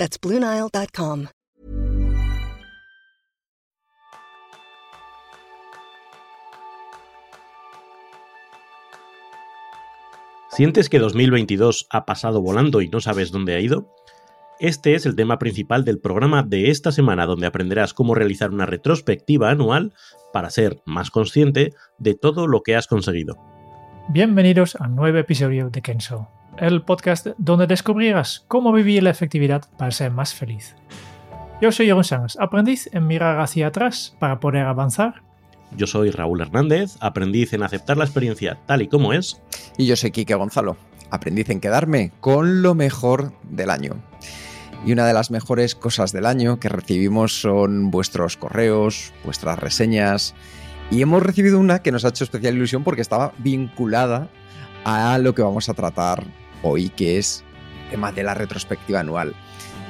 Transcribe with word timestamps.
That's 0.00 0.18
BlueNile.com. 0.18 1.26
¿Sientes 10.48 10.88
que 10.88 10.98
2022 10.98 11.86
ha 11.90 12.06
pasado 12.06 12.40
volando 12.40 12.80
y 12.80 12.88
no 12.88 13.00
sabes 13.00 13.30
dónde 13.30 13.54
ha 13.54 13.60
ido? 13.60 13.94
Este 14.58 14.94
es 14.94 15.04
el 15.04 15.16
tema 15.16 15.38
principal 15.38 15.84
del 15.84 16.00
programa 16.00 16.42
de 16.42 16.70
esta 16.70 16.92
semana, 16.92 17.26
donde 17.26 17.46
aprenderás 17.46 17.92
cómo 17.92 18.14
realizar 18.14 18.52
una 18.52 18.64
retrospectiva 18.64 19.50
anual 19.50 19.92
para 20.32 20.48
ser 20.48 20.80
más 20.86 21.10
consciente 21.10 21.74
de 21.98 22.14
todo 22.14 22.46
lo 22.46 22.62
que 22.62 22.74
has 22.74 22.86
conseguido. 22.86 23.36
Bienvenidos 24.08 24.76
a 24.76 24.86
un 24.86 24.96
nuevo 24.96 25.18
episodio 25.18 25.68
de 25.68 25.82
Kenso, 25.82 26.30
el 26.58 26.82
podcast 26.82 27.28
donde 27.38 27.66
descubrirás 27.66 28.44
cómo 28.48 28.72
vivir 28.72 29.02
la 29.02 29.10
efectividad 29.10 29.64
para 29.78 29.90
ser 29.90 30.10
más 30.10 30.34
feliz. 30.34 30.76
Yo 31.60 31.72
soy 31.72 31.86
Jeroen 31.86 32.04
Sanz, 32.04 32.36
aprendiz 32.38 32.88
en 32.92 33.06
mirar 33.06 33.38
hacia 33.40 33.66
atrás 33.66 34.16
para 34.18 34.40
poder 34.40 34.64
avanzar. 34.64 35.22
Yo 35.76 35.86
soy 35.86 36.10
Raúl 36.10 36.40
Hernández, 36.40 36.96
aprendiz 37.00 37.52
en 37.52 37.62
aceptar 37.62 37.96
la 37.96 38.04
experiencia 38.04 38.58
tal 38.66 38.82
y 38.82 38.88
como 38.88 39.12
es. 39.12 39.40
Y 39.76 39.86
yo 39.86 39.94
soy 39.94 40.10
Quique 40.10 40.34
Gonzalo, 40.34 40.76
aprendiz 41.10 41.50
en 41.50 41.60
quedarme 41.60 42.12
con 42.20 42.62
lo 42.62 42.74
mejor 42.74 43.32
del 43.42 43.70
año. 43.70 43.96
Y 44.84 44.92
una 44.92 45.06
de 45.06 45.12
las 45.12 45.30
mejores 45.30 45.74
cosas 45.74 46.12
del 46.12 46.26
año 46.26 46.58
que 46.58 46.70
recibimos 46.70 47.40
son 47.40 47.90
vuestros 47.90 48.36
correos, 48.36 49.12
vuestras 49.24 49.58
reseñas. 49.58 50.34
Y 50.90 51.02
hemos 51.02 51.22
recibido 51.22 51.58
una 51.60 51.80
que 51.80 51.92
nos 51.92 52.04
ha 52.04 52.08
hecho 52.08 52.24
especial 52.24 52.56
ilusión 52.56 52.82
porque 52.82 53.02
estaba 53.02 53.32
vinculada 53.38 54.28
a 54.84 55.18
lo 55.18 55.34
que 55.34 55.42
vamos 55.42 55.68
a 55.68 55.74
tratar 55.74 56.26
hoy, 56.62 56.90
que 56.90 57.18
es 57.18 57.44
el 57.84 57.90
tema 57.90 58.12
de 58.12 58.22
la 58.22 58.34
retrospectiva 58.34 59.00
anual. 59.00 59.34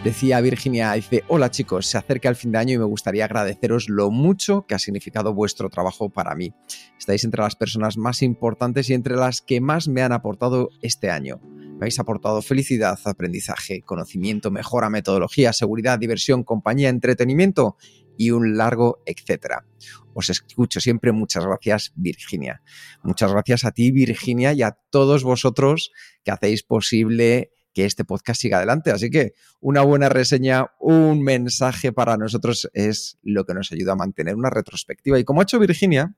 Decía 0.04 0.40
Virginia, 0.40 0.92
dice, 0.92 1.24
hola 1.28 1.50
chicos, 1.50 1.86
se 1.86 1.98
acerca 1.98 2.30
el 2.30 2.36
fin 2.36 2.52
de 2.52 2.58
año 2.58 2.74
y 2.74 2.78
me 2.78 2.84
gustaría 2.84 3.26
agradeceros 3.26 3.90
lo 3.90 4.10
mucho 4.10 4.64
que 4.66 4.74
ha 4.74 4.78
significado 4.78 5.34
vuestro 5.34 5.68
trabajo 5.68 6.08
para 6.08 6.34
mí. 6.34 6.54
Estáis 6.98 7.24
entre 7.24 7.42
las 7.42 7.54
personas 7.54 7.98
más 7.98 8.22
importantes 8.22 8.88
y 8.88 8.94
entre 8.94 9.16
las 9.16 9.42
que 9.42 9.60
más 9.60 9.88
me 9.88 10.00
han 10.00 10.12
aportado 10.12 10.70
este 10.80 11.10
año. 11.10 11.40
Me 11.42 11.84
habéis 11.84 11.98
aportado 11.98 12.40
felicidad, 12.40 12.98
aprendizaje, 13.04 13.82
conocimiento, 13.82 14.50
mejora, 14.50 14.88
metodología, 14.88 15.52
seguridad, 15.52 15.98
diversión, 15.98 16.44
compañía, 16.44 16.88
entretenimiento 16.88 17.76
y 18.20 18.32
un 18.32 18.58
largo 18.58 19.02
etcétera. 19.06 19.64
Os 20.12 20.28
escucho 20.28 20.78
siempre. 20.78 21.10
Muchas 21.10 21.46
gracias, 21.46 21.92
Virginia. 21.94 22.60
Muchas 23.02 23.32
gracias 23.32 23.64
a 23.64 23.70
ti, 23.70 23.92
Virginia, 23.92 24.52
y 24.52 24.60
a 24.60 24.72
todos 24.90 25.24
vosotros 25.24 25.90
que 26.22 26.30
hacéis 26.30 26.62
posible 26.62 27.50
que 27.72 27.86
este 27.86 28.04
podcast 28.04 28.42
siga 28.42 28.58
adelante. 28.58 28.90
Así 28.90 29.08
que 29.08 29.32
una 29.60 29.80
buena 29.80 30.10
reseña, 30.10 30.66
un 30.78 31.22
mensaje 31.22 31.94
para 31.94 32.18
nosotros 32.18 32.68
es 32.74 33.18
lo 33.22 33.46
que 33.46 33.54
nos 33.54 33.72
ayuda 33.72 33.92
a 33.92 33.96
mantener 33.96 34.34
una 34.34 34.50
retrospectiva. 34.50 35.18
Y 35.18 35.24
como 35.24 35.40
ha 35.40 35.44
hecho 35.44 35.58
Virginia, 35.58 36.14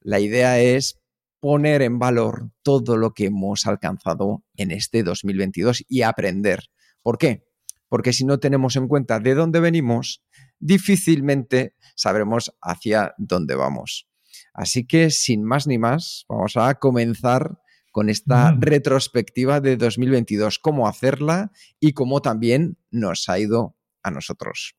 la 0.00 0.18
idea 0.18 0.58
es 0.58 0.98
poner 1.38 1.82
en 1.82 2.00
valor 2.00 2.50
todo 2.64 2.96
lo 2.96 3.14
que 3.14 3.26
hemos 3.26 3.64
alcanzado 3.66 4.42
en 4.56 4.72
este 4.72 5.04
2022 5.04 5.84
y 5.88 6.02
aprender. 6.02 6.64
¿Por 7.00 7.16
qué? 7.16 7.46
Porque 7.88 8.12
si 8.12 8.24
no 8.24 8.38
tenemos 8.38 8.76
en 8.76 8.88
cuenta 8.88 9.18
de 9.18 9.34
dónde 9.34 9.60
venimos, 9.60 10.22
difícilmente 10.58 11.74
sabremos 11.94 12.54
hacia 12.62 13.14
dónde 13.18 13.54
vamos. 13.54 14.08
Así 14.54 14.86
que 14.86 15.10
sin 15.10 15.44
más 15.44 15.66
ni 15.66 15.78
más, 15.78 16.24
vamos 16.28 16.56
a 16.56 16.74
comenzar 16.74 17.58
con 17.92 18.08
esta 18.08 18.52
mm. 18.52 18.60
retrospectiva 18.60 19.60
de 19.60 19.76
2022, 19.76 20.58
cómo 20.58 20.88
hacerla 20.88 21.52
y 21.80 21.92
cómo 21.92 22.22
también 22.22 22.76
nos 22.90 23.28
ha 23.28 23.38
ido 23.38 23.76
a 24.02 24.10
nosotros. 24.10 24.76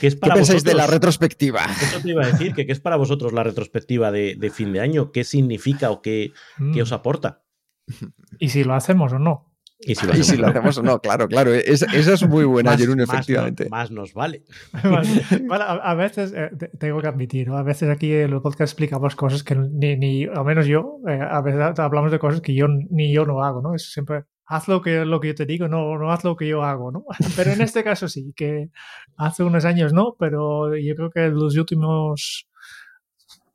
¿Qué, 0.00 0.10
pensáis 0.10 0.64
de 0.64 0.74
la 0.74 0.86
retrospectiva? 0.86 1.64
Eso 1.64 2.00
te 2.00 2.10
iba 2.10 2.24
a 2.24 2.26
decir, 2.26 2.54
que 2.54 2.66
¿qué 2.66 2.72
es 2.72 2.80
para 2.80 2.96
vosotros 2.96 3.32
la 3.32 3.42
retrospectiva 3.42 4.10
de, 4.10 4.52
fin 4.52 4.72
de 4.72 4.80
año? 4.80 5.12
¿Qué 5.12 5.22
significa 5.24 5.90
o 5.90 6.00
qué, 6.00 6.32
qué 6.56 6.80
mm. 6.80 6.82
os 6.82 6.92
aporta? 6.92 7.44
¿Y 8.38 8.48
si 8.48 8.64
lo 8.64 8.74
hacemos 8.74 9.12
o 9.12 9.18
no? 9.18 9.51
Y 9.84 9.94
si 9.94 10.06
lo, 10.06 10.12
hacemos, 10.48 10.78
o 10.78 10.82
no, 10.82 11.00
claro, 11.00 11.26
claro. 11.28 11.52
esa 11.52 11.86
es 11.92 12.28
muy 12.28 12.44
buena, 12.44 12.76
Jerún, 12.76 13.00
efectivamente. 13.00 13.68
Más, 13.68 13.90
nos 13.90 14.14
vale. 14.14 14.44
bueno, 15.46 15.64
a, 15.64 15.94
veces, 15.94 16.32
eh, 16.36 16.50
tengo 16.78 17.00
que 17.00 17.08
admitir, 17.08 17.50
a 17.50 17.62
veces 17.62 17.90
aquí 17.90 18.12
en 18.12 18.32
el 18.32 18.40
podcast 18.40 18.72
explicamos 18.72 19.16
cosas 19.16 19.42
que 19.42 19.56
ni, 19.56 19.96
ni 19.96 20.24
al 20.24 20.44
menos 20.44 20.66
yo, 20.66 20.98
eh, 21.08 21.18
a 21.20 21.40
veces 21.40 21.78
hablamos 21.78 22.12
de 22.12 22.18
cosas 22.18 22.40
que 22.40 22.54
yo 22.54 22.68
ni 22.68 23.12
yo 23.12 23.26
no 23.26 23.42
hago, 23.42 23.60
¿no? 23.60 23.74
Es 23.74 23.92
siempre, 23.92 24.24
haz 24.46 24.68
lo 24.68 24.82
que, 24.82 25.04
lo 25.04 25.20
que 25.20 25.28
yo 25.28 25.34
te 25.34 25.46
digo, 25.46 25.66
no, 25.66 25.98
no 25.98 26.12
haz 26.12 26.24
lo 26.24 26.36
que 26.36 26.46
yo 26.46 26.62
hago, 26.62 26.92
¿no? 26.92 27.04
Pero 27.36 27.50
en 27.52 27.60
este 27.60 27.82
caso 27.82 28.08
sí, 28.08 28.32
que 28.36 28.70
hace 29.16 29.42
unos 29.42 29.64
años 29.64 29.92
no, 29.92 30.16
pero 30.18 30.76
yo 30.76 30.94
creo 30.94 31.10
que 31.10 31.28
los 31.28 31.56
últimos 31.56 32.48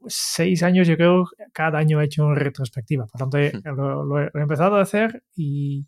seis 0.07 0.63
años, 0.63 0.87
yo 0.87 0.95
creo, 0.95 1.25
cada 1.53 1.79
año 1.79 2.01
he 2.01 2.05
hecho 2.05 2.25
una 2.25 2.35
retrospectiva. 2.35 3.05
Por 3.07 3.19
tanto, 3.19 3.37
lo 3.37 4.21
he 4.21 4.29
empezado 4.35 4.77
a 4.77 4.81
hacer 4.81 5.23
y 5.35 5.85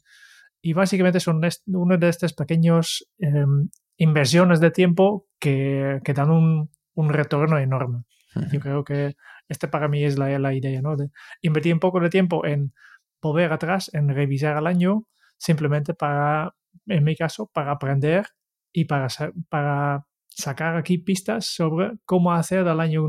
y 0.62 0.74
básicamente 0.74 1.20
son 1.20 1.42
uno 1.68 1.98
de 1.98 2.10
estos 2.10 2.34
pequeños 2.34 3.08
em, 3.18 3.70
inversiones 3.98 4.60
de 4.60 4.72
tiempo 4.72 5.28
que, 5.40 6.00
que 6.04 6.14
dan 6.14 6.32
un, 6.32 6.70
un, 6.94 7.10
retorno 7.10 7.58
enorme. 7.58 8.04
Yo 8.52 8.60
creo 8.60 8.84
que 8.84 9.16
este 9.48 9.68
para 9.68 9.88
mí 9.88 10.04
es 10.04 10.18
la, 10.18 10.38
la 10.38 10.54
idea, 10.54 10.82
¿no? 10.82 10.96
De 10.96 11.10
invertir 11.42 11.74
un 11.74 11.80
poco 11.80 12.00
de 12.00 12.10
tiempo 12.10 12.46
en 12.46 12.74
volver 13.22 13.52
atrás, 13.52 13.90
en 13.94 14.10
revisar 14.10 14.58
el 14.58 14.68
año, 14.68 15.06
simplemente 15.38 15.94
para, 15.94 16.54
en 16.86 17.04
mi 17.04 17.16
caso, 17.16 17.50
para 17.52 17.72
aprender 17.72 18.28
y 18.72 18.86
para, 18.86 19.08
para 19.50 20.06
sacar 20.28 20.78
aquí 20.78 21.00
pistas 21.00 21.46
sobre 21.46 21.94
cómo 22.06 22.32
hacer 22.34 22.68
el 22.68 22.80
año 22.80 23.02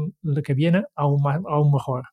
que 0.44 0.54
viene 0.54 0.84
aún, 0.94 1.22
más, 1.22 1.40
aún 1.46 1.72
mejor. 1.72 2.04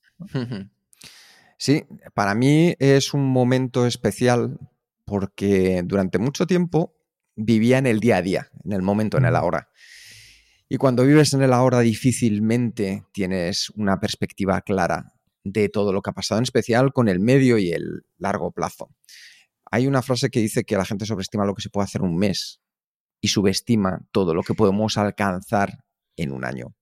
Sí, 1.58 1.86
para 2.14 2.36
mí 2.36 2.75
es 2.78 3.14
un 3.14 3.25
momento 3.25 3.86
especial 3.88 4.59
porque 5.07 5.81
durante 5.85 6.19
mucho 6.19 6.45
tiempo 6.45 6.94
vivía 7.34 7.78
en 7.78 7.88
el 7.88 8.01
día 8.01 8.18
a 8.18 8.22
día, 8.22 8.50
en 8.66 8.73
el 8.73 8.81
momento, 8.81 9.18
en 9.18 9.23
el 9.23 9.38
ahora. 9.38 9.69
Y 10.68 10.75
cuando 10.75 11.06
vives 11.06 11.34
en 11.34 11.41
el 11.41 11.53
ahora 11.53 11.79
difícilmente 11.79 13.06
tienes 13.13 13.69
una 13.69 14.01
perspectiva 14.01 14.59
clara 14.62 15.13
de 15.45 15.69
todo 15.69 15.94
lo 15.94 16.01
que 16.01 16.09
ha 16.09 16.13
pasado, 16.13 16.40
en 16.40 16.44
especial 16.44 16.91
con 16.91 17.07
el 17.07 17.22
medio 17.22 17.57
y 17.57 17.72
el 17.72 18.06
largo 18.18 18.51
plazo. 18.51 18.94
Hay 19.72 19.88
una 19.88 20.01
frase 20.01 20.29
que 20.29 20.41
dice 20.41 20.66
que 20.66 20.75
la 20.75 20.84
gente 20.84 21.06
sobreestima 21.06 21.45
lo 21.45 21.56
que 21.56 21.62
se 21.62 21.69
puede 21.69 21.85
hacer 21.85 22.01
en 22.01 22.09
un 22.09 22.18
mes 22.18 22.59
y 23.22 23.29
subestima 23.29 24.06
todo 24.12 24.34
lo 24.34 24.44
que 24.44 24.56
podemos 24.56 24.97
alcanzar 24.97 25.85
en 26.18 26.34
un 26.34 26.44
año. 26.44 26.75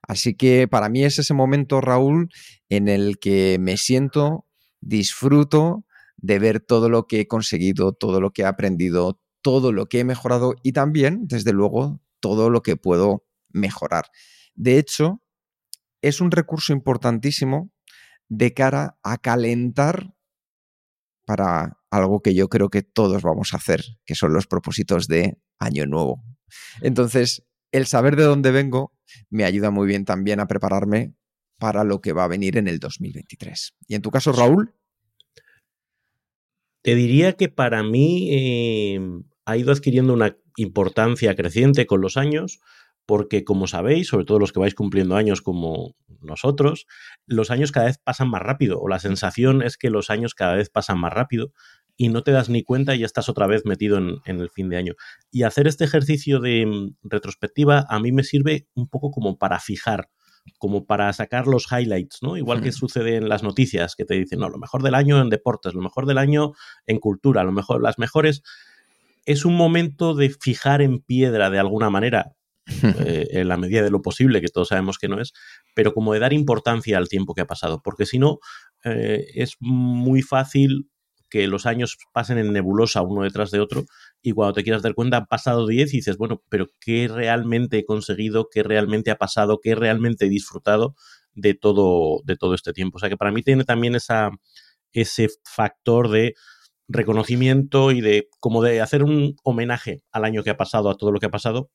Así 0.00 0.34
que 0.34 0.66
para 0.66 0.88
mí 0.88 1.04
es 1.04 1.18
ese 1.18 1.34
momento, 1.34 1.82
Raúl, 1.82 2.30
en 2.70 2.88
el 2.88 3.18
que 3.18 3.58
me 3.60 3.76
siento, 3.76 4.46
disfruto 4.80 5.84
de 6.16 6.38
ver 6.38 6.60
todo 6.60 6.88
lo 6.88 7.06
que 7.06 7.20
he 7.20 7.28
conseguido, 7.28 7.92
todo 7.92 8.20
lo 8.20 8.32
que 8.32 8.42
he 8.42 8.46
aprendido, 8.46 9.20
todo 9.42 9.72
lo 9.72 9.86
que 9.86 10.00
he 10.00 10.04
mejorado 10.04 10.54
y 10.62 10.72
también, 10.72 11.26
desde 11.28 11.52
luego, 11.52 12.00
todo 12.20 12.50
lo 12.50 12.62
que 12.62 12.76
puedo 12.76 13.24
mejorar. 13.50 14.06
De 14.54 14.78
hecho, 14.78 15.22
es 16.02 16.20
un 16.20 16.30
recurso 16.30 16.72
importantísimo 16.72 17.72
de 18.28 18.54
cara 18.54 18.98
a 19.02 19.18
calentar 19.18 20.14
para 21.26 21.78
algo 21.90 22.22
que 22.22 22.34
yo 22.34 22.48
creo 22.48 22.70
que 22.70 22.82
todos 22.82 23.22
vamos 23.22 23.52
a 23.52 23.56
hacer, 23.56 23.84
que 24.04 24.14
son 24.14 24.32
los 24.32 24.46
propósitos 24.46 25.06
de 25.08 25.38
Año 25.58 25.86
Nuevo. 25.86 26.22
Entonces, 26.80 27.44
el 27.72 27.86
saber 27.86 28.16
de 28.16 28.24
dónde 28.24 28.50
vengo 28.50 28.92
me 29.30 29.44
ayuda 29.44 29.70
muy 29.70 29.86
bien 29.86 30.04
también 30.04 30.40
a 30.40 30.46
prepararme 30.46 31.14
para 31.58 31.84
lo 31.84 32.00
que 32.00 32.12
va 32.12 32.24
a 32.24 32.28
venir 32.28 32.56
en 32.58 32.68
el 32.68 32.78
2023. 32.78 33.74
Y 33.88 33.94
en 33.94 34.02
tu 34.02 34.10
caso, 34.10 34.32
Raúl. 34.32 34.74
Te 36.86 36.94
diría 36.94 37.32
que 37.32 37.48
para 37.48 37.82
mí 37.82 38.28
em, 38.30 39.24
ha 39.44 39.56
ido 39.56 39.72
adquiriendo 39.72 40.12
una 40.12 40.36
importancia 40.56 41.34
creciente 41.34 41.84
con 41.84 42.00
los 42.00 42.16
años, 42.16 42.60
porque 43.06 43.42
como 43.42 43.66
sabéis, 43.66 44.06
sobre 44.06 44.24
todo 44.24 44.38
los 44.38 44.52
que 44.52 44.60
vais 44.60 44.76
cumpliendo 44.76 45.16
años 45.16 45.42
como 45.42 45.96
nosotros, 46.20 46.86
los 47.26 47.50
años 47.50 47.72
cada 47.72 47.86
vez 47.86 47.98
pasan 47.98 48.30
más 48.30 48.40
rápido, 48.40 48.78
o 48.78 48.86
la 48.86 49.00
sensación 49.00 49.62
es 49.62 49.78
que 49.78 49.90
los 49.90 50.10
años 50.10 50.36
cada 50.36 50.54
vez 50.54 50.70
pasan 50.70 51.00
más 51.00 51.12
rápido. 51.12 51.52
y 51.96 52.08
no 52.08 52.22
te 52.22 52.30
das 52.30 52.50
ni 52.50 52.62
cuenta 52.62 52.94
y 52.94 53.00
ya 53.00 53.06
estás 53.06 53.28
otra 53.28 53.48
vez 53.48 53.64
metido 53.64 53.98
en, 53.98 54.20
el 54.24 54.50
fin 54.50 54.68
de 54.68 54.76
año. 54.76 54.94
Y 55.32 55.42
hacer 55.42 55.66
este 55.66 55.84
ejercicio 55.84 56.38
de 56.38 56.66
mm, 56.66 56.96
retrospectiva 57.02 57.84
a 57.88 57.98
mí 57.98 58.12
me 58.12 58.22
sirve 58.22 58.68
un 58.74 58.86
poco 58.88 59.10
como 59.10 59.38
para 59.38 59.58
fijar, 59.58 60.08
como 60.58 60.86
para 60.86 61.12
sacar 61.12 61.46
los 61.46 61.66
highlights, 61.70 62.18
¿no? 62.22 62.36
Igual 62.36 62.62
que 62.62 62.72
sucede 62.72 63.16
en 63.16 63.28
las 63.28 63.42
noticias, 63.42 63.94
que 63.94 64.04
te 64.04 64.14
dicen, 64.14 64.40
no, 64.40 64.48
lo 64.48 64.58
mejor 64.58 64.82
del 64.82 64.94
año 64.94 65.20
en 65.20 65.30
deportes, 65.30 65.74
lo 65.74 65.82
mejor 65.82 66.06
del 66.06 66.18
año 66.18 66.52
en 66.86 66.98
cultura, 66.98 67.44
lo 67.44 67.52
mejor, 67.52 67.82
las 67.82 67.98
mejores. 67.98 68.42
Es 69.24 69.44
un 69.44 69.56
momento 69.56 70.14
de 70.14 70.30
fijar 70.30 70.82
en 70.82 71.00
piedra 71.00 71.50
de 71.50 71.58
alguna 71.58 71.90
manera, 71.90 72.32
eh, 72.82 73.28
en 73.30 73.48
la 73.48 73.56
medida 73.56 73.82
de 73.82 73.90
lo 73.90 74.02
posible, 74.02 74.40
que 74.40 74.48
todos 74.48 74.68
sabemos 74.68 74.98
que 74.98 75.08
no 75.08 75.20
es, 75.20 75.32
pero 75.74 75.92
como 75.92 76.12
de 76.12 76.20
dar 76.20 76.32
importancia 76.32 76.98
al 76.98 77.08
tiempo 77.08 77.34
que 77.34 77.42
ha 77.42 77.46
pasado, 77.46 77.80
porque 77.82 78.06
si 78.06 78.18
no, 78.18 78.38
eh, 78.84 79.26
es 79.34 79.56
muy 79.60 80.22
fácil 80.22 80.88
que 81.28 81.46
los 81.46 81.66
años 81.66 81.98
pasen 82.12 82.38
en 82.38 82.52
nebulosa 82.52 83.02
uno 83.02 83.22
detrás 83.22 83.50
de 83.50 83.60
otro 83.60 83.84
y 84.26 84.32
cuando 84.32 84.54
te 84.54 84.64
quieras 84.64 84.82
dar 84.82 84.96
cuenta 84.96 85.18
han 85.18 85.26
pasado 85.26 85.68
10 85.68 85.94
y 85.94 85.98
dices, 85.98 86.16
bueno, 86.16 86.42
pero 86.48 86.66
¿qué 86.80 87.06
realmente 87.06 87.78
he 87.78 87.84
conseguido? 87.84 88.48
¿Qué 88.50 88.64
realmente 88.64 89.12
ha 89.12 89.18
pasado? 89.18 89.60
¿Qué 89.62 89.76
realmente 89.76 90.26
he 90.26 90.28
disfrutado 90.28 90.96
de 91.34 91.54
todo, 91.54 92.22
de 92.24 92.36
todo 92.36 92.54
este 92.54 92.72
tiempo? 92.72 92.96
O 92.96 92.98
sea 92.98 93.08
que 93.08 93.16
para 93.16 93.30
mí 93.30 93.44
tiene 93.44 93.62
también 93.62 93.94
esa, 93.94 94.30
ese 94.90 95.28
factor 95.44 96.10
de 96.10 96.34
reconocimiento 96.88 97.92
y 97.92 98.00
de 98.00 98.28
como 98.40 98.64
de 98.64 98.80
hacer 98.80 99.04
un 99.04 99.36
homenaje 99.44 100.02
al 100.10 100.24
año 100.24 100.42
que 100.42 100.50
ha 100.50 100.56
pasado, 100.56 100.90
a 100.90 100.96
todo 100.96 101.12
lo 101.12 101.20
que 101.20 101.26
ha 101.26 101.30
pasado, 101.30 101.70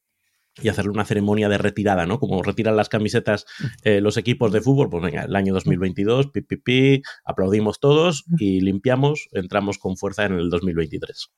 y 0.62 0.70
hacerle 0.70 0.92
una 0.92 1.06
ceremonia 1.06 1.50
de 1.50 1.58
retirada, 1.58 2.06
¿no? 2.06 2.20
Como 2.20 2.42
retiran 2.44 2.76
las 2.76 2.90
camisetas 2.90 3.46
eh, 3.84 4.02
los 4.02 4.18
equipos 4.18 4.52
de 4.52 4.62
fútbol, 4.62 4.90
pues 4.90 5.04
venga, 5.04 5.24
el 5.24 5.36
año 5.36 5.54
2022, 5.54 6.28
pi, 6.28 6.42
pi, 6.42 6.58
pi, 6.58 7.02
aplaudimos 7.24 7.80
todos 7.80 8.26
y 8.38 8.62
limpiamos, 8.62 9.30
entramos 9.32 9.78
con 9.78 9.98
fuerza 9.98 10.26
en 10.26 10.34
el 10.34 10.50
2023. 10.50 11.32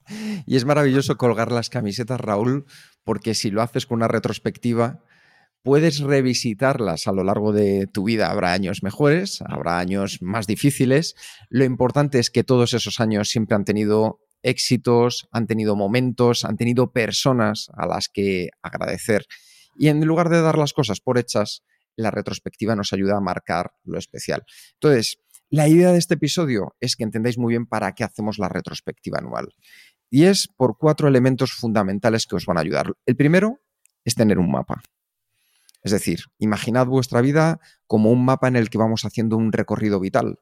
Y 0.45 0.56
es 0.56 0.65
maravilloso 0.65 1.18
colgar 1.18 1.51
las 1.51 1.69
camisetas, 1.69 2.19
Raúl, 2.19 2.65
porque 3.04 3.36
si 3.36 3.51
lo 3.51 3.62
haces 3.62 3.86
con 3.86 3.98
una 3.98 4.07
retrospectiva, 4.07 5.04
puedes 5.63 6.00
revisitarlas 6.00 7.07
a 7.07 7.12
lo 7.12 7.24
largo 7.24 7.54
de 7.54 7.88
tu 7.88 8.04
vida. 8.06 8.30
Habrá 8.30 8.54
años 8.54 8.83
mejores, 8.83 9.42
habrá 9.45 9.80
años 9.80 10.21
más 10.21 10.48
difíciles. 10.48 11.15
Lo 11.50 11.63
importante 11.63 12.19
es 12.19 12.30
que 12.30 12.44
todos 12.44 12.74
esos 12.74 13.00
años 13.00 13.30
siempre 13.30 13.56
han 13.56 13.63
tenido 13.63 14.19
éxitos, 14.44 15.28
han 15.31 15.48
tenido 15.48 15.75
momentos, 15.75 16.45
han 16.45 16.57
tenido 16.57 16.92
personas 16.92 17.72
a 17.74 17.88
las 17.88 18.10
que 18.10 18.50
agradecer. 18.62 19.25
Y 19.75 19.88
en 19.88 20.06
lugar 20.06 20.30
de 20.30 20.42
dar 20.42 20.57
las 20.57 20.74
cosas 20.74 21.00
por 21.00 21.18
hechas, 21.18 21.63
la 21.95 22.12
retrospectiva 22.12 22.75
nos 22.75 22.94
ayuda 22.94 23.18
a 23.18 23.22
marcar 23.22 23.74
lo 23.84 23.98
especial. 23.98 24.44
Entonces, 24.74 25.18
la 25.50 25.68
idea 25.68 25.92
de 25.92 26.00
este 26.00 26.16
episodio 26.16 26.75
es 26.80 26.95
que 26.95 27.04
entendáis 27.04 27.38
muy 27.38 27.54
bien 27.54 27.66
para 27.66 27.94
qué 27.94 28.04
hacemos 28.04 28.38
la 28.40 28.50
retrospectiva 28.50 29.19
anual. 29.19 29.50
Y 30.10 30.25
es 30.25 30.48
por 30.48 30.78
cuatro 30.78 31.07
elementos 31.07 31.54
fundamentales 31.54 32.28
que 32.28 32.36
os 32.36 32.46
van 32.46 32.57
a 32.57 32.62
ayudar. 32.62 32.94
El 33.06 33.16
primero 33.16 33.60
es 34.06 34.16
tener 34.16 34.39
un 34.39 34.51
mapa. 34.51 34.84
Es 35.84 35.92
decir, 35.92 36.25
imaginad 36.38 36.88
vuestra 36.88 37.22
vida 37.22 37.60
como 37.88 38.12
un 38.12 38.24
mapa 38.24 38.48
en 38.48 38.56
el 38.56 38.69
que 38.69 38.78
vamos 38.78 39.06
haciendo 39.06 39.38
un 39.38 39.51
recorrido 39.51 40.00
vital 40.00 40.39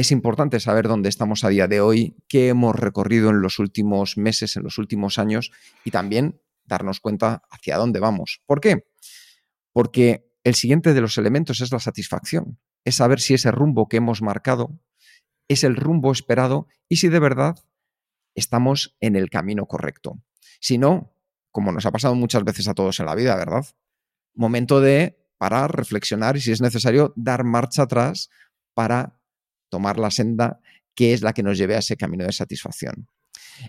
es 0.00 0.12
importante 0.12 0.60
saber 0.60 0.88
dónde 0.88 1.08
estamos 1.08 1.44
a 1.44 1.48
día 1.50 1.68
de 1.68 1.80
hoy, 1.80 2.16
qué 2.26 2.48
hemos 2.48 2.74
recorrido 2.74 3.30
en 3.30 3.42
los 3.42 3.58
últimos 3.58 4.16
meses, 4.16 4.56
en 4.56 4.62
los 4.62 4.78
últimos 4.78 5.18
años 5.18 5.52
y 5.84 5.90
también 5.90 6.40
darnos 6.64 7.00
cuenta 7.00 7.42
hacia 7.50 7.76
dónde 7.76 8.00
vamos. 8.00 8.42
¿Por 8.46 8.60
qué? 8.60 8.86
Porque 9.72 10.32
el 10.42 10.54
siguiente 10.54 10.94
de 10.94 11.02
los 11.02 11.18
elementos 11.18 11.60
es 11.60 11.70
la 11.70 11.80
satisfacción, 11.80 12.58
es 12.84 12.96
saber 12.96 13.20
si 13.20 13.34
ese 13.34 13.50
rumbo 13.50 13.88
que 13.88 13.98
hemos 13.98 14.22
marcado 14.22 14.80
es 15.48 15.64
el 15.64 15.76
rumbo 15.76 16.12
esperado 16.12 16.66
y 16.88 16.96
si 16.96 17.08
de 17.08 17.18
verdad 17.18 17.58
estamos 18.34 18.96
en 19.00 19.16
el 19.16 19.28
camino 19.28 19.66
correcto. 19.66 20.22
Si 20.60 20.78
no, 20.78 21.14
como 21.50 21.72
nos 21.72 21.84
ha 21.84 21.92
pasado 21.92 22.14
muchas 22.14 22.44
veces 22.44 22.68
a 22.68 22.74
todos 22.74 23.00
en 23.00 23.06
la 23.06 23.14
vida, 23.14 23.36
¿verdad? 23.36 23.66
Momento 24.34 24.80
de 24.80 25.18
parar, 25.36 25.76
reflexionar 25.76 26.38
y 26.38 26.40
si 26.40 26.52
es 26.52 26.62
necesario 26.62 27.12
dar 27.16 27.44
marcha 27.44 27.82
atrás 27.82 28.30
para 28.72 29.19
tomar 29.70 29.98
la 29.98 30.10
senda 30.10 30.60
que 30.94 31.14
es 31.14 31.22
la 31.22 31.32
que 31.32 31.42
nos 31.42 31.56
lleve 31.56 31.76
a 31.76 31.78
ese 31.78 31.96
camino 31.96 32.24
de 32.24 32.32
satisfacción. 32.32 33.08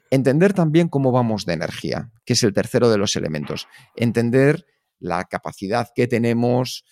Entender 0.09 0.53
también 0.53 0.89
cómo 0.89 1.11
vamos 1.11 1.45
de 1.45 1.53
energía, 1.53 2.11
que 2.25 2.33
es 2.33 2.43
el 2.43 2.53
tercero 2.53 2.89
de 2.89 2.97
los 2.97 3.15
elementos. 3.15 3.67
Entender 3.95 4.65
la 4.99 5.23
capacidad 5.25 5.89
que 5.95 6.07
tenemos. 6.07 6.83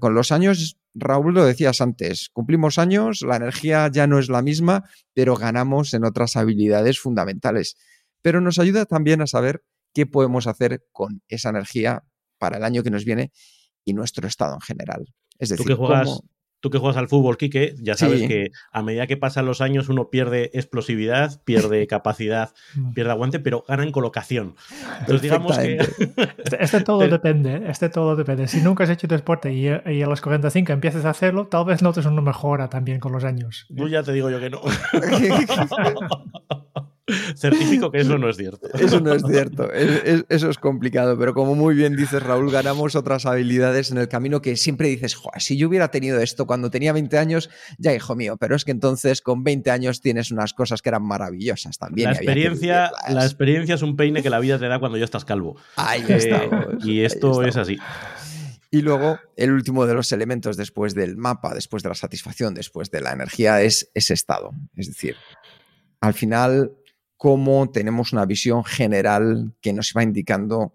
Con 0.00 0.14
los 0.14 0.32
años, 0.32 0.78
Raúl 0.94 1.34
lo 1.34 1.44
decías 1.44 1.80
antes, 1.80 2.28
cumplimos 2.32 2.78
años, 2.78 3.22
la 3.22 3.36
energía 3.36 3.88
ya 3.92 4.06
no 4.06 4.18
es 4.18 4.28
la 4.28 4.42
misma, 4.42 4.84
pero 5.14 5.36
ganamos 5.36 5.94
en 5.94 6.04
otras 6.04 6.36
habilidades 6.36 6.98
fundamentales. 6.98 7.76
Pero 8.22 8.40
nos 8.40 8.58
ayuda 8.58 8.86
también 8.86 9.22
a 9.22 9.26
saber 9.26 9.64
qué 9.94 10.06
podemos 10.06 10.46
hacer 10.46 10.84
con 10.90 11.22
esa 11.28 11.50
energía 11.50 12.04
para 12.38 12.56
el 12.56 12.64
año 12.64 12.82
que 12.82 12.90
nos 12.90 13.04
viene 13.04 13.30
y 13.84 13.94
nuestro 13.94 14.26
estado 14.26 14.54
en 14.54 14.60
general. 14.60 15.14
Es 15.38 15.50
decir, 15.50 15.76
cómo 15.76 16.24
tú 16.60 16.70
que 16.70 16.78
juegas 16.78 16.96
al 16.96 17.08
fútbol, 17.08 17.36
Quique, 17.36 17.74
ya 17.80 17.94
sabes 17.94 18.26
que 18.26 18.50
a 18.72 18.82
medida 18.82 19.06
que 19.06 19.16
pasan 19.16 19.46
los 19.46 19.60
años 19.60 19.88
uno 19.88 20.10
pierde 20.10 20.50
explosividad, 20.54 21.40
pierde 21.44 21.86
capacidad, 21.88 22.50
mm. 22.74 22.92
pierde 22.92 23.10
aguante, 23.10 23.38
pero 23.40 23.64
gana 23.66 23.84
en 23.84 23.92
colocación. 23.92 24.54
Entonces 25.00 25.22
digamos 25.22 25.58
que... 25.58 25.78
Este, 26.38 26.62
este, 26.62 26.80
todo 26.80 27.06
depende, 27.06 27.56
¿eh? 27.56 27.62
este 27.68 27.88
todo 27.88 28.16
depende. 28.16 28.48
Si 28.48 28.60
nunca 28.60 28.84
has 28.84 28.90
hecho 28.90 29.06
deporte 29.06 29.52
y, 29.52 29.66
y, 29.66 30.02
a 30.02 30.06
los 30.06 30.20
45 30.20 30.72
empiezas 30.72 31.04
a 31.04 31.10
hacerlo, 31.10 31.46
tal 31.46 31.64
vez 31.64 31.82
notes 31.82 32.06
una 32.06 32.22
mejora 32.22 32.68
también 32.68 33.00
con 33.00 33.12
los 33.12 33.24
años. 33.24 33.66
Tú 33.74 33.88
ya 33.88 34.02
te 34.02 34.12
digo 34.12 34.30
yo 34.30 34.40
que 34.40 34.50
no. 34.50 34.60
Certifico 37.36 37.90
que 37.90 37.98
eso 37.98 38.18
no 38.18 38.28
es 38.28 38.36
cierto. 38.36 38.68
Eso 38.78 39.00
no 39.00 39.12
es 39.12 39.22
cierto. 39.26 39.70
eso 39.72 40.50
es 40.50 40.58
complicado. 40.58 41.18
Pero 41.18 41.34
como 41.34 41.54
muy 41.54 41.74
bien 41.74 41.96
dices, 41.96 42.22
Raúl, 42.22 42.50
ganamos 42.50 42.94
otras 42.96 43.26
habilidades 43.26 43.90
en 43.90 43.98
el 43.98 44.08
camino 44.08 44.40
que 44.40 44.56
siempre 44.56 44.88
dices, 44.88 45.16
si 45.38 45.56
yo 45.56 45.68
hubiera 45.68 45.90
tenido 45.90 46.20
esto 46.20 46.46
cuando 46.46 46.70
tenía 46.70 46.92
20 46.92 47.18
años, 47.18 47.50
ya 47.78 47.94
hijo 47.94 48.14
mío. 48.14 48.36
Pero 48.38 48.56
es 48.56 48.64
que 48.64 48.70
entonces 48.70 49.22
con 49.22 49.44
20 49.44 49.70
años 49.70 50.00
tienes 50.00 50.30
unas 50.30 50.54
cosas 50.54 50.82
que 50.82 50.88
eran 50.90 51.02
maravillosas 51.02 51.78
también. 51.78 52.10
La, 52.10 52.16
experiencia, 52.16 52.92
la 53.08 53.24
experiencia 53.24 53.74
es 53.74 53.82
un 53.82 53.96
peine 53.96 54.22
que 54.22 54.30
la 54.30 54.40
vida 54.40 54.58
te 54.58 54.68
da 54.68 54.78
cuando 54.78 54.98
ya 54.98 55.04
estás 55.04 55.24
calvo. 55.24 55.56
Ahí 55.76 56.04
eh, 56.08 56.50
Y 56.84 57.00
esto 57.00 57.42
es 57.42 57.56
así. 57.56 57.78
Y 58.70 58.82
luego, 58.82 59.18
el 59.36 59.52
último 59.52 59.86
de 59.86 59.94
los 59.94 60.12
elementos 60.12 60.56
después 60.56 60.94
del 60.94 61.16
mapa, 61.16 61.54
después 61.54 61.82
de 61.82 61.88
la 61.88 61.94
satisfacción, 61.94 62.52
después 62.52 62.90
de 62.90 63.00
la 63.00 63.12
energía, 63.12 63.62
es 63.62 63.90
ese 63.94 64.12
estado. 64.12 64.50
Es 64.76 64.88
decir, 64.88 65.16
al 66.00 66.12
final 66.12 66.72
cómo 67.18 67.70
tenemos 67.70 68.12
una 68.14 68.24
visión 68.24 68.64
general 68.64 69.52
que 69.60 69.74
nos 69.74 69.92
va 69.94 70.02
indicando 70.02 70.74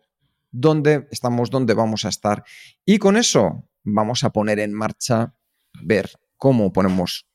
dónde 0.51 1.07
estamos, 1.09 1.49
dónde 1.49 1.73
vamos 1.73 2.05
a 2.05 2.09
estar. 2.09 2.43
Y 2.85 2.99
con 2.99 3.17
eso 3.17 3.67
vamos 3.83 4.23
a 4.23 4.29
poner 4.29 4.59
en 4.59 4.73
marcha, 4.73 5.33
ver 5.81 6.11
cómo 6.37 6.71
ponemos 6.71 7.27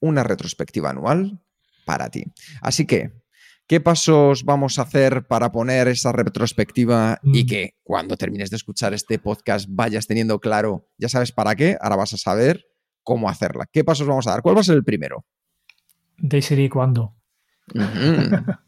una 0.00 0.24
retrospectiva 0.24 0.90
anual 0.90 1.40
para 1.84 2.08
ti. 2.08 2.24
Así 2.62 2.86
que, 2.86 3.12
¿qué 3.66 3.80
pasos 3.80 4.44
vamos 4.44 4.78
a 4.78 4.82
hacer 4.82 5.26
para 5.26 5.52
poner 5.52 5.86
esa 5.86 6.12
retrospectiva 6.12 7.20
y 7.22 7.44
mm. 7.44 7.46
que 7.46 7.74
cuando 7.82 8.16
termines 8.16 8.48
de 8.48 8.56
escuchar 8.56 8.94
este 8.94 9.18
podcast 9.18 9.66
vayas 9.68 10.06
teniendo 10.06 10.40
claro, 10.40 10.88
ya 10.96 11.10
sabes 11.10 11.32
para 11.32 11.54
qué, 11.54 11.76
ahora 11.80 11.96
vas 11.96 12.14
a 12.14 12.16
saber 12.16 12.64
cómo 13.02 13.28
hacerla? 13.28 13.66
¿Qué 13.70 13.84
pasos 13.84 14.06
vamos 14.06 14.26
a 14.26 14.30
dar? 14.30 14.42
¿Cuál 14.42 14.56
va 14.56 14.60
a 14.62 14.64
ser 14.64 14.76
el 14.76 14.84
primero? 14.84 15.26
Decidir 16.16 16.70
cuándo. 16.70 17.17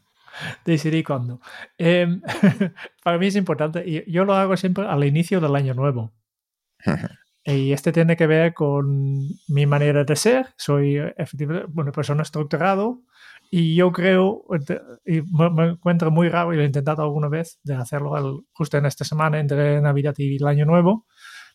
Decidir 0.65 1.03
cuándo. 1.03 1.39
Em, 1.77 2.21
para 3.03 3.17
mí 3.17 3.27
es 3.27 3.35
importante, 3.35 3.83
y 3.87 4.11
yo 4.11 4.25
lo 4.25 4.33
hago 4.33 4.57
siempre 4.57 4.85
al 4.87 5.03
inicio 5.03 5.39
del 5.39 5.55
año 5.55 5.73
nuevo. 5.73 6.13
y 7.43 7.73
este 7.73 7.91
tiene 7.91 8.15
que 8.15 8.27
ver 8.27 8.53
con 8.53 9.27
mi 9.47 9.65
manera 9.65 10.03
de 10.03 10.15
ser. 10.15 10.47
Soy 10.57 10.97
efectivamente 11.17 11.71
una 11.75 11.91
persona 11.91 12.23
estructurado 12.23 13.03
y 13.53 13.75
yo 13.75 13.91
creo, 13.91 14.45
y 15.05 15.21
me, 15.21 15.71
encuentro 15.71 16.09
muy 16.09 16.29
raro, 16.29 16.53
y 16.53 16.55
lo 16.55 16.61
he 16.61 16.65
intentado 16.65 17.03
alguna 17.03 17.27
vez, 17.27 17.59
de 17.63 17.75
hacerlo 17.75 18.45
justo 18.53 18.77
en 18.77 18.85
esta 18.85 19.03
semana 19.03 19.41
entre 19.41 19.81
Navidad 19.81 20.15
y 20.17 20.37
el 20.37 20.47
Año 20.47 20.65
Nuevo. 20.65 21.05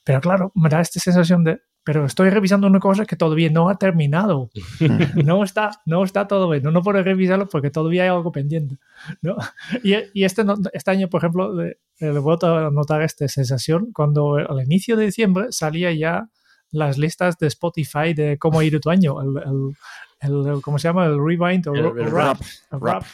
Pero 0.04 0.20
claro, 0.20 0.52
me 0.54 0.68
da 0.68 0.82
esta 0.82 1.00
sensación 1.00 1.42
de, 1.42 1.62
pero 1.86 2.04
estoy 2.04 2.30
revisando 2.30 2.66
una 2.66 2.80
cosa 2.80 3.06
que 3.06 3.14
todavía 3.14 3.48
no 3.48 3.68
ha 3.68 3.78
terminado. 3.78 4.50
no, 5.24 5.44
está, 5.44 5.70
no 5.86 6.02
está 6.02 6.26
todo 6.26 6.50
bien. 6.50 6.64
No, 6.64 6.82
puedo 6.82 7.00
revisarlo 7.00 7.48
porque 7.48 7.70
todavía 7.70 8.02
hay 8.02 8.08
algo 8.08 8.32
pendiente. 8.32 8.78
¿no? 9.22 9.36
Y, 9.84 9.94
y 10.12 10.24
este, 10.24 10.42
este, 10.72 10.90
año, 10.90 11.08
por 11.08 11.20
ejemplo, 11.20 11.54
le, 11.54 11.78
le 12.00 12.18
voy 12.18 12.36
a 12.42 12.70
notar 12.72 13.02
esta 13.02 13.28
sensación 13.28 13.92
cuando 13.92 14.34
al 14.34 14.64
inicio 14.64 14.96
de 14.96 15.04
diciembre 15.04 15.46
salía 15.50 15.92
ya 15.92 16.28
las 16.72 16.98
listas 16.98 17.38
de 17.38 17.46
Spotify 17.46 18.14
de 18.14 18.36
cómo 18.36 18.58
ha 18.58 18.64
ido 18.64 18.80
tu 18.80 18.90
año. 18.90 19.14
El, 19.22 19.76
el, 20.22 20.60
¿Cómo 20.62 20.80
se 20.80 20.88
llama? 20.88 21.06
El 21.06 21.24
rewind 21.24 21.68
o 21.68 21.74
el, 21.74 22.10
rap. 22.10 22.40
rap. 22.72 23.04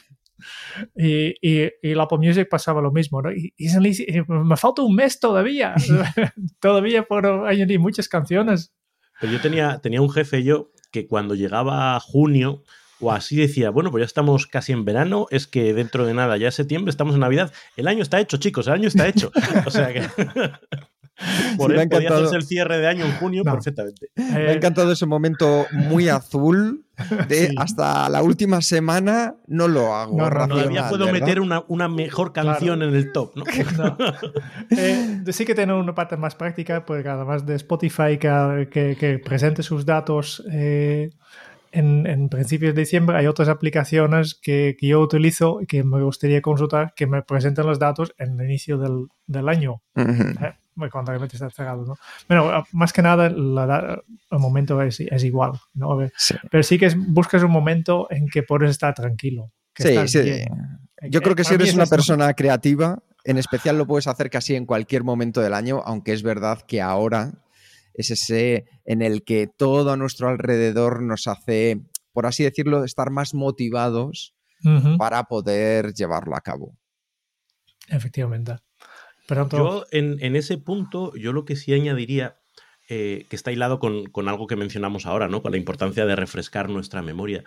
Y, 0.96 1.34
y, 1.40 1.70
y, 1.82 1.94
la 1.94 2.04
Apple 2.04 2.18
Music 2.18 2.48
pasaba 2.50 2.80
lo 2.80 2.92
mismo, 2.92 3.22
¿no? 3.22 3.32
Y, 3.32 3.52
me 4.28 4.56
falta 4.56 4.82
un 4.82 4.94
mes 4.94 5.20
todavía, 5.20 5.74
todavía 6.60 7.04
por 7.04 7.26
añadir 7.26 7.80
muchas 7.80 8.08
canciones. 8.08 8.74
Pero 9.20 9.32
yo 9.32 9.40
tenía, 9.40 9.78
tenía 9.80 10.00
un 10.00 10.10
jefe 10.10 10.42
yo 10.42 10.72
que 10.90 11.06
cuando 11.06 11.34
llegaba 11.34 11.98
junio 12.00 12.62
o 13.02 13.10
así 13.10 13.36
decía, 13.36 13.70
bueno, 13.70 13.90
pues 13.90 14.02
ya 14.02 14.06
estamos 14.06 14.46
casi 14.46 14.72
en 14.72 14.84
verano, 14.84 15.26
es 15.30 15.48
que 15.48 15.74
dentro 15.74 16.06
de 16.06 16.14
nada, 16.14 16.36
ya 16.36 16.48
es 16.48 16.54
septiembre, 16.54 16.90
estamos 16.90 17.14
en 17.14 17.20
Navidad, 17.20 17.52
el 17.76 17.88
año 17.88 18.02
está 18.02 18.20
hecho, 18.20 18.36
chicos, 18.36 18.68
el 18.68 18.74
año 18.74 18.88
está 18.88 19.08
hecho. 19.08 19.32
O 19.66 19.70
sea 19.70 19.92
que... 19.92 20.02
Por 21.56 21.78
sí, 21.78 21.88
podía 21.88 22.08
hacerse 22.08 22.36
el 22.36 22.42
cierre 22.42 22.78
de 22.78 22.86
año 22.86 23.04
en 23.04 23.12
junio 23.12 23.44
perfectamente. 23.44 24.08
Me 24.16 24.48
ha 24.48 24.52
encantado 24.52 24.92
ese 24.92 25.06
momento 25.06 25.66
muy 25.72 26.08
azul 26.08 26.84
de 27.28 27.52
hasta 27.56 28.08
la 28.08 28.22
última 28.22 28.60
semana 28.60 29.36
no 29.46 29.68
lo 29.68 29.94
hago. 29.94 30.16
No, 30.16 30.48
todavía 30.48 30.88
puedo 30.88 31.10
meter 31.10 31.40
una, 31.40 31.64
una, 31.68 31.88
mejor 31.88 32.32
canción 32.32 32.82
en 32.82 32.94
el 32.94 33.12
top. 33.12 33.36
¿no? 33.36 33.44
eh, 34.70 35.22
sí 35.30 35.44
que 35.44 35.54
tiene 35.54 35.74
una 35.74 35.94
parte 35.94 36.16
más 36.16 36.34
práctica, 36.34 36.84
porque 36.84 37.08
además 37.08 37.44
de 37.46 37.56
Spotify 37.56 38.18
que, 38.18 38.68
que, 38.70 38.96
que 38.96 39.18
presente 39.18 39.62
sus 39.62 39.84
datos 39.84 40.42
eh, 40.50 41.10
en, 41.72 42.06
en, 42.06 42.28
principios 42.28 42.74
de 42.74 42.82
diciembre, 42.82 43.16
hay 43.16 43.26
otras 43.26 43.48
aplicaciones 43.48 44.34
que, 44.34 44.76
que, 44.78 44.88
yo 44.88 45.00
utilizo 45.00 45.60
y 45.62 45.66
que 45.66 45.82
me 45.84 46.02
gustaría 46.02 46.42
consultar 46.42 46.92
que 46.94 47.06
me 47.06 47.22
presenten 47.22 47.66
los 47.66 47.78
datos 47.78 48.14
en 48.18 48.38
el 48.38 48.46
inicio 48.46 48.78
del, 48.78 49.06
del 49.26 49.48
año. 49.48 49.82
eh, 49.96 50.54
cuando 50.90 51.10
realmente 51.10 51.36
está 51.36 51.50
cerrado, 51.50 51.84
¿no? 51.84 51.96
Bueno, 52.28 52.64
más 52.72 52.92
que 52.92 53.02
nada 53.02 53.28
la, 53.30 54.02
el 54.30 54.38
momento 54.38 54.80
es, 54.82 55.00
es 55.00 55.24
igual, 55.24 55.52
¿no? 55.74 55.98
Sí. 56.16 56.34
Pero 56.50 56.62
sí 56.62 56.78
que 56.78 56.86
es, 56.86 56.96
buscas 56.96 57.42
un 57.42 57.50
momento 57.50 58.06
en 58.10 58.28
que 58.28 58.42
puedes 58.42 58.70
estar 58.70 58.94
tranquilo. 58.94 59.52
sí, 59.76 59.96
sí. 60.08 60.44
Yo 61.10 61.20
creo 61.20 61.34
que 61.34 61.44
si 61.44 61.54
eres 61.54 61.74
una 61.74 61.86
persona 61.86 62.32
creativa, 62.34 63.02
en 63.24 63.38
especial 63.38 63.76
lo 63.76 63.86
puedes 63.86 64.06
hacer 64.06 64.30
casi 64.30 64.54
en 64.54 64.66
cualquier 64.66 65.02
momento 65.02 65.40
del 65.40 65.54
año, 65.54 65.82
aunque 65.84 66.12
es 66.12 66.22
verdad 66.22 66.62
que 66.62 66.80
ahora 66.80 67.32
es 67.94 68.10
ese 68.10 68.66
en 68.84 69.02
el 69.02 69.24
que 69.24 69.48
todo 69.48 69.92
a 69.92 69.96
nuestro 69.96 70.28
alrededor 70.28 71.02
nos 71.02 71.26
hace, 71.26 71.82
por 72.12 72.26
así 72.26 72.44
decirlo, 72.44 72.84
estar 72.84 73.10
más 73.10 73.34
motivados 73.34 74.34
uh 74.64 74.68
-huh. 74.68 74.98
para 74.98 75.24
poder 75.24 75.92
llevarlo 75.92 76.36
a 76.36 76.40
cabo. 76.40 76.76
Efectivamente. 77.88 78.56
Yo 79.58 79.84
en, 79.90 80.16
en, 80.20 80.36
ese 80.36 80.58
punto, 80.58 81.12
yo 81.16 81.32
lo 81.32 81.44
que 81.44 81.56
sí 81.56 81.72
añadiría, 81.72 82.38
eh, 82.88 83.26
que 83.30 83.36
está 83.36 83.52
hilado 83.52 83.78
con, 83.78 84.06
con, 84.06 84.28
algo 84.28 84.46
que 84.46 84.56
mencionamos 84.56 85.06
ahora, 85.06 85.28
¿no? 85.28 85.42
Con 85.42 85.52
la 85.52 85.58
importancia 85.58 86.04
de 86.04 86.16
refrescar 86.16 86.68
nuestra 86.68 87.00
memoria. 87.02 87.44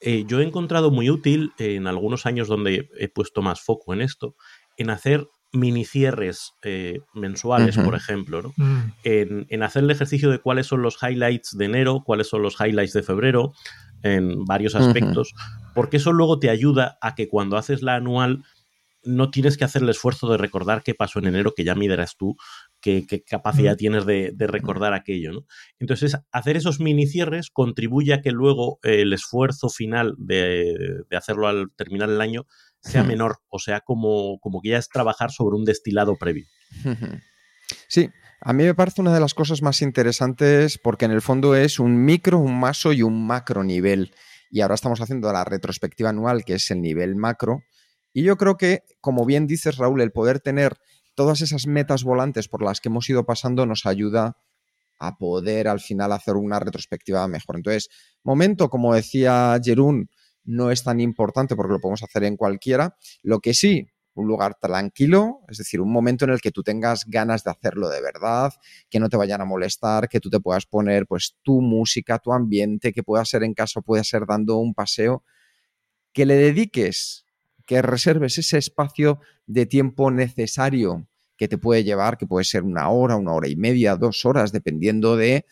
Eh, 0.00 0.24
yo 0.26 0.40
he 0.40 0.44
encontrado 0.44 0.90
muy 0.90 1.10
útil 1.10 1.52
en 1.58 1.86
algunos 1.86 2.26
años 2.26 2.48
donde 2.48 2.88
he 2.98 3.08
puesto 3.08 3.42
más 3.42 3.60
foco 3.60 3.92
en 3.92 4.00
esto, 4.00 4.34
en 4.76 4.90
hacer 4.90 5.26
mini 5.52 5.84
cierres 5.84 6.52
eh, 6.62 7.00
mensuales, 7.14 7.76
uh 7.76 7.80
-huh. 7.80 7.84
por 7.84 7.94
ejemplo, 7.94 8.42
¿no? 8.42 8.52
mm. 8.56 8.92
en, 9.04 9.46
en, 9.48 9.62
hacer 9.62 9.82
el 9.82 9.90
ejercicio 9.90 10.30
de 10.30 10.38
cuáles 10.40 10.66
son 10.66 10.82
los 10.82 10.98
highlights 11.02 11.56
de 11.56 11.64
enero, 11.64 12.02
cuáles 12.04 12.28
son 12.28 12.42
los 12.42 12.60
highlights 12.60 12.92
de 12.92 13.02
febrero, 13.02 13.52
en 14.02 14.44
varios 14.44 14.74
aspectos, 14.74 15.32
uh 15.32 15.36
-huh. 15.36 15.72
porque 15.74 15.96
eso 15.96 16.12
luego 16.12 16.38
te 16.38 16.50
ayuda 16.50 16.98
a 17.00 17.14
que 17.14 17.28
cuando 17.28 17.56
haces 17.56 17.82
la 17.82 17.96
anual 17.96 18.44
no 19.02 19.30
tienes 19.30 19.56
que 19.56 19.64
hacer 19.64 19.82
el 19.82 19.88
esfuerzo 19.88 20.30
de 20.30 20.38
recordar 20.38 20.82
qué 20.82 20.94
pasó 20.94 21.18
en 21.18 21.26
enero, 21.26 21.52
que 21.54 21.64
ya 21.64 21.74
miderás 21.74 22.16
tú 22.16 22.36
qué, 22.80 23.06
qué 23.06 23.22
capacidad 23.22 23.76
tienes 23.76 24.06
de, 24.06 24.32
de, 24.34 24.46
recordar 24.46 24.94
aquello. 24.94 25.32
¿no? 25.32 25.46
Entonces, 25.78 26.16
hacer 26.32 26.56
esos 26.56 26.80
mini 26.80 27.06
cierres 27.06 27.50
contribuye 27.50 28.14
a 28.14 28.20
que 28.20 28.30
luego 28.30 28.78
eh, 28.82 29.02
el 29.02 29.12
esfuerzo 29.12 29.68
final 29.68 30.14
de, 30.18 31.02
de, 31.08 31.16
hacerlo 31.16 31.48
al 31.48 31.70
terminar 31.76 32.08
el 32.08 32.20
año 32.20 32.46
sea 32.80 33.02
menor, 33.02 33.38
o 33.48 33.58
sea, 33.58 33.80
como, 33.80 34.38
como 34.38 34.60
que 34.60 34.70
ya 34.70 34.78
es 34.78 34.88
trabajar 34.88 35.30
sobre 35.32 35.56
un 35.56 35.64
destilado 35.64 36.16
previo. 36.16 36.46
Sí, 37.88 38.08
a 38.40 38.52
mí 38.52 38.64
me 38.64 38.74
parece 38.74 39.00
una 39.00 39.12
de 39.12 39.20
las 39.20 39.34
cosas 39.34 39.62
más 39.62 39.82
interesantes 39.82 40.78
porque 40.78 41.04
en 41.04 41.10
el 41.10 41.20
fondo 41.20 41.56
es 41.56 41.80
un 41.80 42.04
micro, 42.04 42.38
un 42.38 42.58
maso 42.58 42.92
y 42.92 43.02
un 43.02 43.26
macro 43.26 43.64
nivel. 43.64 44.12
Y 44.50 44.60
ahora 44.60 44.76
estamos 44.76 45.00
haciendo 45.00 45.32
la 45.32 45.44
retrospectiva 45.44 46.10
anual, 46.10 46.44
que 46.44 46.54
es 46.54 46.70
el 46.70 46.80
nivel 46.80 47.16
macro, 47.16 47.62
y 48.18 48.24
yo 48.24 48.36
creo 48.36 48.56
que, 48.56 48.82
como 49.00 49.24
bien 49.24 49.46
dices, 49.46 49.76
Raúl, 49.76 50.00
el 50.00 50.10
poder 50.10 50.40
tener 50.40 50.76
todas 51.14 51.40
esas 51.40 51.68
metas 51.68 52.02
volantes 52.02 52.48
por 52.48 52.64
las 52.64 52.80
que 52.80 52.88
hemos 52.88 53.08
ido 53.08 53.24
pasando 53.24 53.64
nos 53.64 53.86
ayuda 53.86 54.36
a 54.98 55.18
poder 55.18 55.68
al 55.68 55.78
final 55.78 56.10
hacer 56.10 56.34
una 56.34 56.58
retrospectiva 56.58 57.28
mejor. 57.28 57.54
Entonces, 57.54 57.90
momento, 58.24 58.70
como 58.70 58.92
decía 58.92 59.56
Jerún, 59.62 60.10
no 60.42 60.72
es 60.72 60.82
tan 60.82 60.98
importante 60.98 61.54
porque 61.54 61.74
lo 61.74 61.78
podemos 61.78 62.02
hacer 62.02 62.24
en 62.24 62.36
cualquiera. 62.36 62.96
Lo 63.22 63.38
que 63.38 63.54
sí, 63.54 63.86
un 64.14 64.26
lugar 64.26 64.56
tranquilo, 64.60 65.42
es 65.48 65.58
decir, 65.58 65.80
un 65.80 65.92
momento 65.92 66.24
en 66.24 66.32
el 66.32 66.40
que 66.40 66.50
tú 66.50 66.64
tengas 66.64 67.04
ganas 67.06 67.44
de 67.44 67.52
hacerlo 67.52 67.88
de 67.88 68.00
verdad, 68.00 68.52
que 68.90 68.98
no 68.98 69.08
te 69.08 69.16
vayan 69.16 69.42
a 69.42 69.44
molestar, 69.44 70.08
que 70.08 70.18
tú 70.18 70.28
te 70.28 70.40
puedas 70.40 70.66
poner 70.66 71.06
pues 71.06 71.36
tu 71.44 71.60
música, 71.60 72.18
tu 72.18 72.32
ambiente, 72.32 72.92
que 72.92 73.04
pueda 73.04 73.24
ser 73.24 73.44
en 73.44 73.54
casa, 73.54 73.80
pueda 73.80 74.02
ser 74.02 74.26
dando 74.26 74.56
un 74.56 74.74
paseo, 74.74 75.22
que 76.12 76.26
le 76.26 76.34
dediques 76.34 77.26
que 77.68 77.82
reserves 77.82 78.38
ese 78.38 78.56
espacio 78.56 79.20
de 79.46 79.66
tiempo 79.66 80.10
necesario 80.10 81.06
que 81.36 81.48
te 81.48 81.58
puede 81.58 81.84
llevar, 81.84 82.16
que 82.16 82.26
puede 82.26 82.44
ser 82.44 82.62
una 82.62 82.88
hora, 82.88 83.16
una 83.16 83.34
hora 83.34 83.46
y 83.46 83.56
media, 83.56 83.94
dos 83.94 84.24
horas, 84.24 84.52
dependiendo 84.52 85.18
de 85.18 85.44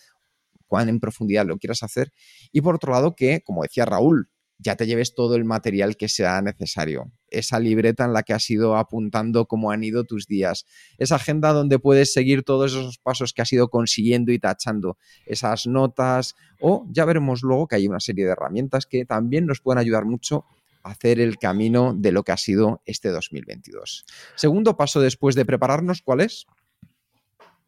cuán 0.66 0.88
en 0.88 0.98
profundidad 0.98 1.44
lo 1.44 1.58
quieras 1.58 1.82
hacer. 1.82 2.14
Y 2.52 2.62
por 2.62 2.74
otro 2.74 2.92
lado, 2.92 3.14
que, 3.14 3.42
como 3.44 3.62
decía 3.62 3.84
Raúl, 3.84 4.30
ya 4.58 4.76
te 4.76 4.86
lleves 4.86 5.14
todo 5.14 5.36
el 5.36 5.44
material 5.44 5.98
que 5.98 6.08
sea 6.08 6.40
necesario. 6.40 7.12
Esa 7.28 7.60
libreta 7.60 8.06
en 8.06 8.14
la 8.14 8.22
que 8.22 8.32
has 8.32 8.48
ido 8.48 8.76
apuntando 8.76 9.44
cómo 9.44 9.70
han 9.70 9.84
ido 9.84 10.04
tus 10.04 10.26
días. 10.26 10.64
Esa 10.96 11.16
agenda 11.16 11.52
donde 11.52 11.78
puedes 11.78 12.14
seguir 12.14 12.44
todos 12.44 12.72
esos 12.72 12.96
pasos 12.96 13.34
que 13.34 13.42
has 13.42 13.52
ido 13.52 13.68
consiguiendo 13.68 14.32
y 14.32 14.38
tachando. 14.38 14.96
Esas 15.26 15.66
notas. 15.66 16.34
O 16.62 16.86
ya 16.90 17.04
veremos 17.04 17.42
luego 17.42 17.68
que 17.68 17.76
hay 17.76 17.86
una 17.86 18.00
serie 18.00 18.24
de 18.24 18.32
herramientas 18.32 18.86
que 18.86 19.04
también 19.04 19.44
nos 19.44 19.60
pueden 19.60 19.78
ayudar 19.78 20.06
mucho 20.06 20.46
hacer 20.86 21.20
el 21.20 21.38
camino 21.38 21.92
de 21.94 22.12
lo 22.12 22.22
que 22.22 22.32
ha 22.32 22.36
sido 22.36 22.82
este 22.84 23.10
2022. 23.10 24.04
Segundo 24.34 24.76
paso 24.76 25.00
después 25.00 25.34
de 25.34 25.44
prepararnos, 25.44 26.02
¿cuál 26.02 26.20
es? 26.20 26.46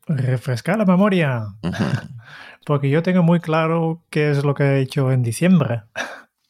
Refrescar 0.06 0.78
la 0.78 0.84
memoria. 0.86 1.46
Uh 1.62 1.68
-huh. 1.68 2.08
Porque 2.64 2.90
yo 2.90 3.02
tengo 3.02 3.22
muy 3.22 3.40
claro 3.40 4.02
qué 4.10 4.30
es 4.30 4.44
lo 4.44 4.54
que 4.54 4.64
he 4.64 4.80
hecho 4.80 5.12
en 5.12 5.22
diciembre. 5.22 5.82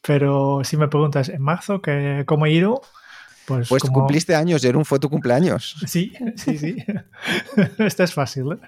Pero 0.02 0.62
si 0.64 0.76
me 0.76 0.88
preguntas 0.88 1.28
en 1.28 1.42
marzo 1.42 1.82
que, 1.82 2.24
cómo 2.26 2.46
he 2.46 2.52
ido, 2.52 2.82
pues, 3.46 3.68
pues 3.68 3.82
como... 3.82 4.00
cumpliste 4.00 4.34
años, 4.34 4.62
Jerón, 4.62 4.84
fue 4.84 4.98
tu 4.98 5.08
cumpleaños. 5.08 5.76
Sí, 5.86 6.12
sí, 6.36 6.58
sí. 6.58 6.76
Esto 7.78 8.04
es 8.04 8.12
fácil. 8.12 8.52
¿eh? 8.52 8.58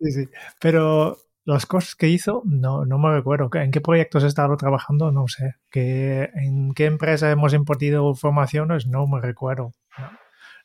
Sí, 0.00 0.12
sí. 0.12 0.28
Pero 0.58 1.18
las 1.44 1.66
cosas 1.66 1.94
que 1.96 2.08
hizo, 2.08 2.42
no, 2.44 2.84
no 2.84 2.98
me 2.98 3.10
recuerdo. 3.10 3.50
¿En 3.54 3.70
qué 3.70 3.80
proyectos 3.80 4.24
he 4.24 4.28
estado 4.28 4.56
trabajando? 4.56 5.10
No 5.10 5.26
sé. 5.28 5.56
¿Qué, 5.70 6.30
¿En 6.34 6.72
qué 6.74 6.86
empresa 6.86 7.30
hemos 7.30 7.52
impartido 7.52 8.14
formaciones? 8.14 8.86
No 8.86 9.06
me 9.06 9.20
recuerdo. 9.20 9.72
¿no? 9.98 10.10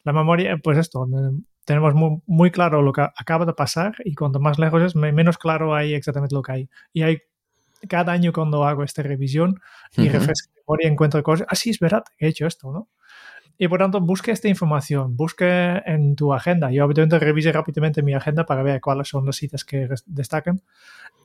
La 0.04 0.14
memoria, 0.14 0.58
pues 0.64 0.78
esto, 0.78 1.08
tenemos 1.66 1.96
muy, 1.96 2.22
muy, 2.28 2.52
claro 2.52 2.82
lo 2.82 2.94
que 2.94 3.02
acaba 3.02 3.46
de 3.46 3.54
pasar 3.54 3.96
y 4.06 4.16
cuanto 4.16 4.40
más 4.40 4.60
lejos 4.60 4.82
es, 4.84 4.96
menos 4.96 5.38
claro 5.38 5.76
hay 5.76 5.94
exactamente 5.94 6.36
lo 6.36 6.42
que 6.42 6.52
hay. 6.52 6.70
Y 6.94 7.02
hay 7.02 7.18
cada 7.90 8.14
año 8.14 8.32
cuando 8.32 8.64
hago 8.64 8.84
esta 8.84 9.04
revisión 9.04 9.60
y 9.96 10.02
uh 10.02 10.06
-huh. 10.06 10.12
refresco 10.12 10.50
la 10.56 10.62
memoria 10.62 10.88
encuentro 10.90 11.22
cosas, 11.24 11.48
ah, 11.50 11.56
sí, 11.56 11.72
es 11.72 11.80
verdad, 11.80 12.04
he 12.20 12.28
hecho 12.28 12.48
esto, 12.48 12.72
¿no? 12.72 12.88
Y 13.58 13.68
por 13.68 13.80
tanto, 13.80 14.00
busque 14.00 14.32
esta 14.32 14.48
información, 14.48 15.16
busque 15.18 15.82
en 15.86 16.16
tu 16.16 16.34
agenda. 16.34 16.72
Yo 16.72 16.84
habitualmente 16.84 17.18
revise 17.18 17.52
rápidamente 17.52 18.04
mi 18.04 18.14
agenda 18.14 18.46
para 18.46 18.62
ver 18.62 18.80
cuáles 18.80 19.08
son 19.08 19.26
las 19.26 19.38
citas 19.38 19.66
que 19.66 19.88
destacan. 20.06 20.62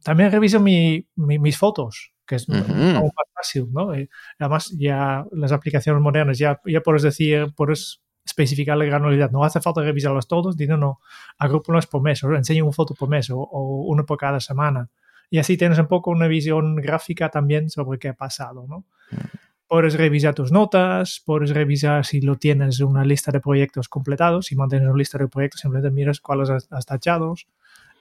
También 0.02 0.32
reviso 0.32 0.58
mi, 0.58 1.06
mi, 1.14 1.38
mis 1.38 1.58
fotos, 1.58 2.12
que 2.26 2.36
es 2.36 2.48
uh 2.48 2.52
-huh. 2.52 2.96
aún 2.96 3.10
más 3.14 3.26
fácil, 3.34 3.68
¿no? 3.70 3.94
Y 3.94 4.08
además, 4.38 4.74
ya 4.78 5.26
las 5.32 5.52
aplicaciones 5.52 6.00
modernas, 6.00 6.38
ya, 6.38 6.58
ya 6.64 6.80
puedes 6.80 7.02
decir, 7.02 7.52
puedes 7.54 8.00
especificar 8.24 8.78
la 8.78 8.86
granularidad. 8.86 9.30
No 9.30 9.44
hace 9.44 9.60
falta 9.60 9.82
revisarlas 9.82 10.26
todos, 10.26 10.56
no, 10.58 10.76
no, 10.78 11.00
agrupalas 11.38 11.86
por 11.86 12.00
mes, 12.02 12.24
o 12.24 12.34
enseño 12.34 12.64
una 12.64 12.72
foto 12.72 12.94
por 12.94 13.10
mes, 13.10 13.28
o, 13.28 13.38
o 13.38 13.84
una 13.86 14.04
por 14.04 14.16
cada 14.16 14.40
semana. 14.40 14.88
Y 15.28 15.38
así 15.38 15.56
tienes 15.58 15.78
un 15.78 15.86
poco 15.86 16.10
una 16.10 16.28
visión 16.28 16.76
gráfica 16.76 17.28
también 17.28 17.68
sobre 17.68 17.98
qué 17.98 18.08
ha 18.08 18.14
pasado, 18.14 18.66
¿no? 18.66 18.76
Uh 18.76 19.16
-huh 19.16 19.41
puedes 19.72 19.94
revisar 19.94 20.34
tus 20.34 20.52
notas, 20.52 21.22
puedes 21.24 21.48
revisar 21.48 22.04
si 22.04 22.20
lo 22.20 22.36
tienes 22.36 22.80
una 22.80 23.06
lista 23.06 23.32
de 23.32 23.40
proyectos 23.40 23.88
completados, 23.88 24.44
si 24.44 24.54
mantienes 24.54 24.86
una 24.86 24.98
lista 24.98 25.16
de 25.16 25.28
proyectos, 25.28 25.62
simplemente 25.62 25.90
miras 25.90 26.20
cuáles 26.20 26.50
has, 26.50 26.68
has 26.70 26.84
tachados. 26.84 27.48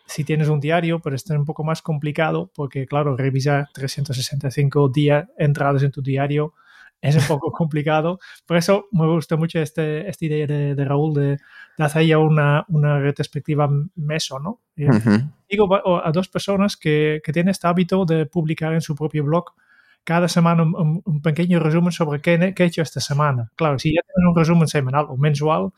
Si 0.06 0.25
tienes 0.25 0.50
un 0.50 0.60
diario, 0.60 1.00
pero 1.00 1.16
es 1.16 1.25
un 1.30 1.46
poco 1.46 1.63
más 1.63 1.82
complicado 1.82 2.51
porque, 2.54 2.86
claro, 2.86 3.16
revisar 3.16 3.70
365 3.74 4.90
días 4.90 5.30
entradas 5.38 5.82
en 5.84 5.92
tu 5.92 6.01
diario 6.01 6.56
es 7.00 7.16
un 7.16 7.24
poco 7.25 7.51
complicado. 7.54 8.20
Por 8.46 8.58
eso 8.58 8.90
me 8.92 9.08
gusta 9.08 9.38
mucho 9.38 9.62
este, 9.62 10.10
esta 10.10 10.25
idea 10.25 10.48
de, 10.48 10.75
de 10.75 10.86
Raúl 10.86 11.13
de, 11.13 11.38
de, 11.78 11.84
hacer 11.86 12.06
ya 12.06 12.18
una, 12.18 12.66
una 12.68 13.00
retrospectiva 13.00 13.70
meso, 13.96 14.40
¿no? 14.40 14.60
Uh 14.78 14.90
-huh. 14.90 15.32
Digo 15.50 16.04
a 16.04 16.12
dos 16.12 16.28
personas 16.28 16.75
que, 16.75 17.22
que 17.24 17.32
tienen 17.32 17.51
este 17.51 17.66
hábito 17.68 18.04
de 18.04 18.25
publicar 18.25 18.74
en 18.74 18.82
su 18.82 18.94
propio 18.94 19.24
blog 19.24 19.54
cada 20.03 20.27
semana 20.27 20.63
un, 20.63 21.01
un, 21.05 21.22
pequeño 21.22 21.60
resumen 21.60 21.91
sobre 21.91 22.22
qué, 22.22 22.53
qué, 22.55 22.63
he 22.63 22.65
hecho 22.67 22.81
esta 22.81 23.00
semana. 23.00 23.51
Claro, 23.55 23.77
si 23.79 23.93
ya 23.93 24.01
tienes 24.01 24.29
un 24.29 24.36
resumen 24.36 24.67
semanal 24.67 25.05
o 25.10 25.17
mensual, 25.17 25.72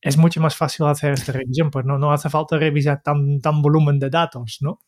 es 0.00 0.16
mucho 0.16 0.40
más 0.40 0.56
fácil 0.56 0.86
hacer 0.86 1.12
esta 1.12 1.32
revisión, 1.32 1.70
pues 1.70 1.84
no, 1.84 1.98
no 1.98 2.12
hace 2.12 2.28
falta 2.28 2.58
revisar 2.58 3.02
tan, 3.02 3.40
tan 3.40 3.62
volumen 3.62 3.98
de 3.98 4.10
datos, 4.10 4.58
¿no? 4.60 4.80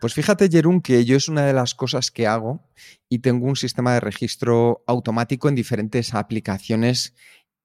Pues 0.00 0.12
fíjate, 0.12 0.48
Jerún, 0.50 0.82
que 0.82 1.04
yo 1.04 1.16
es 1.16 1.28
una 1.28 1.46
de 1.46 1.52
las 1.52 1.74
cosas 1.74 2.10
que 2.10 2.26
hago 2.26 2.68
y 3.08 3.20
tengo 3.20 3.46
un 3.46 3.56
sistema 3.56 3.94
de 3.94 4.00
registro 4.00 4.82
automático 4.86 5.48
en 5.48 5.54
diferentes 5.54 6.14
aplicaciones 6.14 7.14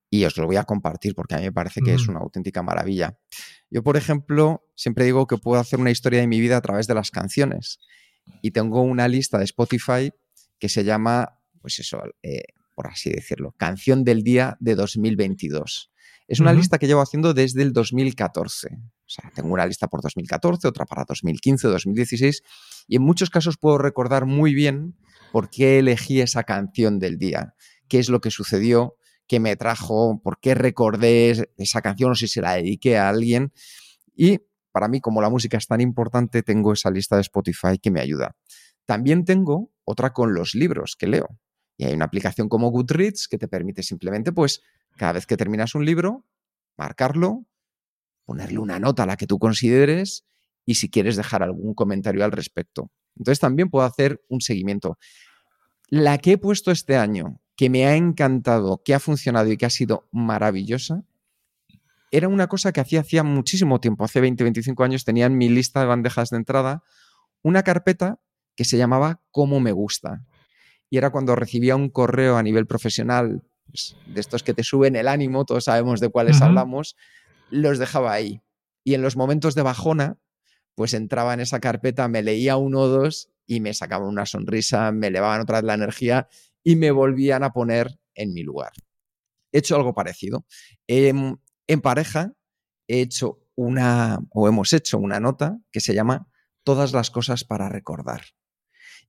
y 0.10 0.25
os 0.25 0.38
lo 0.38 0.46
voy 0.46 0.55
a 0.55 0.63
compartir 0.63 1.13
porque 1.13 1.36
a 1.36 1.38
mí 1.38 1.46
me 1.46 1.51
parece 1.51 1.81
que 1.81 1.93
es 1.93 2.08
una 2.08 2.20
auténtica 2.20 2.63
maravilla. 2.63 3.17
Yo, 3.70 3.84
por 3.84 3.96
ejemplo, 3.96 4.65
siempre 4.75 5.05
digo 5.05 5.27
que 5.27 5.38
puedo 5.38 5.60
hacer 5.60 5.79
una 5.79 5.91
historia 5.91 6.20
de 6.20 6.27
mi 6.27 6.39
vida 6.39 6.58
a 6.58 6.62
través 6.62 6.88
de 6.88 6.93
las 6.93 7.12
canciones 7.12 7.79
y 8.41 8.51
tengo 8.51 8.81
una 8.81 9.07
lista 9.07 9.38
de 9.38 9.45
Spotify 9.45 10.11
que 10.59 10.69
se 10.69 10.83
llama, 10.83 11.39
pues 11.61 11.79
eso, 11.79 12.01
eh, 12.23 12.43
por 12.75 12.88
así 12.88 13.09
decirlo, 13.09 13.53
Canción 13.57 14.03
del 14.03 14.23
Día 14.23 14.57
de 14.59 14.75
2022. 14.75 15.91
Es 16.27 16.39
una 16.39 16.53
lista 16.53 16.77
que 16.77 16.88
llevo 16.88 17.01
haciendo 17.01 17.33
desde 17.33 17.61
el 17.61 17.73
2014. 17.73 18.69
O 18.69 19.09
sea, 19.13 19.29
tengo 19.35 19.53
una 19.53 19.65
lista 19.65 19.88
por 19.88 20.01
2014, 20.01 20.65
otra 20.65 20.85
para 20.85 21.03
2015, 21.03 21.67
2016, 21.67 22.43
y 22.88 22.95
en 22.95 23.01
muchos 23.01 23.29
casos 23.29 23.57
puedo 23.57 23.77
recordar 23.77 24.25
muy 24.25 24.53
bien 24.53 24.95
por 25.33 25.50
qué 25.50 25.79
elegí 25.79 26.21
esa 26.21 26.43
canción 26.43 27.00
del 27.00 27.17
día, 27.17 27.53
qué 27.89 28.00
es 28.00 28.07
lo 28.07 28.21
que 28.21 28.31
sucedió, 28.31 28.95
qué 29.27 29.41
me 29.41 29.57
trajo, 29.57 30.21
por 30.23 30.39
qué 30.39 30.55
recordé 30.55 31.50
esa 31.57 31.81
canción 31.81 32.11
o 32.11 32.15
si 32.15 32.27
se 32.27 32.41
la 32.41 32.53
dediqué 32.53 32.97
a 32.97 33.09
alguien. 33.09 33.51
Y 34.15 34.39
para 34.72 34.88
mí, 34.88 35.01
como 35.01 35.22
la 35.22 35.30
música 35.30 35.58
es 35.58 35.68
tan 35.68 35.82
importante, 35.82 36.44
tengo 36.44 36.74
esa 36.74 36.90
lista 36.92 37.16
de 37.16 37.22
Spotify 37.22 37.78
que 37.82 37.92
me 37.92 38.00
ayuda. 38.00 38.36
También 38.86 39.25
tengo 39.25 39.72
otra 39.84 40.13
con 40.13 40.34
los 40.34 40.56
libros 40.56 40.96
que 40.98 41.08
leo. 41.08 41.40
Y 41.78 41.86
hay 41.86 41.94
una 41.94 42.06
aplicación 42.06 42.50
como 42.50 42.70
Goodreads 42.70 43.28
que 43.28 43.38
te 43.38 43.48
permite 43.48 43.84
simplemente, 43.84 44.32
pues, 44.32 44.62
cada 44.98 45.13
vez 45.13 45.25
que 45.25 45.38
terminas 45.38 45.75
un 45.75 45.86
libro, 45.86 46.25
marcarlo, 46.78 47.46
ponerle 48.25 48.60
una 48.60 48.80
nota 48.80 49.04
a 49.04 49.06
la 49.06 49.18
que 49.18 49.28
tú 49.28 49.40
consideres 49.40 50.25
y 50.66 50.75
si 50.75 50.90
quieres 50.90 51.16
dejar 51.16 51.44
algún 51.44 51.74
comentario 51.74 52.24
al 52.24 52.32
respecto. 52.32 52.92
Entonces 53.18 53.40
también 53.40 53.70
puedo 53.70 53.86
hacer 53.86 54.22
un 54.30 54.42
seguimiento. 54.42 54.98
La 55.90 56.18
que 56.18 56.34
he 56.34 56.38
puesto 56.38 56.72
este 56.72 56.96
año, 56.96 57.42
que 57.56 57.70
me 57.70 57.86
ha 57.86 57.96
encantado, 57.96 58.82
que 58.84 58.94
ha 58.94 59.00
funcionado 59.00 59.51
y 59.51 59.58
que 59.58 59.66
ha 59.66 59.70
sido 59.70 60.08
maravillosa, 60.12 61.04
era 62.12 62.27
una 62.27 62.48
cosa 62.48 62.72
que 62.74 62.82
hacía 62.82 63.01
hacía 63.01 63.24
muchísimo 63.24 63.80
tiempo, 63.80 64.03
hace 64.03 64.22
20, 64.22 64.44
25 64.44 64.84
años, 64.84 65.06
tenía 65.06 65.25
en 65.25 65.38
mi 65.38 65.50
lista 65.50 65.80
de 65.80 65.88
bandejas 65.88 66.30
de 66.30 66.38
entrada 66.38 66.84
una 67.41 67.63
carpeta 67.63 68.20
que 68.56 68.65
se 68.65 68.77
llamaba 68.77 69.22
Cómo 69.32 69.60
me 69.60 69.72
gusta. 69.72 70.25
Y 70.89 70.98
era 70.98 71.10
cuando 71.10 71.36
recibía 71.36 71.75
un 71.75 71.89
correo 71.89 72.36
a 72.36 72.44
nivel 72.44 72.68
profesional 72.68 73.44
pues, 73.65 73.96
de 74.06 74.20
estos 74.20 74.44
que 74.44 74.53
te 74.53 74.63
suben 74.63 74.98
el 74.98 75.08
ánimo, 75.08 75.46
todos 75.46 75.63
sabemos 75.63 76.01
de 76.01 76.10
cuáles 76.10 76.41
hablamos, 76.41 76.98
los 77.50 77.80
dejaba 77.80 78.12
ahí. 78.12 78.41
Y 78.84 78.94
en 78.94 79.01
los 79.01 79.15
momentos 79.15 79.56
de 79.56 79.62
bajona, 79.62 80.18
pues 80.75 80.94
entraba 80.94 81.34
en 81.34 81.39
esa 81.39 81.62
carpeta, 81.62 82.10
me 82.10 82.22
leía 82.22 82.58
uno 82.58 82.82
o 82.82 82.88
dos 82.89 83.30
y 83.48 83.62
me 83.62 83.74
sacaban 83.74 84.08
una 84.08 84.25
sonrisa, 84.25 84.91
me 84.91 85.08
elevaban 85.08 85.41
otra 85.41 85.60
vez 85.60 85.65
la 85.65 85.75
energía 85.75 86.27
y 86.63 86.75
me 86.75 86.91
volvían 86.91 87.44
a 87.44 87.53
poner 87.53 88.00
en 88.15 88.34
mi 88.34 88.44
lugar. 88.44 88.74
He 89.53 89.60
hecho 89.60 89.75
algo 89.75 89.94
parecido. 89.94 90.46
En 91.68 91.82
pareja 91.82 92.34
he 92.88 93.01
hecho 93.01 93.39
una, 93.56 94.20
o 94.32 94.48
hemos 94.48 94.74
hecho 94.74 94.98
una 94.98 95.20
nota 95.20 95.60
que 95.72 95.82
se 95.82 95.94
llama 95.94 96.27
Todas 96.63 96.94
las 96.94 97.10
cosas 97.10 97.44
para 97.44 97.70
recordar. 97.70 98.22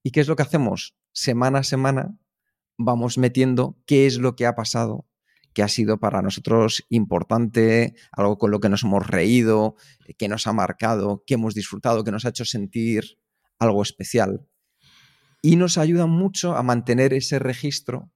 ¿Y 0.03 0.11
qué 0.11 0.21
es 0.21 0.29
lo 0.29 0.37
que 0.37 0.43
hacemos? 0.43 0.97
Semana 1.13 1.61
a 1.61 1.65
semana 1.65 2.17
vamos 2.79 3.19
metiendo 3.19 3.79
qué 3.87 4.07
es 4.07 4.19
lo 4.19 4.37
que 4.37 4.47
ha 4.47 4.55
pasado, 4.55 5.07
que 5.53 5.63
ha 5.63 5.69
sido 5.69 6.01
para 6.01 6.23
nosotros 6.23 6.85
importante, 6.89 7.95
algo 8.11 8.39
con 8.39 8.51
lo 8.51 8.61
que 8.61 8.69
nos 8.69 8.85
hemos 8.85 9.07
reído, 9.07 9.77
que 10.19 10.29
nos 10.29 10.47
ha 10.47 10.53
marcado, 10.53 11.25
que 11.27 11.35
hemos 11.35 11.55
disfrutado, 11.55 12.05
que 12.05 12.13
nos 12.13 12.25
ha 12.25 12.31
hecho 12.31 12.45
sentir 12.45 13.19
algo 13.59 13.83
especial. 13.83 14.47
Y 15.43 15.57
nos 15.57 15.77
ayuda 15.77 16.07
mucho 16.07 16.57
a 16.57 16.63
mantener 16.63 17.13
ese 17.13 17.39
registro 17.39 18.12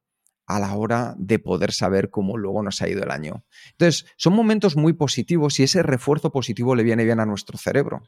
a 0.47 0.61
la 0.61 0.75
hora 0.75 1.15
de 1.19 1.38
poder 1.38 1.73
saber 1.73 2.11
cómo 2.11 2.37
luego 2.37 2.62
nos 2.62 2.81
ha 2.83 2.88
ido 2.88 3.03
el 3.03 3.11
año. 3.11 3.45
Entonces, 3.73 4.07
son 4.17 4.35
momentos 4.35 4.76
muy 4.76 4.93
positivos 4.93 5.59
y 5.61 5.65
ese 5.65 5.83
refuerzo 5.83 6.31
positivo 6.31 6.75
le 6.75 6.85
viene 6.85 7.05
bien 7.05 7.21
a 7.21 7.26
nuestro 7.26 7.59
cerebro 7.59 8.03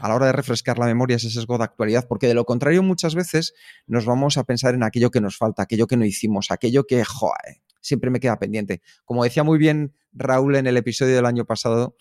a 0.00 0.08
la 0.08 0.14
hora 0.14 0.26
de 0.26 0.32
refrescar 0.32 0.78
la 0.78 0.86
memoria 0.86 1.16
ese 1.16 1.30
sesgo 1.30 1.58
de 1.58 1.64
actualidad, 1.64 2.06
porque 2.08 2.26
de 2.26 2.34
lo 2.34 2.44
contrario 2.44 2.82
muchas 2.82 3.14
veces 3.14 3.52
nos 3.86 4.06
vamos 4.06 4.38
a 4.38 4.44
pensar 4.44 4.74
en 4.74 4.82
aquello 4.82 5.10
que 5.10 5.20
nos 5.20 5.36
falta, 5.36 5.62
aquello 5.62 5.86
que 5.86 5.96
no 5.96 6.04
hicimos, 6.04 6.50
aquello 6.50 6.86
que, 6.86 7.04
joder, 7.04 7.60
siempre 7.80 8.10
me 8.10 8.18
queda 8.18 8.38
pendiente. 8.38 8.80
Como 9.04 9.24
decía 9.24 9.44
muy 9.44 9.58
bien 9.58 9.94
Raúl 10.12 10.56
en 10.56 10.66
el 10.66 10.76
episodio 10.76 11.14
del 11.14 11.26
año 11.26 11.44
pasado, 11.44 11.96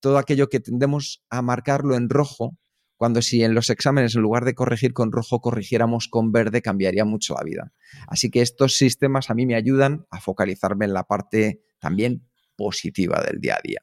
todo 0.00 0.18
aquello 0.18 0.48
que 0.48 0.60
tendemos 0.60 1.24
a 1.28 1.42
marcarlo 1.42 1.94
en 1.94 2.08
rojo, 2.08 2.56
cuando 2.96 3.22
si 3.22 3.42
en 3.42 3.54
los 3.54 3.70
exámenes 3.70 4.14
en 4.14 4.22
lugar 4.22 4.44
de 4.44 4.54
corregir 4.54 4.92
con 4.92 5.12
rojo 5.12 5.40
corrigiéramos 5.40 6.08
con 6.08 6.32
verde 6.32 6.62
cambiaría 6.62 7.04
mucho 7.04 7.34
la 7.34 7.44
vida. 7.44 7.72
Así 8.08 8.30
que 8.30 8.42
estos 8.42 8.76
sistemas 8.76 9.30
a 9.30 9.34
mí 9.34 9.46
me 9.46 9.54
ayudan 9.54 10.06
a 10.10 10.20
focalizarme 10.20 10.84
en 10.84 10.94
la 10.94 11.04
parte 11.04 11.62
también 11.78 12.26
positiva 12.56 13.22
del 13.22 13.40
día 13.40 13.56
a 13.56 13.60
día. 13.62 13.80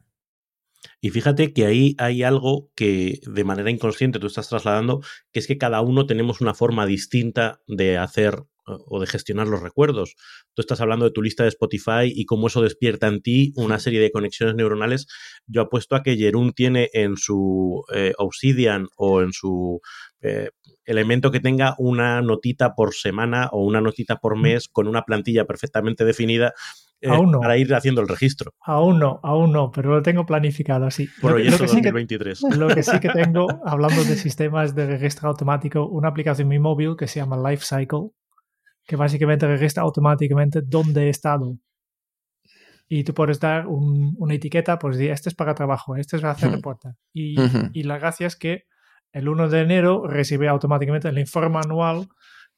Y 0.99 1.09
fíjate 1.11 1.53
que 1.53 1.65
ahí 1.65 1.95
hay 1.97 2.23
algo 2.23 2.71
que 2.75 3.19
de 3.25 3.43
manera 3.43 3.69
inconsciente 3.69 4.19
tú 4.19 4.27
estás 4.27 4.49
trasladando, 4.49 5.01
que 5.31 5.39
es 5.39 5.47
que 5.47 5.57
cada 5.57 5.81
uno 5.81 6.05
tenemos 6.05 6.41
una 6.41 6.53
forma 6.53 6.85
distinta 6.85 7.61
de 7.67 7.97
hacer 7.97 8.43
o 8.65 8.99
de 8.99 9.07
gestionar 9.07 9.47
los 9.47 9.61
recuerdos. 9.61 10.15
Tú 10.53 10.61
estás 10.61 10.81
hablando 10.81 11.05
de 11.05 11.11
tu 11.11 11.21
lista 11.21 11.43
de 11.43 11.49
Spotify 11.49 12.05
y 12.05 12.25
cómo 12.25 12.47
eso 12.47 12.61
despierta 12.61 13.07
en 13.07 13.21
ti 13.21 13.51
una 13.55 13.79
serie 13.79 13.99
de 13.99 14.11
conexiones 14.11 14.55
neuronales. 14.55 15.07
Yo 15.47 15.61
apuesto 15.61 15.95
a 15.95 16.03
que 16.03 16.15
Jerún 16.15 16.53
tiene 16.53 16.89
en 16.93 17.17
su 17.17 17.83
eh, 17.93 18.13
Obsidian 18.17 18.87
o 18.95 19.21
en 19.21 19.33
su 19.33 19.81
eh, 20.21 20.49
elemento 20.85 21.31
que 21.31 21.39
tenga 21.39 21.75
una 21.77 22.21
notita 22.21 22.75
por 22.75 22.93
semana 22.93 23.49
o 23.51 23.63
una 23.63 23.81
notita 23.81 24.17
por 24.17 24.37
mes 24.37 24.67
con 24.67 24.87
una 24.87 25.03
plantilla 25.03 25.45
perfectamente 25.45 26.05
definida 26.05 26.53
eh, 27.01 27.09
para 27.41 27.57
ir 27.57 27.73
haciendo 27.73 28.01
el 28.01 28.07
registro. 28.07 28.53
Aún 28.61 28.99
no, 28.99 29.19
aún 29.23 29.51
no, 29.51 29.71
pero 29.71 29.93
lo 29.93 30.01
tengo 30.01 30.25
planificado 30.25 30.85
así. 30.85 31.09
Proyecto 31.21 31.63
lo 31.63 31.67
que, 31.67 31.73
2023. 31.73 32.37
Sí 32.37 32.47
que, 32.49 32.57
lo 32.57 32.67
que 32.69 32.83
sí 32.83 32.99
que 33.01 33.09
tengo, 33.13 33.47
hablando 33.65 34.03
de 34.05 34.15
sistemas 34.15 34.73
de 34.73 34.87
registro 34.87 35.29
automático, 35.29 35.85
una 35.85 36.07
aplicación 36.07 36.45
en 36.45 36.49
mi 36.49 36.59
móvil 36.59 36.95
que 36.97 37.07
se 37.07 37.19
llama 37.19 37.37
Life 37.37 37.65
Cycle, 37.65 38.11
que 38.85 38.95
básicamente 38.95 39.47
registra 39.47 39.83
automáticamente 39.83 40.61
dónde 40.61 41.07
he 41.07 41.09
estado. 41.09 41.57
Y 42.87 43.03
tú 43.03 43.13
puedes 43.13 43.39
dar 43.39 43.65
una 43.67 44.33
etiqueta, 44.33 44.77
pues 44.77 44.99
este 44.99 45.29
es 45.29 45.35
para 45.35 45.55
trabajo, 45.55 45.95
este 45.95 46.17
es 46.17 46.21
para 46.21 46.33
hacer 46.33 46.51
reporte. 46.51 46.89
Y, 47.13 47.35
y 47.73 47.83
la 47.83 47.97
gracia 47.97 48.27
es 48.27 48.35
que 48.35 48.65
el 49.11 49.29
1 49.29 49.49
de 49.49 49.61
enero 49.61 50.05
recibe 50.07 50.47
automáticamente 50.47 51.07
el 51.07 51.17
informe 51.17 51.59
anual 51.59 52.07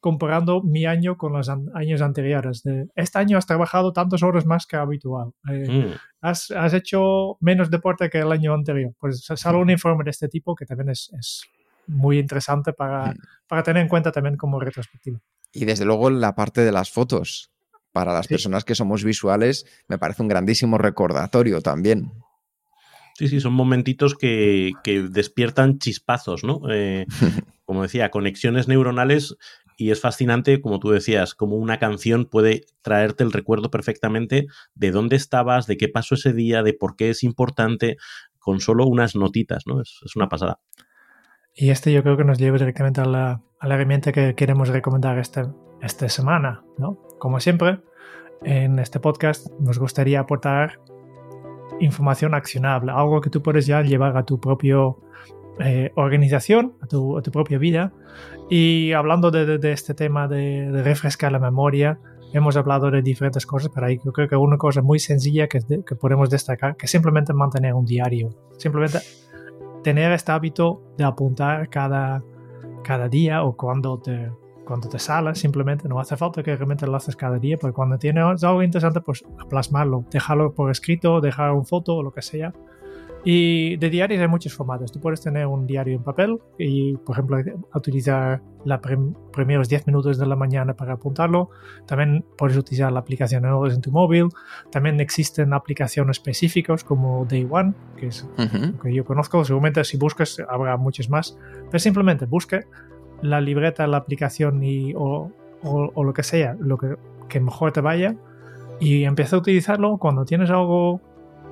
comparando 0.05 0.61
mi 0.61 0.85
año 0.85 1.17
con 1.17 1.33
los 1.33 1.49
años 1.49 2.01
anteriores. 2.01 2.61
De, 2.61 2.87
este 2.95 3.17
año 3.17 3.39
has 3.39 3.47
trabajado 3.47 3.91
tantas 3.91 4.21
horas 4.21 4.45
más 4.45 4.67
que 4.67 4.75
habitual. 4.75 5.31
Eh, 5.49 5.67
mm. 5.67 5.93
has, 6.21 6.51
has, 6.51 6.73
hecho 6.73 7.37
menos 7.39 7.71
deporte 7.71 8.07
que 8.09 8.19
el 8.19 8.31
año 8.31 8.53
anterior. 8.53 8.93
Pues 8.99 9.25
sale 9.25 9.57
un 9.57 9.71
informe 9.71 10.03
de 10.03 10.11
este 10.11 10.27
tipo 10.27 10.53
que 10.53 10.67
también 10.67 10.89
es, 10.89 11.11
es 11.17 11.43
muy 11.87 12.19
interesante 12.19 12.71
para, 12.71 13.13
mm. 13.13 13.17
para, 13.47 13.63
tener 13.63 13.81
en 13.81 13.89
cuenta 13.89 14.11
también 14.11 14.37
como 14.37 14.59
retrospectiva. 14.59 15.19
Y 15.55 15.65
desde 15.65 15.85
luego 15.85 16.09
la 16.09 16.35
parte 16.35 16.61
de 16.61 16.71
las 16.71 16.91
fotos. 16.91 17.51
Para 17.91 18.13
las 18.13 18.27
personas 18.27 18.65
que 18.65 18.75
somos 18.75 19.05
visuales, 19.05 19.65
me 19.87 19.97
parece 19.97 20.21
un 20.21 20.27
grandísimo 20.27 20.77
recordatorio 20.77 21.61
también. 21.61 22.11
Sí, 23.17 23.29
sí, 23.29 23.39
son 23.39 23.53
momentitos 23.53 24.15
que, 24.15 24.73
que 24.83 25.03
despiertan 25.03 25.79
chispazos, 25.79 26.43
¿no? 26.43 26.61
Eh, 26.69 27.05
como 27.63 27.83
decía, 27.83 28.11
conexiones 28.11 28.67
neuronales 28.67 29.37
y 29.77 29.91
es 29.91 30.01
fascinante, 30.01 30.61
como 30.61 30.79
tú 30.79 30.91
decías, 30.91 31.33
como 31.33 31.55
una 31.55 31.79
canción 31.79 32.25
puede 32.25 32.65
traerte 32.81 33.23
el 33.23 33.31
recuerdo 33.31 33.71
perfectamente 33.71 34.47
de 34.73 34.91
dónde 34.91 35.15
estabas, 35.15 35.67
de 35.67 35.77
qué 35.77 35.89
pasó 35.89 36.15
ese 36.15 36.33
día, 36.33 36.63
de 36.63 36.73
por 36.73 36.95
qué 36.95 37.09
es 37.09 37.23
importante, 37.23 37.97
con 38.39 38.61
solo 38.61 38.85
unas 38.85 39.15
notitas, 39.15 39.63
¿no? 39.65 39.81
Es, 39.81 39.99
una 40.15 40.29
pasada. 40.29 40.59
Y 41.57 41.69
este 41.69 41.93
yo 41.93 42.03
creo 42.03 42.17
que 42.17 42.25
nos 42.25 42.37
lleva 42.37 42.57
directamente 42.57 42.99
a 42.99 43.05
la, 43.05 43.41
herramienta 43.61 44.11
que 44.11 44.35
queremos 44.35 44.67
recomendar 44.67 45.17
esta, 45.17 45.53
esta 45.81 46.09
semana, 46.09 46.63
¿no? 46.77 46.97
Como 47.17 47.39
siempre, 47.39 47.79
en 48.43 48.77
este 48.77 48.99
podcast 48.99 49.47
nos 49.61 49.79
gustaría 49.79 50.19
aportar 50.19 50.81
información 51.79 52.35
accionable, 52.35 52.91
algo 52.91 53.21
que 53.21 53.29
tú 53.29 53.41
puedes 53.41 53.65
ya 53.65 53.81
llevar 53.81 54.17
a 54.17 54.23
tu 54.23 54.39
propio 54.39 54.99
eh, 55.59 55.91
organización, 55.95 56.73
a 56.81 56.87
tu, 56.87 57.21
propia 57.31 57.57
vida. 57.57 57.93
Y 58.49 58.91
hablando 58.91 59.31
de, 59.31 59.71
este 59.71 59.93
tema 59.93 60.27
de, 60.27 60.69
refrescar 60.83 61.31
la 61.31 61.39
memoria, 61.39 61.99
hemos 62.33 62.57
hablado 62.57 62.91
de 62.91 63.01
diferentes 63.01 63.45
cosas, 63.45 63.71
pero 63.73 63.87
ahí 63.87 63.97
yo 64.03 64.11
creo 64.11 64.27
que 64.27 64.35
una 64.35 64.57
cosa 64.57 64.81
muy 64.81 64.99
sencilla 64.99 65.47
que, 65.47 65.61
que 65.61 65.95
podemos 65.95 66.29
destacar, 66.29 66.75
que 66.75 66.87
simplemente 66.87 67.33
mantener 67.33 67.73
un 67.73 67.85
diario. 67.85 68.35
Simplemente 68.57 68.99
tener 69.85 70.11
este 70.13 70.31
hábito 70.31 70.81
de 70.97 71.03
apuntar 71.03 71.69
cada, 71.69 72.23
cada 72.83 73.07
día 73.07 73.43
o 73.43 73.55
cuando 73.55 73.99
te, 73.99 74.31
cuando 74.65 74.89
te 74.89 74.97
sale, 74.97 75.35
simplemente. 75.35 75.87
No 75.87 75.99
hace 75.99 76.17
falta 76.17 76.41
que 76.41 76.55
realmente 76.55 76.87
lo 76.87 76.95
haces 76.95 77.15
cada 77.15 77.37
día, 77.37 77.55
pero 77.61 77.71
cuando 77.71 77.99
tienes 77.99 78.43
algo 78.43 78.63
interesante, 78.63 78.99
pues 79.01 79.23
plasmarlo, 79.47 80.03
dejarlo 80.09 80.55
por 80.55 80.71
escrito, 80.71 81.21
dejar 81.21 81.51
una 81.51 81.65
foto 81.65 81.97
o 81.97 82.01
lo 82.01 82.11
que 82.11 82.23
sea 82.23 82.51
Y 83.27 83.77
de 83.77 83.89
diarios 83.89 84.21
hay 84.21 84.27
muchos 84.27 84.53
formatos. 84.53 84.91
Tú 84.91 84.99
puedes 84.99 85.19
tener 85.19 85.47
un 85.47 85.65
diario 85.65 85.95
en 85.95 86.03
papel 86.03 86.37
y, 86.59 86.95
por 86.97 87.15
ejemplo, 87.15 87.37
utilizar 87.73 88.39
los 88.63 88.79
primeros 89.33 89.67
10 89.67 89.87
minutos 89.87 90.19
de 90.19 90.27
la 90.27 90.35
mañana 90.35 90.75
para 90.75 90.93
apuntarlo. 90.93 91.49
También 91.87 92.23
puedes 92.37 92.55
utilizar 92.55 92.91
la 92.91 92.99
aplicación 92.99 93.43
en 93.43 93.81
tu 93.81 93.91
móvil. 93.91 94.27
También 94.71 94.99
existen 94.99 95.53
aplicaciones 95.53 96.17
específicas 96.17 96.83
como 96.83 97.25
Day 97.25 97.47
One, 97.49 97.73
que 97.97 98.07
es 98.07 98.29
lo 98.37 98.79
que 98.79 98.93
yo 98.93 99.03
conozco. 99.03 99.43
Seguramente 99.43 99.83
si 99.85 99.97
buscas 99.97 100.39
habrá 100.47 100.77
muchas 100.77 101.09
más. 101.09 101.35
Pero 101.71 101.79
simplemente 101.79 102.27
busque 102.27 102.65
la 103.23 103.41
libreta, 103.41 103.87
la 103.87 103.97
aplicación 103.97 104.63
y, 104.63 104.93
o, 104.93 105.31
o, 105.63 106.03
lo 106.03 106.13
que 106.13 106.21
sea, 106.21 106.55
lo 106.59 106.77
que, 106.77 106.95
que 107.27 107.39
mejor 107.39 107.71
te 107.71 107.81
vaya 107.81 108.15
y 108.79 109.03
empieza 109.05 109.35
a 109.35 109.39
utilizarlo 109.39 109.97
cuando 109.97 110.25
tienes 110.25 110.49
algo 110.51 111.01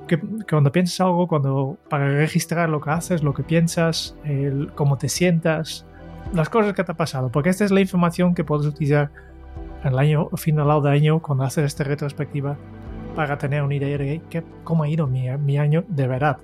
que, 0.06 0.18
cuando 0.48 0.72
piensas 0.72 1.00
algo, 1.00 1.26
cuando 1.28 1.78
para 1.88 2.08
registrar 2.08 2.68
lo 2.68 2.80
que 2.80 2.90
haces, 2.90 3.22
lo 3.22 3.34
que 3.34 3.42
piensas, 3.42 4.16
el, 4.24 4.70
cómo 4.74 4.98
te 4.98 5.08
sientas, 5.08 5.86
las 6.32 6.48
cosas 6.48 6.74
que 6.74 6.84
te 6.84 6.92
ha 6.92 6.96
pasado, 6.96 7.30
porque 7.30 7.50
esta 7.50 7.64
es 7.64 7.70
la 7.70 7.80
información 7.80 8.34
que 8.34 8.44
puedes 8.44 8.66
utilizar 8.66 9.10
el 9.84 9.98
año 9.98 10.28
final 10.36 10.82
de 10.82 10.90
año 10.90 11.20
cuando 11.20 11.44
haces 11.44 11.64
esta 11.64 11.84
retrospectiva 11.84 12.56
para 13.14 13.38
tener 13.38 13.62
una 13.62 13.74
idea 13.74 13.98
de 13.98 14.20
cómo 14.64 14.84
ha 14.84 14.88
ido 14.88 15.06
mi, 15.06 15.28
mi 15.38 15.58
año 15.58 15.84
de 15.88 16.06
verdad. 16.06 16.38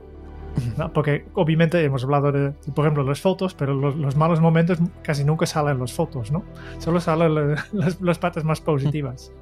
Porque 0.92 1.26
obviamente 1.34 1.82
hemos 1.84 2.04
hablado 2.04 2.32
de, 2.32 2.50
por 2.74 2.84
ejemplo, 2.84 3.04
las 3.04 3.20
fotos, 3.20 3.54
pero 3.54 3.74
los, 3.74 4.16
malos 4.16 4.40
momentos 4.40 4.78
casi 5.02 5.24
nunca 5.24 5.46
salen 5.46 5.74
en 5.74 5.80
las 5.80 5.92
fotos, 5.92 6.32
¿no? 6.32 6.42
Solo 6.78 7.00
salen 7.00 7.54
las, 7.72 8.00
las 8.00 8.18
partes 8.18 8.44
más 8.44 8.60
positivas. 8.60 9.32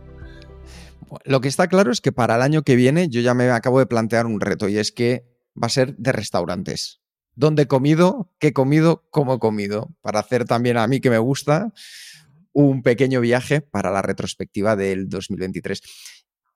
Lo 1.24 1.40
que 1.40 1.48
está 1.48 1.68
claro 1.68 1.92
es 1.92 2.00
que 2.00 2.12
para 2.12 2.36
el 2.36 2.42
año 2.42 2.62
que 2.62 2.76
viene 2.76 3.08
yo 3.08 3.20
ya 3.20 3.34
me 3.34 3.50
acabo 3.50 3.78
de 3.78 3.86
plantear 3.86 4.26
un 4.26 4.40
reto 4.40 4.68
y 4.68 4.78
es 4.78 4.92
que 4.92 5.26
va 5.60 5.66
a 5.66 5.70
ser 5.70 5.96
de 5.96 6.12
restaurantes. 6.12 7.00
¿Dónde 7.34 7.62
he 7.62 7.66
comido? 7.66 8.32
¿Qué 8.38 8.48
he 8.48 8.52
comido? 8.52 9.06
¿Cómo 9.10 9.34
he 9.34 9.38
comido? 9.38 9.94
Para 10.00 10.20
hacer 10.20 10.44
también 10.44 10.76
a 10.76 10.86
mí 10.86 11.00
que 11.00 11.10
me 11.10 11.18
gusta 11.18 11.72
un 12.52 12.82
pequeño 12.82 13.20
viaje 13.20 13.60
para 13.60 13.90
la 13.90 14.02
retrospectiva 14.02 14.74
del 14.74 15.08
2023. 15.08 15.80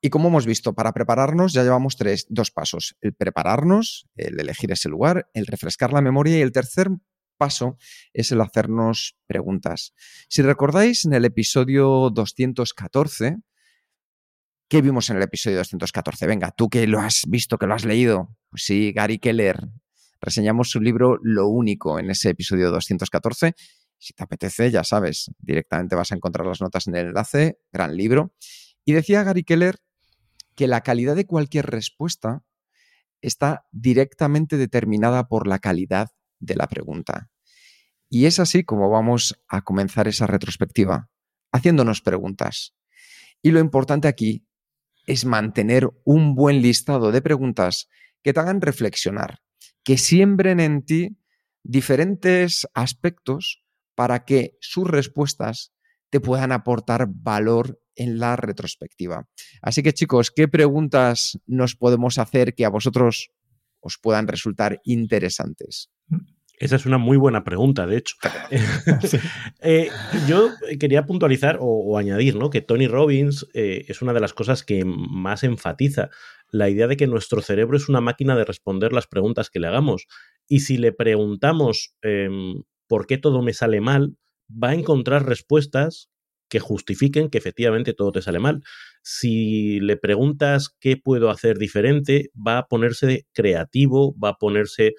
Y 0.01 0.11
como 0.11 0.29
hemos 0.29 0.47
visto, 0.47 0.75
para 0.75 0.93
prepararnos 0.93 1.53
ya 1.53 1.63
llevamos 1.63 1.97
tres, 1.97 2.27
dos 2.29 2.51
pasos. 2.51 2.97
El 3.01 3.15
prepararnos, 3.15 4.09
el 4.17 4.41
elegir 4.41 4.73
ese 4.73 4.89
lugar, 4.89 5.31
el 5.33 5.47
refrescar 5.47 5.93
la 5.93 6.01
memoria 6.01 6.39
y 6.39 6.41
el 6.41 6.51
tercer 6.51 6.89
paso 7.37 7.77
es 8.13 8.33
el 8.33 8.41
hacernos 8.41 9.17
preguntas. 9.27 9.95
Si 10.29 10.43
recordáis, 10.43 11.05
en 11.05 11.13
el 11.13 11.25
episodio 11.25 12.11
214 12.11 13.39
¿Qué 14.73 14.81
vimos 14.81 15.11
en 15.11 15.19
el 15.19 15.23
episodio 15.25 15.59
214? 15.59 16.27
Venga, 16.27 16.51
tú 16.51 16.71
que 16.71 16.87
lo 16.87 16.99
has 16.99 17.25
visto, 17.29 17.59
que 17.59 17.67
lo 17.67 17.75
has 17.75 17.85
leído. 17.85 18.35
Pues 18.49 18.63
sí, 18.65 18.91
Gary 18.93 19.19
Keller. 19.19 19.69
Reseñamos 20.19 20.71
su 20.71 20.81
libro 20.81 21.19
Lo 21.23 21.47
Único 21.47 21.99
en 21.99 22.09
ese 22.09 22.31
episodio 22.31 22.71
214. 22.71 23.55
Si 23.99 24.15
te 24.15 24.23
apetece, 24.23 24.71
ya 24.71 24.83
sabes, 24.83 25.31
directamente 25.41 25.95
vas 25.95 26.11
a 26.11 26.15
encontrar 26.15 26.47
las 26.47 26.63
notas 26.63 26.87
en 26.87 26.97
el 26.97 27.09
enlace. 27.09 27.59
Gran 27.71 27.99
libro. 27.99 28.35
Y 28.87 28.95
decía 28.95 29.23
Gary 29.25 29.45
Keller 29.45 29.77
que 30.55 30.67
la 30.69 30.81
calidad 30.81 31.17
de 31.17 31.27
cualquier 31.27 31.67
respuesta 31.67 32.43
está 33.21 33.67
directamente 33.73 34.57
determinada 34.57 35.29
por 35.29 35.49
la 35.49 35.59
calidad 35.59 36.13
de 36.39 36.57
la 36.57 36.67
pregunta. 36.67 37.29
Y 38.09 38.25
es 38.25 38.39
así 38.39 38.65
como 38.65 38.89
vamos 38.89 39.39
a 39.49 39.61
comenzar 39.61 40.09
esa 40.09 40.27
retrospectiva, 40.27 41.11
haciéndonos 41.53 42.01
preguntas. 42.01 42.75
Y 43.43 43.51
lo 43.51 43.61
importante 43.61 44.09
aquí 44.09 44.47
es 45.07 45.25
mantener 45.25 45.91
un 46.05 46.35
buen 46.35 46.63
listado 46.63 47.13
de 47.13 47.23
preguntas 47.23 47.89
que 48.23 48.33
te 48.33 48.41
hagan 48.41 48.61
reflexionar, 48.61 49.41
que 49.85 49.99
siembren 49.99 50.61
en 50.61 50.85
ti 50.85 51.17
diferentes 51.63 52.67
aspectos 52.75 53.65
para 53.95 54.25
que 54.25 54.57
sus 54.61 54.89
respuestas 54.89 55.73
te 56.11 56.21
puedan 56.21 56.53
aportar 56.53 57.07
valor 57.09 57.81
en 57.95 58.19
la 58.19 58.37
retrospectiva. 58.37 59.29
Así 59.61 59.83
que 59.83 59.93
chicos, 59.93 60.31
¿qué 60.31 60.49
preguntas 60.49 61.39
nos 61.47 61.77
podemos 61.77 62.19
hacer 62.19 62.55
que 62.55 62.65
a 62.65 62.71
vosotros 62.71 63.31
os 63.81 63.99
puedan 63.99 64.29
resultar 64.29 64.81
interesantes? 64.85 65.91
Esa 66.63 66.77
es 66.77 66.87
una 66.87 66.97
muy 66.97 67.17
buena 67.17 67.43
pregunta, 67.43 67.87
de 67.89 67.97
hecho. 67.97 68.15
Eh, 69.65 69.91
yo 70.27 70.51
quería 70.81 71.07
puntualizar 71.07 71.59
o, 71.61 71.97
añadir 71.97 72.35
¿no? 72.35 72.51
que 72.51 72.61
Tony 72.61 72.89
Robbins 72.89 73.47
eh, 73.55 73.85
es 73.87 74.03
una 74.03 74.13
de 74.13 74.19
las 74.19 74.33
cosas 74.35 74.65
que 74.65 74.85
más 74.85 75.45
enfatiza 75.45 76.11
la 76.51 76.69
idea 76.69 76.89
de 76.89 76.97
que 76.97 77.07
nuestro 77.07 77.43
cerebro 77.43 77.77
es 77.77 77.89
una 77.89 78.01
máquina 78.01 78.37
de 78.37 78.45
responder 78.45 78.93
las 78.93 79.07
preguntas 79.07 79.51
que 79.51 79.61
le 79.61 79.69
hagamos. 79.69 80.07
Y 80.49 80.61
si 80.61 80.79
le 80.79 80.93
preguntamos 80.93 81.95
em, 82.03 82.63
por 82.89 83.07
qué 83.07 83.19
todo 83.19 83.41
me 83.43 83.55
sale 83.55 83.81
mal, 83.81 84.17
va 84.51 84.71
a 84.71 84.75
encontrar 84.75 85.27
respuestas 85.27 86.11
que 86.49 86.59
justifiquen 86.61 87.31
que 87.31 87.39
efectivamente 87.39 87.95
todo 87.95 88.13
te 88.13 88.23
sale 88.23 88.41
mal. 88.41 88.63
Si 89.03 89.81
le 89.81 89.97
preguntas 89.97 90.77
qué 90.81 90.97
puedo 90.97 91.31
hacer 91.31 91.59
diferente, 91.59 92.31
va 92.35 92.59
a 92.59 92.67
ponerse 92.67 93.27
creativo, 93.33 94.15
va 94.19 94.31
a 94.31 94.39
ponerse 94.39 94.95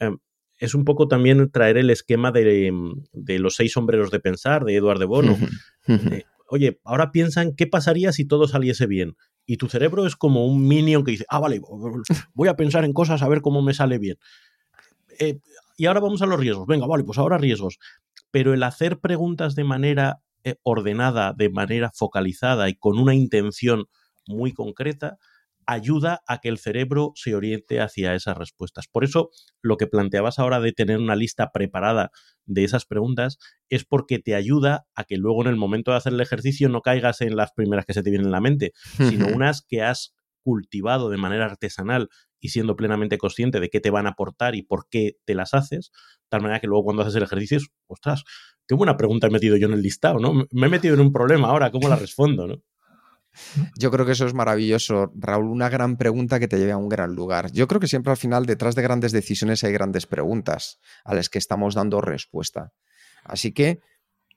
em, 0.00 0.18
es 0.58 0.74
un 0.74 0.84
poco 0.84 1.08
también 1.08 1.50
traer 1.50 1.78
el 1.78 1.90
esquema 1.90 2.32
de, 2.32 2.72
los 3.38 3.56
seis 3.56 3.72
sombreros 3.72 4.10
de 4.10 4.20
pensar 4.20 4.64
de 4.64 4.76
Eduardo 4.76 5.00
de 5.00 5.06
Bono. 5.06 5.38
Oye, 6.50 6.80
ahora 6.84 7.12
piensan 7.12 7.54
qué 7.54 7.66
pasaría 7.66 8.12
si 8.12 8.24
todo 8.24 8.48
saliese 8.48 8.86
bien. 8.86 9.16
Y 9.46 9.56
tu 9.56 9.68
cerebro 9.68 10.06
es 10.06 10.16
como 10.16 10.46
un 10.46 10.66
minion 10.66 11.04
que 11.04 11.12
dice, 11.12 11.24
ah, 11.28 11.38
vale, 11.38 11.60
voy 12.34 12.48
a 12.48 12.56
pensar 12.56 12.84
en 12.84 12.92
cosas 12.92 13.22
a 13.22 13.28
ver 13.28 13.40
cómo 13.40 13.62
me 13.62 13.74
sale 13.74 13.98
bien. 13.98 14.16
Eh, 15.18 15.38
y 15.76 15.86
ahora 15.86 16.00
vamos 16.00 16.22
a 16.22 16.26
los 16.26 16.40
riesgos. 16.40 16.66
Venga, 16.66 16.86
vale, 16.86 17.04
pues 17.04 17.18
ahora 17.18 17.38
riesgos. 17.38 17.78
Pero 18.30 18.52
el 18.52 18.62
hacer 18.62 18.98
preguntas 18.98 19.54
de 19.54 19.64
manera 19.64 20.20
eh, 20.44 20.56
ordenada, 20.62 21.34
de 21.34 21.50
manera 21.50 21.90
focalizada 21.94 22.68
y 22.68 22.74
con 22.74 22.98
una 22.98 23.14
intención 23.14 23.86
muy 24.26 24.52
concreta, 24.52 25.18
ayuda 25.68 26.22
a 26.26 26.38
que 26.38 26.48
el 26.48 26.56
cerebro 26.56 27.12
se 27.14 27.34
oriente 27.34 27.80
hacia 27.80 28.14
esas 28.14 28.38
respuestas. 28.38 28.88
Por 28.88 29.04
eso, 29.04 29.30
lo 29.60 29.76
que 29.76 29.86
planteabas 29.86 30.38
ahora 30.38 30.60
de 30.60 30.72
tener 30.72 30.96
una 30.96 31.14
lista 31.14 31.52
preparada 31.52 32.10
de 32.46 32.64
esas 32.64 32.86
preguntas 32.86 33.38
es 33.68 33.84
porque 33.84 34.18
te 34.18 34.34
ayuda 34.34 34.86
a 34.94 35.04
que 35.04 35.18
luego 35.18 35.42
en 35.42 35.48
el 35.48 35.56
momento 35.56 35.90
de 35.90 35.98
hacer 35.98 36.14
el 36.14 36.22
ejercicio 36.22 36.70
no 36.70 36.80
caigas 36.80 37.20
en 37.20 37.36
las 37.36 37.52
primeras 37.52 37.84
que 37.84 37.92
se 37.92 38.02
te 38.02 38.08
vienen 38.08 38.28
en 38.28 38.32
la 38.32 38.40
mente, 38.40 38.72
sino 38.96 39.26
unas 39.28 39.60
que 39.60 39.82
has 39.82 40.14
cultivado 40.42 41.10
de 41.10 41.18
manera 41.18 41.44
artesanal 41.44 42.08
y 42.40 42.48
siendo 42.48 42.74
plenamente 42.74 43.18
consciente 43.18 43.60
de 43.60 43.68
qué 43.68 43.80
te 43.80 43.90
van 43.90 44.06
a 44.06 44.10
aportar 44.10 44.54
y 44.54 44.62
por 44.62 44.88
qué 44.88 45.18
te 45.26 45.34
las 45.34 45.52
haces, 45.52 45.90
de 45.92 46.28
tal 46.30 46.40
manera 46.40 46.60
que 46.60 46.66
luego 46.66 46.84
cuando 46.84 47.02
haces 47.02 47.16
el 47.16 47.24
ejercicio, 47.24 47.58
ostras, 47.86 48.24
qué 48.66 48.74
buena 48.74 48.96
pregunta 48.96 49.26
he 49.26 49.30
metido 49.30 49.58
yo 49.58 49.66
en 49.66 49.74
el 49.74 49.82
listado, 49.82 50.18
¿no? 50.18 50.46
Me 50.50 50.66
he 50.68 50.70
metido 50.70 50.94
en 50.94 51.00
un 51.00 51.12
problema 51.12 51.48
ahora, 51.48 51.70
¿cómo 51.70 51.90
la 51.90 51.96
respondo, 51.96 52.46
no? 52.46 52.62
Yo 53.76 53.90
creo 53.90 54.04
que 54.04 54.12
eso 54.12 54.26
es 54.26 54.34
maravilloso, 54.34 55.12
Raúl. 55.16 55.46
Una 55.46 55.68
gran 55.68 55.96
pregunta 55.96 56.40
que 56.40 56.48
te 56.48 56.58
lleve 56.58 56.72
a 56.72 56.76
un 56.76 56.88
gran 56.88 57.14
lugar. 57.14 57.52
Yo 57.52 57.68
creo 57.68 57.80
que 57.80 57.86
siempre 57.86 58.10
al 58.10 58.16
final, 58.16 58.46
detrás 58.46 58.74
de 58.74 58.82
grandes 58.82 59.12
decisiones, 59.12 59.62
hay 59.64 59.72
grandes 59.72 60.06
preguntas 60.06 60.80
a 61.04 61.14
las 61.14 61.28
que 61.28 61.38
estamos 61.38 61.74
dando 61.74 62.00
respuesta. 62.00 62.72
Así 63.24 63.52
que 63.52 63.80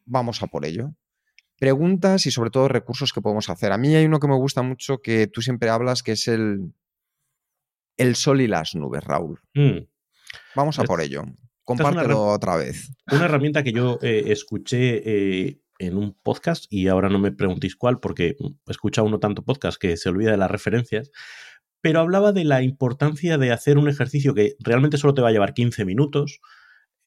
vamos 0.05 0.43
a 0.43 0.47
por 0.47 0.65
ello. 0.65 0.93
Preguntas 1.57 2.25
y 2.25 2.31
sobre 2.31 2.49
todo 2.49 2.67
recursos 2.67 3.13
que 3.13 3.21
podemos 3.21 3.49
hacer. 3.49 3.71
A 3.71 3.77
mí 3.77 3.95
hay 3.95 4.05
uno 4.05 4.19
que 4.19 4.27
me 4.27 4.35
gusta 4.35 4.61
mucho 4.61 4.99
que 4.99 5.27
tú 5.27 5.41
siempre 5.41 5.69
hablas, 5.69 6.03
que 6.03 6.13
es 6.13 6.27
el, 6.27 6.73
el 7.97 8.15
sol 8.15 8.41
y 8.41 8.47
las 8.47 8.75
nubes, 8.75 9.03
Raúl. 9.03 9.39
Mm. 9.53 9.85
Vamos 10.55 10.79
a 10.79 10.83
por 10.83 11.01
ello. 11.01 11.23
Compártelo 11.63 12.25
otra 12.27 12.55
vez. 12.55 12.91
Una 13.11 13.25
herramienta 13.25 13.63
que 13.63 13.71
yo 13.71 13.99
eh, 14.01 14.23
escuché 14.27 15.01
eh, 15.05 15.61
en 15.81 15.97
un 15.97 16.15
podcast 16.23 16.65
y 16.69 16.87
ahora 16.87 17.09
no 17.09 17.19
me 17.19 17.31
preguntéis 17.31 17.75
cuál 17.75 17.99
porque 17.99 18.35
escucha 18.67 19.01
uno 19.01 19.19
tanto 19.19 19.43
podcast 19.43 19.79
que 19.81 19.97
se 19.97 20.09
olvida 20.09 20.31
de 20.31 20.37
las 20.37 20.51
referencias, 20.51 21.11
pero 21.81 21.99
hablaba 21.99 22.31
de 22.31 22.45
la 22.45 22.61
importancia 22.61 23.37
de 23.37 23.51
hacer 23.51 23.77
un 23.77 23.89
ejercicio 23.89 24.35
que 24.35 24.55
realmente 24.59 24.97
solo 24.97 25.15
te 25.15 25.21
va 25.21 25.29
a 25.29 25.31
llevar 25.31 25.53
15 25.53 25.83
minutos 25.85 26.39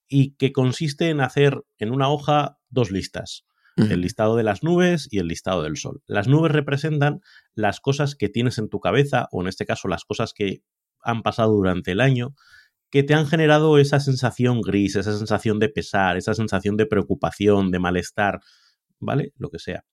y 0.09 0.35
que 0.35 0.53
consiste 0.53 1.09
en 1.09 1.21
hacer 1.21 1.63
en 1.79 1.93
una 1.93 2.11
hoja 2.11 2.59
dos 2.69 2.91
listas. 2.91 3.47
El 3.77 4.03
listado 4.03 4.37
de 4.37 4.45
las 4.45 4.63
nubes 4.63 5.09
y 5.11 5.19
el 5.19 5.27
listado 5.27 5.65
del 5.65 5.77
sol. 5.77 6.01
Las 6.07 6.29
nubes 6.29 6.53
representan 6.53 7.21
las 7.57 7.81
cosas 7.81 8.15
que 8.15 8.29
tienes 8.29 8.59
en 8.59 8.69
tu 8.69 8.79
cabeza, 8.79 9.27
o 9.33 9.43
en 9.43 9.49
este 9.49 9.67
caso 9.67 9.89
las 9.89 10.05
cosas 10.05 10.33
que 10.33 10.63
han 11.03 11.23
pasado 11.23 11.55
durante 11.55 11.91
el 11.91 12.01
año, 12.01 12.37
que 12.91 13.03
te 13.03 13.15
han 13.15 13.27
generado 13.27 13.79
esa 13.79 13.99
sensación 13.99 14.61
gris, 14.61 14.95
esa 14.95 15.19
sensación 15.19 15.59
de 15.59 15.71
pesar, 15.71 16.17
esa 16.17 16.35
sensación 16.35 16.77
de 16.77 16.87
preocupación, 16.87 17.73
de 17.73 17.81
malestar, 17.81 18.39
¿vale? 19.01 19.33
Lo 19.37 19.51
que 19.51 19.59
sea. 19.59 19.85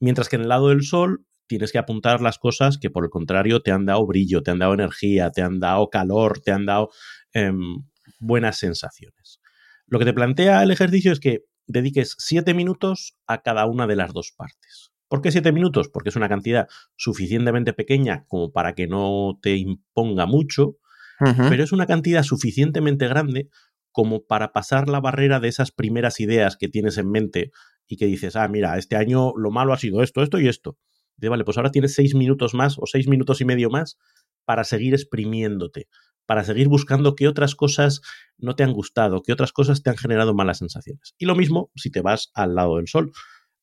Mientras 0.00 0.28
que 0.28 0.36
en 0.36 0.42
el 0.42 0.48
lado 0.48 0.68
del 0.68 0.82
sol 0.82 1.26
tienes 1.46 1.72
que 1.72 1.78
apuntar 1.78 2.20
las 2.20 2.38
cosas 2.38 2.78
que 2.78 2.90
por 2.90 3.04
el 3.04 3.10
contrario 3.10 3.60
te 3.62 3.70
han 3.70 3.86
dado 3.86 4.06
brillo, 4.06 4.42
te 4.42 4.50
han 4.50 4.58
dado 4.58 4.74
energía, 4.74 5.30
te 5.30 5.42
han 5.42 5.60
dado 5.60 5.88
calor, 5.90 6.40
te 6.40 6.52
han 6.52 6.66
dado 6.66 6.90
em, 7.32 7.84
buenas 8.18 8.58
sensaciones. 8.58 9.40
Lo 9.86 9.98
que 9.98 10.04
te 10.04 10.12
plantea 10.12 10.62
el 10.62 10.70
ejercicio 10.70 11.12
es 11.12 11.20
que 11.20 11.44
dediques 11.66 12.16
siete 12.18 12.54
minutos 12.54 13.16
a 13.26 13.42
cada 13.42 13.66
una 13.66 13.86
de 13.86 13.96
las 13.96 14.12
dos 14.12 14.32
partes. 14.36 14.92
¿Por 15.08 15.22
qué 15.22 15.30
siete 15.30 15.52
minutos? 15.52 15.88
Porque 15.88 16.08
es 16.08 16.16
una 16.16 16.28
cantidad 16.28 16.66
suficientemente 16.96 17.72
pequeña 17.72 18.24
como 18.26 18.50
para 18.52 18.74
que 18.74 18.88
no 18.88 19.38
te 19.40 19.56
imponga 19.56 20.26
mucho 20.26 20.78
pero 21.18 21.64
es 21.64 21.72
una 21.72 21.86
cantidad 21.86 22.22
suficientemente 22.22 23.08
grande 23.08 23.48
como 23.90 24.26
para 24.26 24.52
pasar 24.52 24.88
la 24.88 25.00
barrera 25.00 25.40
de 25.40 25.48
esas 25.48 25.70
primeras 25.72 26.20
ideas 26.20 26.56
que 26.56 26.68
tienes 26.68 26.98
en 26.98 27.10
mente 27.10 27.50
y 27.86 27.96
que 27.96 28.06
dices, 28.06 28.36
ah, 28.36 28.48
mira, 28.48 28.78
este 28.78 28.96
año 28.96 29.32
lo 29.36 29.50
malo 29.50 29.72
ha 29.72 29.78
sido 29.78 30.02
esto, 30.02 30.22
esto 30.22 30.38
y 30.40 30.48
esto. 30.48 30.78
De, 31.16 31.28
vale, 31.28 31.44
pues 31.44 31.56
ahora 31.56 31.70
tienes 31.70 31.94
seis 31.94 32.14
minutos 32.14 32.54
más 32.54 32.76
o 32.78 32.86
seis 32.86 33.08
minutos 33.08 33.40
y 33.40 33.44
medio 33.44 33.70
más 33.70 33.98
para 34.44 34.64
seguir 34.64 34.94
exprimiéndote, 34.94 35.88
para 36.26 36.44
seguir 36.44 36.68
buscando 36.68 37.14
qué 37.14 37.28
otras 37.28 37.54
cosas 37.54 38.02
no 38.36 38.54
te 38.54 38.64
han 38.64 38.72
gustado, 38.72 39.22
qué 39.22 39.32
otras 39.32 39.52
cosas 39.52 39.82
te 39.82 39.90
han 39.90 39.96
generado 39.96 40.34
malas 40.34 40.58
sensaciones. 40.58 41.14
Y 41.18 41.26
lo 41.26 41.34
mismo 41.34 41.70
si 41.74 41.90
te 41.90 42.02
vas 42.02 42.30
al 42.34 42.54
lado 42.54 42.76
del 42.76 42.88
sol, 42.88 43.12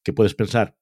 que 0.03 0.13
puedes 0.13 0.33
pensar, 0.33 0.75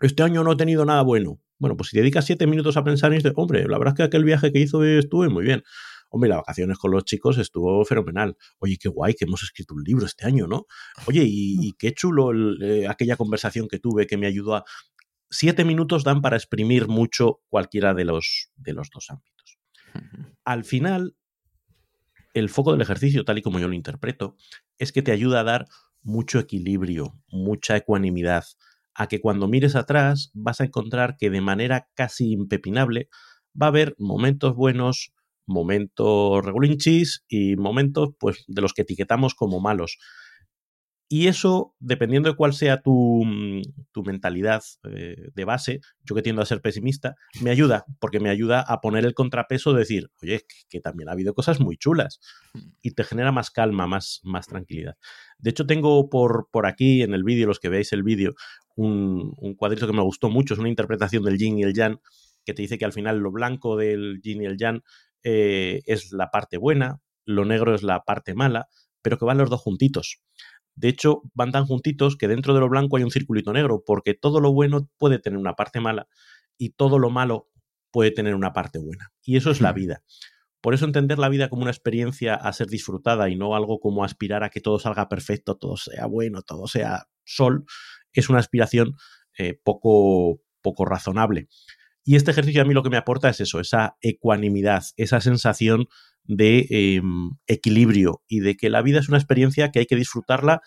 este 0.00 0.22
año 0.22 0.44
no 0.44 0.52
he 0.52 0.56
tenido 0.56 0.84
nada 0.84 1.02
bueno. 1.02 1.40
Bueno, 1.58 1.76
pues 1.76 1.90
si 1.90 1.98
dedicas 1.98 2.24
siete 2.24 2.46
minutos 2.46 2.76
a 2.78 2.84
pensar 2.84 3.12
y 3.12 3.16
dices, 3.16 3.32
hombre, 3.36 3.66
la 3.68 3.78
verdad 3.78 3.92
es 3.92 3.96
que 3.98 4.02
aquel 4.04 4.24
viaje 4.24 4.50
que 4.50 4.60
hizo 4.60 4.82
estuve 4.82 5.28
muy 5.28 5.44
bien. 5.44 5.62
Hombre, 6.10 6.28
las 6.28 6.38
vacaciones 6.38 6.78
con 6.78 6.90
los 6.90 7.04
chicos 7.04 7.38
estuvo 7.38 7.84
fenomenal. 7.84 8.36
Oye, 8.58 8.76
qué 8.78 8.88
guay 8.88 9.14
que 9.14 9.24
hemos 9.24 9.42
escrito 9.42 9.74
un 9.74 9.84
libro 9.84 10.06
este 10.06 10.26
año, 10.26 10.46
¿no? 10.46 10.66
Oye, 11.06 11.22
y, 11.24 11.72
qué 11.78 11.92
chulo 11.92 12.32
eh, 12.62 12.86
aquella 12.88 13.16
conversación 13.16 13.68
que 13.68 13.78
tuve 13.78 14.06
que 14.06 14.16
me 14.16 14.26
ayudó 14.26 14.56
a... 14.56 14.64
Siete 15.30 15.64
minutos 15.64 16.02
dan 16.02 16.20
para 16.20 16.36
exprimir 16.36 16.88
mucho 16.88 17.40
cualquiera 17.48 17.94
de 17.94 18.04
los, 18.04 18.50
de 18.56 18.72
los 18.72 18.90
dos 18.90 19.10
ámbitos. 19.10 19.58
Al 20.44 20.64
final, 20.64 21.14
el 22.34 22.48
foco 22.48 22.72
del 22.72 22.80
ejercicio, 22.80 23.24
tal 23.24 23.38
y 23.38 23.42
como 23.42 23.60
yo 23.60 23.68
lo 23.68 23.74
interpreto, 23.74 24.36
es 24.78 24.90
que 24.90 25.02
te 25.02 25.12
ayuda 25.12 25.40
a 25.40 25.44
dar 25.44 25.66
mucho 26.02 26.40
equilibrio, 26.40 27.16
mucha 27.28 27.76
ecuanimidad, 27.76 28.44
a 28.94 29.06
que 29.06 29.20
cuando 29.20 29.48
mires 29.48 29.76
atrás 29.76 30.30
vas 30.34 30.60
a 30.60 30.64
encontrar 30.64 31.16
que 31.16 31.30
de 31.30 31.40
manera 31.40 31.88
casi 31.94 32.32
impepinable 32.32 33.08
va 33.60 33.66
a 33.66 33.68
haber 33.68 33.94
momentos 33.98 34.54
buenos, 34.54 35.12
momentos 35.46 36.44
regulinchis 36.44 37.24
y 37.28 37.56
momentos 37.56 38.10
pues 38.18 38.44
de 38.46 38.62
los 38.62 38.72
que 38.72 38.82
etiquetamos 38.82 39.34
como 39.34 39.60
malos. 39.60 39.98
Y 41.12 41.26
eso, 41.26 41.74
dependiendo 41.80 42.30
de 42.30 42.36
cuál 42.36 42.52
sea 42.52 42.82
tu, 42.82 43.24
mm, 43.24 43.62
mentalidad 44.06 44.62
eh, 44.84 45.16
de 45.34 45.44
base, 45.44 45.80
yo 46.04 46.14
que 46.14 46.22
tiendo 46.22 46.40
a 46.40 46.46
ser 46.46 46.62
pesimista, 46.62 47.16
me 47.42 47.50
ayuda, 47.50 47.84
porque 47.98 48.20
me 48.20 48.30
ayuda 48.30 48.60
a 48.60 48.80
poner 48.80 49.04
el 49.04 49.12
contrapeso 49.12 49.72
de 49.72 49.80
decir, 49.80 50.08
oye, 50.22 50.42
que, 50.68 50.80
también 50.80 51.08
ha 51.08 51.12
habido 51.12 51.34
cosas 51.34 51.58
muy 51.58 51.76
chulas. 51.76 52.20
Hmm. 52.54 52.74
Y 52.80 52.92
te 52.92 53.02
genera 53.02 53.32
más 53.32 53.50
calma, 53.50 53.88
más, 53.88 54.20
más 54.22 54.46
tranquilidad. 54.46 54.94
De 55.38 55.50
hecho, 55.50 55.66
tengo 55.66 56.08
por, 56.10 56.48
por 56.52 56.66
aquí 56.66 57.02
en 57.02 57.12
el 57.12 57.24
vídeo, 57.24 57.48
los 57.48 57.58
que 57.58 57.70
veáis 57.70 57.92
el 57.92 58.04
vídeo, 58.04 58.34
un, 58.76 59.34
un, 59.36 59.56
cuadrito 59.56 59.88
que 59.88 59.92
me 59.92 60.02
gustó 60.02 60.30
mucho, 60.30 60.54
es 60.54 60.60
una 60.60 60.68
interpretación 60.68 61.24
del 61.24 61.38
yin 61.38 61.58
y 61.58 61.64
el 61.64 61.74
yang, 61.74 61.98
que 62.44 62.54
te 62.54 62.62
dice 62.62 62.78
que 62.78 62.84
al 62.84 62.92
final 62.92 63.18
lo 63.18 63.32
blanco 63.32 63.76
del 63.76 64.20
yin 64.22 64.42
y 64.42 64.46
el 64.46 64.56
yang 64.56 64.82
eh, 65.22 65.82
es 65.86 66.12
la 66.12 66.30
parte 66.30 66.56
buena, 66.56 67.00
lo 67.24 67.44
negro 67.44 67.74
es 67.74 67.82
la 67.82 68.04
parte 68.04 68.34
mala, 68.34 68.68
pero 69.02 69.18
que 69.18 69.24
van 69.24 69.38
los 69.38 69.50
dos 69.50 69.60
juntitos. 69.60 70.20
De 70.74 70.88
hecho, 70.88 71.22
van 71.34 71.52
tan 71.52 71.66
juntitos 71.66 72.16
que 72.16 72.28
dentro 72.28 72.54
de 72.54 72.60
lo 72.60 72.68
blanco 72.68 72.96
hay 72.96 73.02
un 73.02 73.10
circulito 73.10 73.52
negro, 73.52 73.82
porque 73.84 74.14
todo 74.14 74.40
lo 74.40 74.52
bueno 74.52 74.88
puede 74.98 75.18
tener 75.18 75.38
una 75.38 75.54
parte 75.54 75.80
mala 75.80 76.08
y 76.56 76.70
todo 76.70 76.98
lo 76.98 77.10
malo 77.10 77.48
puede 77.90 78.10
tener 78.10 78.34
una 78.34 78.52
parte 78.52 78.78
buena. 78.78 79.12
Y 79.22 79.36
eso 79.36 79.50
es 79.50 79.60
la 79.60 79.72
vida. 79.72 80.02
Por 80.60 80.74
eso 80.74 80.84
entender 80.84 81.18
la 81.18 81.28
vida 81.28 81.48
como 81.48 81.62
una 81.62 81.70
experiencia 81.70 82.34
a 82.34 82.52
ser 82.52 82.68
disfrutada 82.68 83.28
y 83.30 83.36
no 83.36 83.56
algo 83.56 83.80
como 83.80 84.04
aspirar 84.04 84.44
a 84.44 84.50
que 84.50 84.60
todo 84.60 84.78
salga 84.78 85.08
perfecto, 85.08 85.56
todo 85.56 85.76
sea 85.76 86.06
bueno, 86.06 86.42
todo 86.42 86.66
sea 86.66 87.06
sol, 87.24 87.64
es 88.12 88.28
una 88.28 88.40
aspiración 88.40 88.96
eh, 89.38 89.58
poco, 89.62 90.42
poco 90.60 90.84
razonable. 90.84 91.48
Y 92.10 92.16
este 92.16 92.32
ejercicio 92.32 92.60
a 92.60 92.64
mí 92.64 92.74
lo 92.74 92.82
que 92.82 92.90
me 92.90 92.96
aporta 92.96 93.28
es 93.28 93.38
eso, 93.38 93.60
esa 93.60 93.94
ecuanimidad, 94.00 94.82
esa 94.96 95.20
sensación 95.20 95.86
de 96.24 96.66
em, 96.68 97.30
equilibrio 97.46 98.24
y 98.26 98.40
de 98.40 98.56
que 98.56 98.68
la 98.68 98.82
vida 98.82 98.98
es 98.98 99.08
una 99.08 99.18
experiencia 99.18 99.70
que 99.70 99.78
hay 99.78 99.86
que 99.86 99.94
disfrutarla 99.94 100.60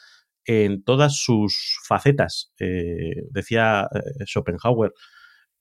en 0.46 0.86
todas 0.86 1.18
sus 1.18 1.80
facetas. 1.86 2.54
Eh, 2.62 3.26
decía 3.30 3.90
eh, 3.94 4.24
Schopenhauer 4.26 4.94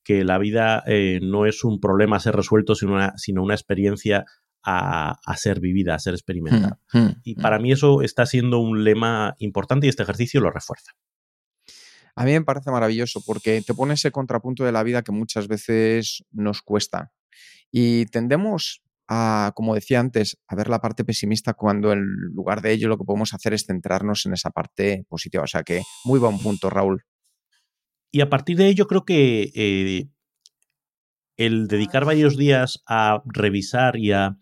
que 0.04 0.22
la 0.22 0.38
vida 0.38 0.84
eh, 0.86 1.18
no 1.20 1.46
es 1.46 1.64
un 1.64 1.80
problema 1.80 2.18
a 2.18 2.20
ser 2.20 2.36
resuelto, 2.36 2.76
sino 2.76 2.92
una, 2.92 3.14
sino 3.16 3.42
una 3.42 3.54
experiencia 3.54 4.24
a, 4.62 5.16
ser 5.34 5.58
vivida, 5.58 5.96
a 5.96 5.98
ser 5.98 6.14
experimentada. 6.14 6.78
Hmm, 6.92 6.98
hmm, 6.98 7.14
y 7.24 7.34
para 7.34 7.58
hmm. 7.58 7.62
mí 7.62 7.72
eso 7.72 8.02
está 8.02 8.24
siendo 8.24 8.60
un 8.60 8.84
lema 8.84 9.34
importante 9.38 9.86
y 9.86 9.90
este 9.90 10.04
ejercicio 10.04 10.40
lo 10.40 10.52
refuerza. 10.52 10.92
A 12.14 12.24
mí 12.24 12.32
me 12.32 12.42
parece 12.42 12.70
maravilloso 12.70 13.22
porque 13.26 13.62
te 13.62 13.74
pone 13.74 13.94
ese 13.94 14.10
contrapunto 14.10 14.64
de 14.64 14.72
la 14.72 14.82
vida 14.82 15.02
que 15.02 15.12
muchas 15.12 15.48
veces 15.48 16.24
nos 16.30 16.62
cuesta. 16.62 17.12
Y 17.70 18.06
tendemos 18.06 18.82
a, 19.08 19.52
como 19.54 19.74
decía 19.74 20.00
antes, 20.00 20.38
a 20.46 20.54
ver 20.54 20.68
la 20.68 20.80
parte 20.80 21.04
pesimista 21.04 21.54
cuando 21.54 21.92
en 21.92 22.04
lugar 22.34 22.60
de 22.60 22.72
ello 22.72 22.88
lo 22.88 22.98
que 22.98 23.04
podemos 23.04 23.34
hacer 23.34 23.54
es 23.54 23.64
centrarnos 23.66 24.26
en 24.26 24.34
esa 24.34 24.50
parte 24.50 25.04
positiva. 25.08 25.44
O 25.44 25.46
sea 25.46 25.62
que 25.62 25.82
muy 26.04 26.18
buen 26.18 26.38
punto, 26.38 26.70
Raúl. 26.70 27.04
Y 28.10 28.20
a 28.20 28.28
partir 28.28 28.58
de 28.58 28.68
ello 28.68 28.86
creo 28.86 29.04
que 29.04 29.50
eh, 29.54 30.08
el 31.36 31.66
dedicar 31.66 32.04
varios 32.04 32.36
días 32.36 32.82
a 32.86 33.22
revisar 33.24 33.96
y 33.96 34.12
a, 34.12 34.36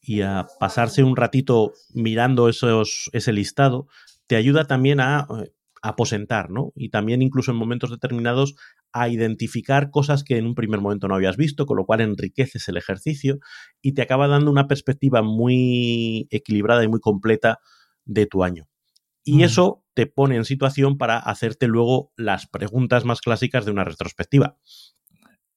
y 0.00 0.22
a 0.22 0.46
pasarse 0.60 1.02
un 1.02 1.16
ratito 1.16 1.72
mirando 1.92 2.48
esos, 2.48 3.10
ese 3.12 3.32
listado 3.32 3.88
te 4.26 4.36
ayuda 4.36 4.66
también 4.66 5.00
a 5.00 5.26
eh, 5.42 5.52
aposentar, 5.84 6.50
¿no? 6.50 6.72
Y 6.74 6.88
también 6.88 7.20
incluso 7.20 7.50
en 7.50 7.58
momentos 7.58 7.90
determinados 7.90 8.56
a 8.90 9.10
identificar 9.10 9.90
cosas 9.90 10.24
que 10.24 10.38
en 10.38 10.46
un 10.46 10.54
primer 10.54 10.80
momento 10.80 11.08
no 11.08 11.14
habías 11.14 11.36
visto, 11.36 11.66
con 11.66 11.76
lo 11.76 11.84
cual 11.84 12.00
enriqueces 12.00 12.66
el 12.68 12.78
ejercicio 12.78 13.38
y 13.82 13.92
te 13.92 14.00
acaba 14.00 14.26
dando 14.26 14.50
una 14.50 14.66
perspectiva 14.66 15.20
muy 15.20 16.26
equilibrada 16.30 16.82
y 16.82 16.88
muy 16.88 17.00
completa 17.00 17.58
de 18.06 18.24
tu 18.24 18.44
año. 18.44 18.66
Y 19.24 19.38
mm. 19.38 19.40
eso 19.42 19.84
te 19.92 20.06
pone 20.06 20.36
en 20.36 20.46
situación 20.46 20.96
para 20.96 21.18
hacerte 21.18 21.68
luego 21.68 22.12
las 22.16 22.46
preguntas 22.46 23.04
más 23.04 23.20
clásicas 23.20 23.66
de 23.66 23.72
una 23.72 23.84
retrospectiva. 23.84 24.56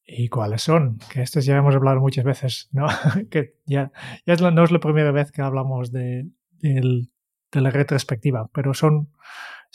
¿Y 0.06 0.28
cuáles 0.28 0.62
son? 0.62 1.00
Que 1.10 1.22
estos 1.22 1.46
ya 1.46 1.56
hemos 1.56 1.74
hablado 1.74 2.02
muchas 2.02 2.26
veces, 2.26 2.68
¿no? 2.74 2.88
que 3.32 3.56
ya, 3.66 3.94
ya 4.26 4.36
no 4.36 4.63
es 4.63 4.72
la 4.72 4.80
primera 4.82 5.13
vez 5.13 5.32
que 5.32 5.42
hablamos 5.42 5.94
de, 5.94 6.28
de 6.60 7.62
la 7.62 7.72
retrospectiva, 7.72 8.50
pero 8.54 8.74
son 8.74 9.10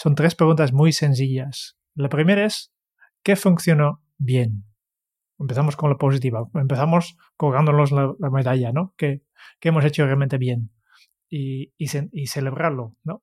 son 0.03 0.17
tres 0.17 0.35
preguntas 0.35 0.73
muy 0.73 0.91
sencillas. 0.91 1.77
La 1.95 2.09
primera 2.09 2.45
es, 2.45 2.73
¿qué 3.23 3.37
funcionó 3.37 4.03
bien? 4.19 4.65
Empezamos 5.39 5.77
con 5.77 5.91
la 5.91 5.97
positiva. 5.97 6.45
Empezamos 6.55 7.17
colgándonos 7.37 7.93
la, 7.93 8.13
medalla, 8.33 8.73
¿no? 8.73 8.95
¿Qué, 8.97 9.23
hemos 9.61 9.85
hecho 9.85 10.05
realmente 10.05 10.39
bien? 10.39 10.73
Y, 11.31 11.73
y, 11.79 12.27
celebrarlo, 12.27 12.97
¿no? 13.05 13.23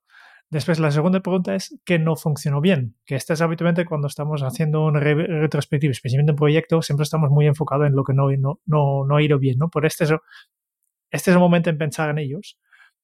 Después, 0.49 0.79
la 0.79 0.89
segunda 0.91 1.19
pregunta 1.19 1.53
es 1.53 1.77
¿qué 1.83 1.99
no 1.99 2.15
funcionó 2.15 2.61
bien? 2.61 2.95
Que 3.05 3.15
esta 3.15 3.33
es 3.33 3.41
habitualmente 3.41 3.83
cuando 3.83 4.07
estamos 4.07 4.41
haciendo 4.41 4.85
una 4.85 5.01
retrospectiva, 5.01 5.91
especialmente 5.91 6.31
en 6.31 6.37
proyecto, 6.37 6.81
siempre 6.81 7.03
estamos 7.03 7.29
muy 7.29 7.45
enfocados 7.45 7.87
en 7.87 7.95
lo 7.95 8.05
que 8.05 8.13
no, 8.13 8.31
no, 8.37 8.61
no, 8.65 9.05
no 9.05 9.15
ha 9.17 9.21
ido 9.21 9.37
bien, 9.37 9.57
¿no? 9.57 9.69
Por 9.69 9.85
este 9.85 10.05
este 10.05 11.31
es 11.31 11.35
el 11.35 11.39
momento 11.39 11.69
en 11.69 11.77
pensar 11.77 12.09
en 12.09 12.19
ellos 12.19 12.57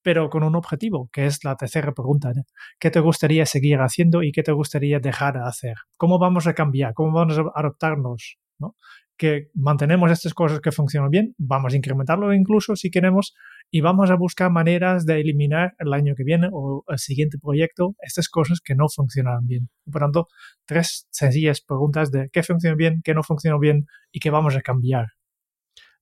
pero 0.06 0.30
con 0.30 0.44
un 0.44 0.56
objetivo, 0.56 1.10
que 1.12 1.26
es 1.26 1.44
la 1.44 1.56
tercera 1.56 1.92
pregunta. 1.92 2.32
¿Qué 2.80 2.92
te 2.92 3.00
gustaría 3.00 3.44
seguir 3.48 3.80
haciendo 3.80 4.22
y 4.22 4.32
qué 4.32 4.44
te 4.44 4.52
gustaría 4.52 5.00
dejar 5.00 5.34
de 5.34 5.40
hacer? 5.44 5.78
¿Cómo 5.98 6.20
vamos 6.20 6.46
a 6.46 6.54
cambiar? 6.54 6.94
¿Cómo 6.94 7.12
vamos 7.12 7.40
a 7.40 7.46
adaptarnos? 7.56 8.38
¿no? 8.60 8.76
Que 9.18 9.48
mantenemos 9.56 10.12
estas 10.12 10.36
cosas 10.36 10.60
que 10.62 10.72
funcionan 10.72 11.10
bien, 11.10 11.34
vamos 11.40 11.74
a 11.74 11.78
incrementarlo 11.78 12.36
incluso 12.36 12.76
si 12.76 12.92
queremos 12.92 13.34
y 13.72 13.82
vamos 13.82 14.12
a 14.12 14.16
buscar 14.16 14.52
maneras 14.52 15.08
de 15.08 15.22
eliminar 15.22 15.74
el 15.80 15.92
año 15.92 16.14
que 16.16 16.24
viene 16.24 16.50
o 16.52 16.84
el 16.88 17.00
siguiente 17.00 17.40
proyecto 17.42 17.96
estas 18.00 18.30
cosas 18.30 18.62
que 18.64 18.76
no 18.76 18.86
funcionan 18.88 19.48
bien. 19.48 19.70
Por 19.92 20.02
tanto, 20.02 20.28
tres 20.68 21.08
sencillas 21.10 21.62
preguntas 21.62 22.12
de 22.12 22.30
qué 22.32 22.44
funciona 22.44 22.76
bien, 22.76 23.02
qué 23.04 23.16
no 23.16 23.24
funciona 23.24 23.58
bien 23.58 23.88
y 24.12 24.20
qué 24.20 24.30
vamos 24.30 24.56
a 24.56 24.62
cambiar. 24.62 25.08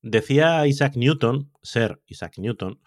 Decía 0.01 0.67
Isaac 0.67 0.97
Newton, 0.97 1.53
ser 1.61 2.01
Isaac 2.07 2.33
Newton, 2.37 2.81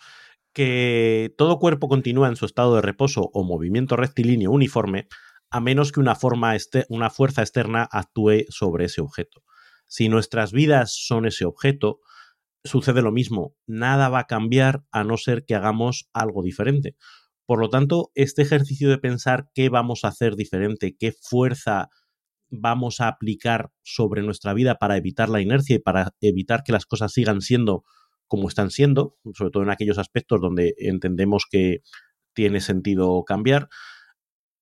que 0.56 1.34
todo 1.36 1.58
cuerpo 1.58 1.86
continúa 1.86 2.28
en 2.28 2.36
su 2.36 2.46
estado 2.46 2.76
de 2.76 2.80
reposo 2.80 3.28
o 3.34 3.44
movimiento 3.44 3.94
rectilíneo 3.94 4.50
uniforme 4.50 5.06
a 5.50 5.60
menos 5.60 5.92
que 5.92 6.00
una, 6.00 6.14
forma 6.14 6.56
una 6.88 7.10
fuerza 7.10 7.42
externa 7.42 7.86
actúe 7.92 8.46
sobre 8.48 8.86
ese 8.86 9.02
objeto. 9.02 9.42
Si 9.86 10.08
nuestras 10.08 10.52
vidas 10.52 10.94
son 10.96 11.26
ese 11.26 11.44
objeto, 11.44 12.00
sucede 12.64 13.02
lo 13.02 13.12
mismo. 13.12 13.54
Nada 13.66 14.08
va 14.08 14.20
a 14.20 14.26
cambiar 14.26 14.82
a 14.92 15.04
no 15.04 15.18
ser 15.18 15.44
que 15.44 15.54
hagamos 15.54 16.08
algo 16.14 16.42
diferente. 16.42 16.96
Por 17.44 17.60
lo 17.60 17.68
tanto, 17.68 18.10
este 18.14 18.40
ejercicio 18.40 18.88
de 18.88 18.96
pensar 18.96 19.50
qué 19.54 19.68
vamos 19.68 20.06
a 20.06 20.08
hacer 20.08 20.36
diferente, 20.36 20.96
qué 20.98 21.12
fuerza 21.12 21.90
vamos 22.48 23.02
a 23.02 23.08
aplicar 23.08 23.72
sobre 23.82 24.22
nuestra 24.22 24.54
vida 24.54 24.76
para 24.76 24.96
evitar 24.96 25.28
la 25.28 25.42
inercia 25.42 25.76
y 25.76 25.80
para 25.80 26.14
evitar 26.22 26.62
que 26.64 26.72
las 26.72 26.86
cosas 26.86 27.12
sigan 27.12 27.42
siendo 27.42 27.84
como 28.26 28.48
están 28.48 28.70
siendo, 28.70 29.16
sobre 29.34 29.50
todo 29.50 29.62
en 29.62 29.70
aquellos 29.70 29.98
aspectos 29.98 30.40
donde 30.40 30.74
entendemos 30.78 31.46
que 31.50 31.80
tiene 32.34 32.60
sentido 32.60 33.24
cambiar, 33.24 33.68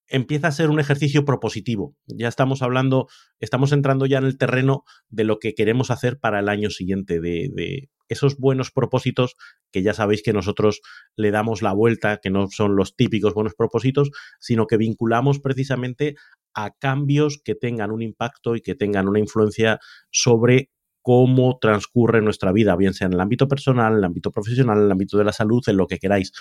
empieza 0.09 0.49
a 0.49 0.53
ser 0.53 0.71
un 0.71 0.81
ejercicio 0.81 1.25
propositivo. 1.25 1.97
Ya 2.07 2.29
estamos 2.29 2.63
hablando, 2.63 3.09
estamos 3.41 3.73
entrando 3.73 4.07
ya 4.07 4.19
en 4.19 4.25
el 4.25 4.39
terreno 4.39 4.85
de 5.09 5.25
lo 5.25 5.39
que 5.39 5.55
queremos 5.55 5.91
hacer 5.91 6.19
para 6.19 6.41
el 6.41 6.49
año 6.49 6.71
siguiente, 6.71 7.21
de, 7.21 7.89
esos 8.09 8.37
buenos 8.37 8.71
propósitos 8.71 9.35
que 9.73 9.83
ya 9.83 9.95
sabéis 9.95 10.23
que 10.23 10.35
nosotros 10.35 10.83
le 11.17 11.31
damos 11.31 11.63
la 11.63 11.73
vuelta, 11.73 12.19
que 12.23 12.29
no 12.29 12.49
son 12.49 12.77
los 12.77 12.97
típicos 12.97 13.33
buenos 13.33 13.55
propósitos, 13.55 14.11
sino 14.39 14.67
que 14.67 14.77
vinculamos 14.77 15.41
precisamente 15.41 16.15
a 16.53 16.71
cambios 16.79 17.41
que 17.43 17.55
tengan 17.55 17.91
un 17.91 18.03
impacto 18.03 18.57
y 18.57 18.61
que 18.61 18.75
tengan 18.75 19.09
una 19.09 19.21
influencia 19.21 19.81
sobre 20.11 20.71
cómo 21.05 21.59
transcurre 21.61 22.23
nuestra 22.23 22.51
vida, 22.51 22.75
bien 22.77 22.95
sea 22.95 23.07
en 23.07 23.13
el 23.13 23.21
ámbito 23.21 23.47
personal, 23.47 23.93
en 23.93 23.99
el 23.99 24.05
ámbito 24.05 24.33
profesional, 24.33 24.79
en 24.79 24.85
el 24.87 24.93
ámbito 24.93 25.19
de 25.19 25.25
la 25.25 25.35
salud, 25.35 25.63
en 25.67 25.77
lo 25.77 25.87
que 25.87 25.99
queráis. 25.99 26.33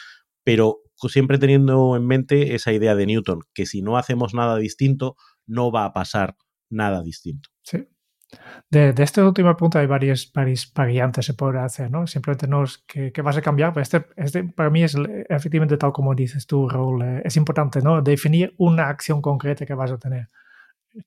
Pero 0.45 0.78
siempre 1.10 1.38
teniendo 1.38 1.97
en 1.97 2.08
mente 2.08 2.56
esa 2.56 2.71
idea 2.71 2.95
de 2.95 3.06
Newton, 3.06 3.41
que 3.54 3.65
si 3.65 3.82
no 3.82 3.97
hacemos 3.97 4.34
nada 4.34 4.56
distinto, 4.56 5.17
no 5.45 5.69
va 5.69 5.84
a 5.84 5.91
pasar 5.91 6.38
nada 6.69 7.04
distinto. 7.04 7.49
Sí. 7.62 7.89
De, 8.69 8.93
de 8.93 9.04
esta 9.04 9.28
última 9.28 9.58
punto 9.58 9.80
hay 9.80 9.86
varias, 9.86 10.32
varias 10.34 10.71
variantes 10.73 11.26
se 11.26 11.34
puede 11.34 11.60
hacer, 11.60 11.91
¿no? 11.91 12.08
Simplemente 12.08 12.47
no 12.47 12.63
es 12.63 12.78
que, 12.88 13.12
vas 13.21 13.36
a 13.36 13.41
cambiar, 13.41 13.73
pero 13.73 13.84
este, 13.84 14.06
este 14.15 14.45
para 14.45 14.69
mí 14.69 14.82
es 14.82 14.95
efectivamente 15.28 15.76
tal 15.76 15.91
como 15.91 16.15
dices 16.15 16.47
tú, 16.47 16.69
Raúl, 16.69 17.04
eh, 17.04 17.21
es 17.26 17.36
importante, 17.36 17.82
¿no? 17.82 18.02
Definir 18.02 18.56
una 18.58 18.88
acción 18.88 19.21
concreta 19.21 19.65
que 19.65 19.73
vas 19.73 19.91
a 19.91 19.97
tener, 19.97 20.30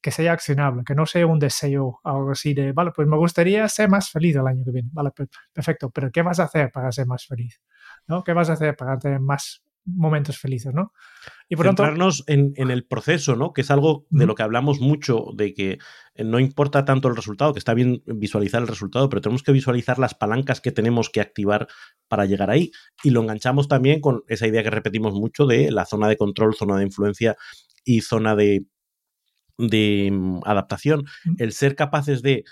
que 0.00 0.10
sea 0.10 0.32
accionable, 0.32 0.82
que 0.84 0.94
no 0.94 1.06
sea 1.06 1.26
un 1.26 1.38
deseo, 1.38 2.00
algo 2.04 2.32
así 2.32 2.54
de, 2.54 2.72
vale, 2.72 2.90
pues 2.94 3.06
me 3.06 3.16
gustaría 3.16 3.68
ser 3.68 3.88
más 3.88 4.10
feliz 4.10 4.36
el 4.36 4.46
año 4.46 4.64
que 4.64 4.72
viene, 4.72 4.90
vale, 4.92 5.10
perfecto, 5.52 5.90
pero 5.90 6.10
¿qué 6.10 6.22
vas 6.22 6.40
a 6.40 6.44
hacer 6.44 6.70
para 6.72 6.90
ser 6.92 7.06
más 7.06 7.26
feliz? 7.26 7.60
¿No? 8.06 8.24
¿Qué 8.24 8.32
vas 8.32 8.50
a 8.50 8.54
hacer 8.54 8.76
para 8.76 8.98
tener 8.98 9.20
más 9.20 9.62
momentos 9.86 10.38
felices, 10.38 10.74
¿no? 10.74 10.92
Y 11.48 11.54
por 11.54 11.66
Centrarnos 11.66 12.24
en, 12.26 12.52
el 12.56 12.84
proceso, 12.84 13.36
¿no? 13.36 13.52
Que 13.52 13.60
es 13.60 13.70
algo 13.70 14.04
de 14.10 14.26
lo 14.26 14.34
que 14.34 14.42
hablamos 14.42 14.80
mucho, 14.80 15.26
de 15.34 15.54
que 15.54 15.78
no 16.16 16.40
importa 16.40 16.84
tanto 16.84 17.06
el 17.06 17.14
resultado, 17.14 17.52
que 17.52 17.60
está 17.60 17.72
bien 17.72 18.02
visualizar 18.04 18.60
el 18.60 18.68
resultado, 18.68 19.08
pero 19.08 19.20
tenemos 19.20 19.44
que 19.44 19.52
visualizar 19.52 19.98
las 20.00 20.14
palancas 20.14 20.60
que 20.60 20.72
tenemos 20.72 21.08
que 21.08 21.20
activar 21.20 21.68
para 22.08 22.26
llegar 22.26 22.50
ahí. 22.50 22.72
Y 23.04 23.10
lo 23.10 23.22
enganchamos 23.22 23.68
también 23.68 24.00
con 24.00 24.24
esa 24.26 24.48
idea 24.48 24.64
que 24.64 24.70
repetimos 24.70 25.14
mucho 25.14 25.46
de 25.46 25.70
la 25.70 25.86
zona 25.86 26.08
de 26.08 26.16
control, 26.16 26.56
zona 26.56 26.76
de 26.78 26.84
influencia 26.84 27.36
y 27.84 28.00
zona 28.00 28.34
de, 28.34 28.66
de 29.58 30.10
mm, 30.12 30.40
adaptación. 30.44 31.04
El 31.38 31.52
ser 31.52 31.76
capaces 31.76 32.22
de 32.22 32.44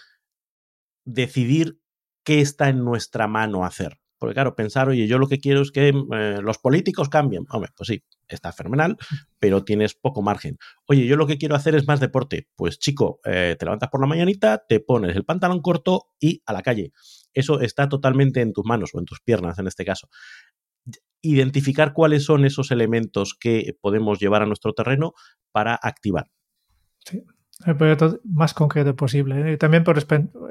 decidir 1.05 1.79
qué 2.25 2.41
está 2.41 2.69
en 2.69 2.85
nuestra 2.85 3.29
mano 3.29 3.65
hacer. 3.65 3.99
Porque 4.19 4.35
claro, 4.35 4.55
pensar, 4.55 4.89
oye, 4.89 5.07
yo 5.07 5.19
lo 5.19 5.27
que 5.27 5.39
quiero 5.39 5.61
es 5.61 5.71
que 5.71 5.89
eh, 5.89 6.39
los 6.41 6.59
políticos 6.59 7.09
cambien. 7.09 7.45
Hombre, 7.51 7.71
pues 7.77 7.89
sí, 7.89 8.03
está 8.27 8.53
fenomenal, 8.53 8.97
pero 9.39 9.65
tienes 9.65 9.95
poco 9.95 10.23
margen. 10.23 10.57
Oye, 10.87 11.07
yo 11.07 11.17
lo 11.17 11.27
que 11.27 11.37
quiero 11.37 11.57
hacer 11.57 11.75
es 11.75 11.87
más 11.87 12.01
deporte. 12.01 12.49
Pues 12.57 12.79
chico, 12.79 13.21
eh, 13.25 13.57
te 13.59 13.67
levantas 13.67 13.91
por 13.91 14.01
la 14.01 14.07
mañanita, 14.07 14.65
te 14.67 14.81
pones 14.81 15.15
el 15.17 15.25
pantalón 15.25 15.61
corto 15.61 16.07
y 16.19 16.43
a 16.47 16.53
la 16.55 16.63
calle. 16.63 16.93
Eso 17.35 17.61
está 17.61 17.89
totalmente 17.89 18.41
en 18.41 18.53
tus 18.53 18.65
manos 18.65 18.91
o 18.95 18.99
en 18.99 19.05
tus 19.05 19.21
piernas 19.21 19.59
en 19.59 19.67
este 19.67 19.85
caso. 19.85 20.09
Identificar 21.21 21.93
cuáles 21.93 22.25
son 22.25 22.45
esos 22.45 22.71
elementos 22.71 23.35
que 23.39 23.77
podemos 23.81 24.21
llevar 24.21 24.43
a 24.43 24.47
nuestro 24.47 24.73
terreno 24.73 25.13
para 25.53 25.75
activar. 25.75 26.31
Sí, 27.05 27.25
el 27.67 27.77
proyecto 27.77 28.21
más 28.25 28.55
concreto 28.55 28.95
posible. 28.97 29.53
¿eh? 29.53 29.57
También 29.57 29.85
por, 29.85 30.05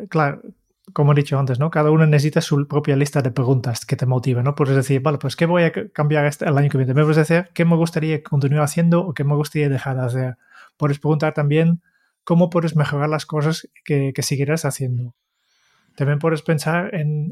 claro, 0.07 0.41
como 0.91 1.13
he 1.13 1.15
dicho 1.15 1.39
antes, 1.39 1.59
¿no? 1.59 1.71
Cada 1.71 1.91
uno 1.91 2.05
necesita 2.05 2.41
su 2.41 2.67
propia 2.67 2.95
lista 2.95 3.21
de 3.21 3.31
preguntas 3.31 3.85
que 3.85 3.95
te 3.95 4.05
motiven, 4.05 4.43
¿no? 4.43 4.55
Puedes 4.55 4.75
decir, 4.75 5.01
vale, 5.01 5.17
pues 5.17 5.35
¿qué 5.35 5.45
voy 5.45 5.63
a 5.63 5.71
cambiar 5.91 6.25
este, 6.25 6.45
el 6.45 6.57
año 6.57 6.69
que 6.69 6.77
viene? 6.77 6.93
Me 6.93 7.03
puedes 7.03 7.17
decir 7.17 7.49
qué 7.53 7.65
me 7.65 7.75
gustaría 7.75 8.21
continuar 8.21 8.65
haciendo 8.65 9.05
o 9.05 9.13
qué 9.13 9.23
me 9.23 9.35
gustaría 9.35 9.69
dejar 9.69 9.97
de 9.97 10.03
hacer. 10.03 10.37
Puedes 10.77 10.99
preguntar 10.99 11.33
también 11.33 11.81
cómo 12.23 12.49
puedes 12.49 12.75
mejorar 12.75 13.09
las 13.09 13.25
cosas 13.25 13.69
que, 13.85 14.11
que 14.13 14.21
seguirás 14.23 14.65
haciendo. 14.65 15.15
También 15.95 16.19
puedes 16.19 16.41
pensar 16.41 16.93
en, 16.95 17.31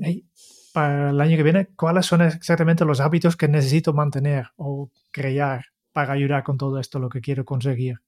para 0.73 1.09
el 1.09 1.21
año 1.21 1.37
que 1.37 1.43
viene, 1.43 1.67
cuáles 1.75 2.05
son 2.05 2.21
exactamente 2.21 2.85
los 2.85 2.99
hábitos 2.99 3.35
que 3.35 3.47
necesito 3.47 3.93
mantener 3.93 4.47
o 4.55 4.89
crear 5.11 5.65
para 5.91 6.13
ayudar 6.13 6.43
con 6.43 6.57
todo 6.57 6.79
esto, 6.79 6.99
lo 6.99 7.09
que 7.09 7.21
quiero 7.21 7.43
conseguir. 7.43 7.99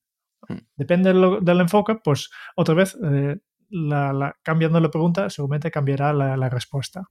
Mm. 0.49 0.57
Depende 0.75 1.13
del, 1.13 1.59
enfoque, 1.59 1.95
pues 2.03 2.29
otra 2.55 2.75
vez 2.75 2.97
eh, 3.03 3.37
la, 3.69 4.35
cambiando 4.43 4.79
la 4.79 4.91
pregunta, 4.91 5.29
seguramente 5.29 5.71
cambiará 5.71 6.13
la, 6.13 6.49
respuesta. 6.49 7.07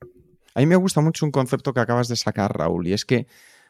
A 0.55 0.61
mí 0.61 0.66
me 0.66 0.77
gusta 0.77 1.01
mucho 1.01 1.25
un 1.25 1.33
concepto 1.33 1.73
que 1.73 1.81
acabas 1.81 2.09
de 2.09 2.16
sacar, 2.16 2.57
Raúl, 2.57 2.87
y 2.87 2.92
es 2.92 3.05
que 3.05 3.27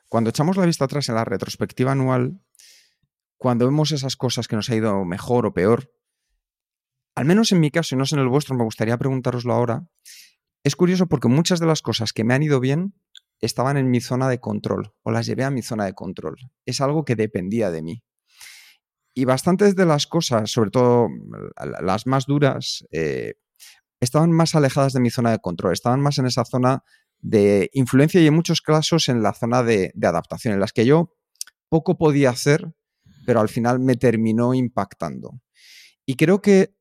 cuando 0.08 0.30
echamos 0.30 0.56
la 0.56 0.66
vista 0.66 0.84
atrás 0.84 1.08
en 1.08 1.14
la 1.14 1.24
retrospectiva 1.24 1.92
anual, 1.92 2.40
cuando 3.38 3.64
vemos 3.64 3.92
esas 3.92 4.16
cosas 4.16 4.48
que 4.48 4.56
nos 4.56 4.68
ha 4.70 4.76
ido 4.76 5.04
mejor 5.04 5.46
o 5.46 5.54
peor, 5.54 5.92
al 7.14 7.24
menos 7.24 7.52
en 7.52 7.60
mi 7.60 7.70
caso 7.70 7.94
y 7.94 7.98
no 7.98 8.06
sé 8.06 8.16
en 8.16 8.22
el 8.22 8.28
vuestro, 8.28 8.54
me 8.54 8.64
gustaría 8.64 8.96
preguntaroslo 8.96 9.52
ahora, 9.52 9.86
es 10.64 10.76
curioso 10.76 11.06
porque 11.06 11.28
muchas 11.28 11.60
de 11.60 11.66
las 11.66 11.82
cosas 11.82 12.12
que 12.12 12.24
me 12.24 12.34
han 12.34 12.42
ido 12.42 12.60
bien 12.60 12.94
estaban 13.40 13.76
en 13.76 13.90
mi 13.90 14.00
zona 14.00 14.28
de 14.28 14.38
control 14.38 14.94
o 15.02 15.10
las 15.10 15.26
llevé 15.26 15.44
a 15.44 15.50
mi 15.50 15.62
zona 15.62 15.84
de 15.84 15.94
control. 15.94 16.36
Es 16.64 16.80
algo 16.80 17.04
que 17.04 17.16
dependía 17.16 17.70
de 17.70 17.82
mí. 17.82 18.04
Y 19.14 19.24
bastantes 19.24 19.76
de 19.76 19.84
las 19.84 20.06
cosas, 20.06 20.50
sobre 20.50 20.70
todo 20.70 21.08
las 21.82 22.06
más 22.06 22.26
duras, 22.26 22.84
eh, 22.92 23.34
estaban 24.00 24.32
más 24.32 24.54
alejadas 24.54 24.94
de 24.94 25.00
mi 25.00 25.10
zona 25.10 25.30
de 25.30 25.38
control, 25.38 25.72
estaban 25.72 26.00
más 26.00 26.18
en 26.18 26.26
esa 26.26 26.44
zona 26.44 26.82
de 27.20 27.70
influencia 27.74 28.20
y 28.20 28.26
en 28.26 28.34
muchos 28.34 28.62
casos 28.62 29.08
en 29.08 29.22
la 29.22 29.32
zona 29.32 29.62
de, 29.62 29.92
adaptación, 30.02 30.54
en 30.54 30.60
las 30.60 30.72
que 30.72 30.86
yo 30.86 31.14
poco 31.68 31.96
podía 31.98 32.30
hacer, 32.30 32.74
pero 33.26 33.40
al 33.40 33.48
final 33.48 33.78
me 33.80 33.96
terminó 33.96 34.54
impactando. 34.54 35.40
Y 36.06 36.16
creo 36.16 36.42
que 36.42 36.74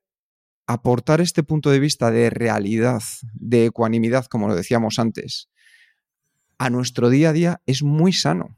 aportar 0.68 1.22
este 1.22 1.44
punto 1.44 1.70
de 1.70 1.80
vista 1.80 2.12
de 2.12 2.30
realidad, 2.30 3.04
de 3.34 3.66
ecuanimidad, 3.66 4.26
como 4.26 4.48
lo 4.48 4.56
decíamos 4.56 5.00
antes, 5.00 5.50
a 6.58 6.70
nuestro 6.70 7.10
día 7.10 7.30
a 7.30 7.34
día 7.34 7.62
es 7.66 7.84
muy 7.84 8.14
sano 8.14 8.56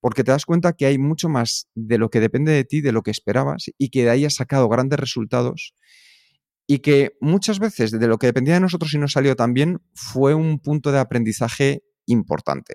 porque 0.00 0.24
te 0.24 0.30
das 0.30 0.46
cuenta 0.46 0.72
que 0.72 0.86
hay 0.86 0.98
mucho 0.98 1.28
más 1.28 1.68
de 1.74 1.98
lo 1.98 2.10
que 2.10 2.20
depende 2.20 2.52
de 2.52 2.64
ti, 2.64 2.80
de 2.80 2.92
lo 2.92 3.02
que 3.02 3.10
esperabas, 3.10 3.70
y 3.78 3.88
que 3.90 4.04
de 4.04 4.10
ahí 4.10 4.24
has 4.24 4.34
sacado 4.34 4.68
grandes 4.68 4.98
resultados, 4.98 5.74
y 6.66 6.80
que 6.80 7.16
muchas 7.20 7.58
veces 7.58 7.92
de 7.92 8.06
lo 8.08 8.18
que 8.18 8.26
dependía 8.26 8.54
de 8.54 8.60
nosotros 8.60 8.92
y 8.92 8.98
no 8.98 9.08
salió 9.08 9.36
tan 9.36 9.54
bien 9.54 9.80
fue 9.94 10.34
un 10.34 10.58
punto 10.58 10.90
de 10.92 10.98
aprendizaje 10.98 11.82
importante. 12.06 12.74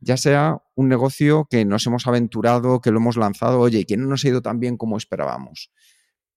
Ya 0.00 0.16
sea 0.16 0.58
un 0.74 0.88
negocio 0.88 1.46
que 1.50 1.64
nos 1.64 1.86
hemos 1.86 2.06
aventurado, 2.06 2.80
que 2.80 2.90
lo 2.90 2.98
hemos 2.98 3.16
lanzado, 3.16 3.58
oye, 3.60 3.84
que 3.84 3.96
no 3.96 4.06
nos 4.06 4.24
ha 4.24 4.28
ido 4.28 4.42
tan 4.42 4.60
bien 4.60 4.76
como 4.76 4.96
esperábamos. 4.96 5.72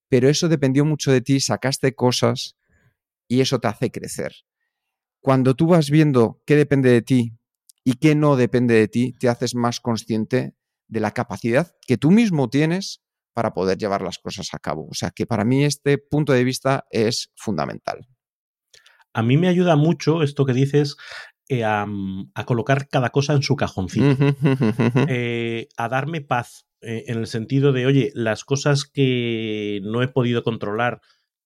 Pero 0.07 0.29
eso 0.29 0.49
dependió 0.49 0.83
mucho 0.83 1.11
de 1.11 1.21
ti, 1.21 1.39
sacaste 1.39 1.93
cosas 1.93 2.55
y 3.27 3.41
eso 3.41 3.59
te 3.59 3.67
hace 3.67 3.91
crecer. 3.91 4.33
Cuando 5.21 5.55
tú 5.55 5.67
vas 5.67 5.89
viendo 5.91 6.41
qué 6.45 6.55
depende 6.55 6.89
de 6.89 7.01
ti, 7.01 7.37
y 7.83 7.93
que 7.93 8.15
no 8.15 8.35
depende 8.35 8.75
de 8.75 8.87
ti, 8.87 9.13
te 9.19 9.29
haces 9.29 9.55
más 9.55 9.79
consciente 9.79 10.55
de 10.87 10.99
la 10.99 11.11
capacidad 11.11 11.71
que 11.87 11.97
tú 11.97 12.11
mismo 12.11 12.49
tienes 12.49 13.01
para 13.33 13.53
poder 13.53 13.77
llevar 13.77 14.01
las 14.01 14.19
cosas 14.19 14.49
a 14.53 14.59
cabo. 14.59 14.87
O 14.89 14.93
sea 14.93 15.11
que 15.11 15.25
para 15.25 15.45
mí 15.45 15.63
este 15.63 15.97
punto 15.97 16.33
de 16.33 16.43
vista 16.43 16.85
es 16.91 17.31
fundamental. 17.35 18.07
A 19.13 19.23
mí 19.23 19.37
me 19.37 19.47
ayuda 19.47 19.75
mucho 19.75 20.21
esto 20.21 20.45
que 20.45 20.53
dices 20.53 20.97
eh, 21.49 21.63
a, 21.65 21.85
colocar 22.45 22.87
cada 22.87 23.09
cosa 23.09 23.33
en 23.33 23.41
su 23.41 23.55
cajoncito, 23.55 24.15
eh, 25.09 25.67
a 25.75 25.89
darme 25.89 26.21
paz, 26.21 26.65
eh, 26.81 27.03
en 27.07 27.17
el 27.17 27.27
sentido 27.27 27.73
de, 27.73 27.85
oye, 27.85 28.11
las 28.15 28.45
cosas 28.45 28.85
que 28.85 29.81
no 29.83 30.01
he 30.01 30.07
podido 30.07 30.43
controlar, 30.43 31.01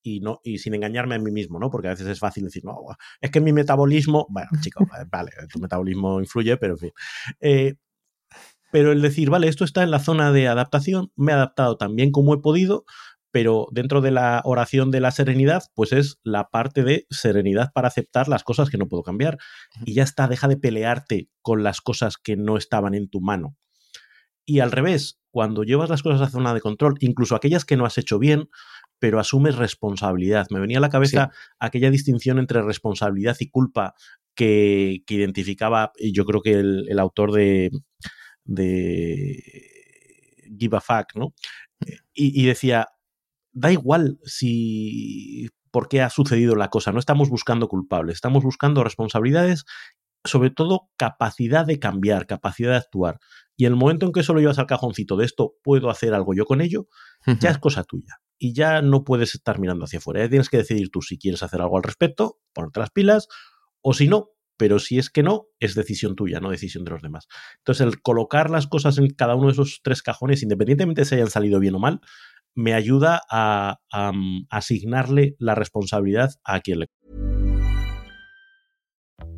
y, 0.05 0.19
no, 0.19 0.39
y 0.43 0.59
sin 0.59 0.75
engañarme 0.75 1.15
a 1.15 1.19
mí 1.19 1.31
mismo, 1.31 1.59
¿no? 1.59 1.71
Porque 1.71 1.87
a 1.87 1.91
veces 1.91 2.05
es 2.05 2.19
fácil 2.19 2.43
decir, 2.43 2.63
no, 2.63 2.77
es 3.19 3.31
que 3.31 3.41
mi 3.41 3.51
metabolismo, 3.51 4.27
bueno, 4.29 4.49
chicos, 4.61 4.87
vale, 5.11 5.31
tu 5.51 5.59
metabolismo 5.59 6.19
influye, 6.19 6.57
pero 6.57 6.73
en 6.73 6.79
fin. 6.79 6.91
Eh, 7.41 7.73
pero 8.71 8.91
el 8.91 9.01
decir, 9.01 9.31
vale, 9.31 9.47
esto 9.47 9.65
está 9.65 9.81
en 9.81 9.89
la 9.89 9.99
zona 9.99 10.31
de 10.31 10.47
adaptación, 10.47 11.11
me 11.15 11.31
he 11.31 11.35
adaptado 11.35 11.77
tan 11.77 11.95
bien 11.95 12.11
como 12.11 12.35
he 12.35 12.37
podido, 12.37 12.85
pero 13.31 13.67
dentro 13.71 13.99
de 13.99 14.11
la 14.11 14.41
oración 14.45 14.91
de 14.91 14.99
la 14.99 15.09
serenidad, 15.09 15.63
pues 15.73 15.91
es 15.91 16.19
la 16.23 16.49
parte 16.49 16.83
de 16.83 17.07
serenidad 17.09 17.71
para 17.73 17.87
aceptar 17.87 18.27
las 18.27 18.43
cosas 18.43 18.69
que 18.69 18.77
no 18.77 18.87
puedo 18.87 19.01
cambiar. 19.01 19.39
Y 19.85 19.95
ya 19.95 20.03
está, 20.03 20.27
deja 20.27 20.47
de 20.47 20.57
pelearte 20.57 21.29
con 21.41 21.63
las 21.63 21.81
cosas 21.81 22.17
que 22.17 22.37
no 22.37 22.57
estaban 22.57 22.93
en 22.93 23.09
tu 23.09 23.21
mano. 23.21 23.57
Y 24.45 24.59
al 24.59 24.71
revés, 24.71 25.19
cuando 25.31 25.63
llevas 25.63 25.89
las 25.89 26.03
cosas 26.03 26.21
a 26.21 26.29
zona 26.29 26.53
de 26.53 26.61
control, 26.61 26.95
incluso 26.99 27.35
aquellas 27.35 27.65
que 27.65 27.75
no 27.75 27.85
has 27.85 27.97
hecho 27.97 28.19
bien, 28.19 28.49
pero 28.99 29.19
asumes 29.19 29.55
responsabilidad. 29.55 30.47
Me 30.49 30.59
venía 30.59 30.77
a 30.77 30.81
la 30.81 30.89
cabeza 30.89 31.31
aquella 31.59 31.89
distinción 31.89 32.39
entre 32.39 32.61
responsabilidad 32.61 33.37
y 33.39 33.49
culpa 33.49 33.93
que, 34.35 35.03
identificaba, 35.07 35.91
y 35.97 36.13
yo 36.13 36.25
creo 36.25 36.41
que 36.41 36.53
el, 36.53 36.99
autor 36.99 37.31
de, 37.31 37.71
de, 38.43 39.43
Give 40.57 40.77
a 40.77 40.81
Fuck, 40.81 41.15
¿no? 41.15 41.33
Mm. 41.79 41.91
Y, 42.13 42.41
y 42.43 42.45
decía, 42.45 42.89
da 43.53 43.71
igual 43.71 44.19
si 44.23 45.49
por 45.71 45.87
qué 45.87 46.01
ha 46.01 46.09
sucedido 46.09 46.55
la 46.55 46.69
cosa, 46.69 46.91
no 46.91 46.99
estamos 46.99 47.29
buscando 47.29 47.67
culpables, 47.67 48.15
estamos 48.15 48.43
buscando 48.43 48.83
responsabilidades 48.83 49.65
sobre 50.25 50.49
todo 50.49 50.89
capacidad 50.97 51.65
de 51.65 51.79
cambiar, 51.79 52.25
capacidad 52.25 52.71
de 52.71 52.77
actuar. 52.77 53.19
Y 53.55 53.65
en 53.65 53.73
el 53.73 53.79
momento 53.79 54.05
en 54.05 54.11
que 54.11 54.23
solo 54.23 54.39
llevas 54.39 54.59
al 54.59 54.65
cajoncito 54.65 55.15
de 55.15 55.25
esto, 55.25 55.53
puedo 55.63 55.89
hacer 55.89 56.13
algo 56.13 56.33
yo 56.33 56.45
con 56.45 56.61
ello, 56.61 56.87
ya 57.39 57.51
es 57.51 57.57
cosa 57.57 57.83
tuya. 57.83 58.19
Y 58.37 58.53
ya 58.53 58.81
no 58.81 59.03
puedes 59.03 59.35
estar 59.35 59.59
mirando 59.59 59.85
hacia 59.85 59.99
afuera. 59.99 60.21
Ya 60.21 60.29
tienes 60.29 60.49
que 60.49 60.57
decidir 60.57 60.89
tú 60.89 61.01
si 61.01 61.17
quieres 61.17 61.43
hacer 61.43 61.61
algo 61.61 61.77
al 61.77 61.83
respecto, 61.83 62.39
ponerte 62.53 62.79
las 62.79 62.91
pilas, 62.91 63.27
o 63.81 63.93
si 63.93 64.07
no, 64.07 64.29
pero 64.57 64.79
si 64.79 64.97
es 64.97 65.09
que 65.09 65.23
no, 65.23 65.47
es 65.59 65.75
decisión 65.75 66.15
tuya, 66.15 66.39
no 66.39 66.49
decisión 66.49 66.83
de 66.83 66.91
los 66.91 67.01
demás. 67.01 67.27
Entonces, 67.57 67.85
el 67.85 68.01
colocar 68.01 68.49
las 68.49 68.67
cosas 68.67 68.97
en 68.97 69.09
cada 69.09 69.35
uno 69.35 69.47
de 69.47 69.53
esos 69.53 69.81
tres 69.83 70.01
cajones, 70.01 70.43
independientemente 70.43 71.01
de 71.01 71.05
si 71.05 71.15
hayan 71.15 71.29
salido 71.29 71.59
bien 71.59 71.75
o 71.75 71.79
mal, 71.79 72.01
me 72.55 72.73
ayuda 72.73 73.21
a, 73.29 73.79
a, 73.91 74.11
mm, 74.11 74.47
asignarle 74.49 75.35
la 75.39 75.55
responsabilidad 75.55 76.31
a 76.43 76.61
quien 76.61 76.79
le. 76.79 76.87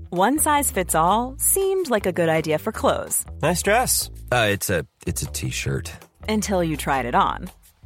One 0.10 0.40
size 0.40 0.72
fits 0.72 0.96
all 0.96 1.36
seemed 1.38 1.90
like 1.90 2.06
a 2.06 2.14
good 2.14 2.30
idea 2.30 2.58
for 2.58 2.72
clothes. 2.72 3.26
Nice 3.42 3.62
dress. 3.62 4.10
Uh, 4.32 4.48
it's 4.50 4.70
a 4.70 4.86
it's 5.06 5.22
a 5.22 5.26
t-shirt. 5.26 5.92
Until 6.30 6.64
you 6.64 6.78
tried 6.78 7.06
it 7.06 7.14
on. 7.14 7.50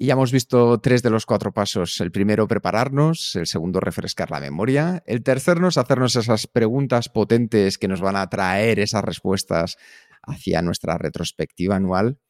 Y 0.00 0.06
ya 0.06 0.12
hemos 0.12 0.30
visto 0.30 0.78
tres 0.78 1.02
de 1.02 1.10
los 1.10 1.26
cuatro 1.26 1.52
pasos. 1.52 2.00
El 2.00 2.12
primero, 2.12 2.46
prepararnos. 2.46 3.34
El 3.34 3.48
segundo, 3.48 3.80
refrescar 3.80 4.30
la 4.30 4.38
memoria. 4.38 5.02
El 5.06 5.24
tercero, 5.24 5.66
hacernos 5.66 6.14
esas 6.14 6.46
preguntas 6.46 7.08
potentes 7.08 7.78
que 7.78 7.88
nos 7.88 8.00
van 8.00 8.14
a 8.14 8.30
traer 8.30 8.78
esas 8.78 9.02
respuestas 9.02 9.76
hacia 10.22 10.62
nuestra 10.62 10.98
retrospectiva 10.98 11.74
anual. 11.74 12.20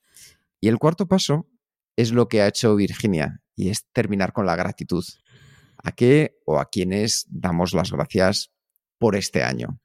Y 0.61 0.69
el 0.69 0.79
cuarto 0.79 1.09
paso 1.09 1.47
es 1.95 2.13
lo 2.13 2.29
que 2.29 2.41
ha 2.41 2.49
hecho 2.49 2.75
Virginia 2.75 3.43
y 3.55 3.69
es 3.69 3.87
terminar 3.93 4.33
con 4.33 4.47
la 4.47 4.57
gratitud. 4.57 5.05
¿A 5.77 5.93
qué 5.93 6.39
o 6.47 6.59
a 6.59 6.71
quiénes 6.71 7.27
damos 7.29 7.75
las 7.75 7.93
gracias 7.93 8.51
por 8.99 9.15
este 9.15 9.43
año? 9.43 9.79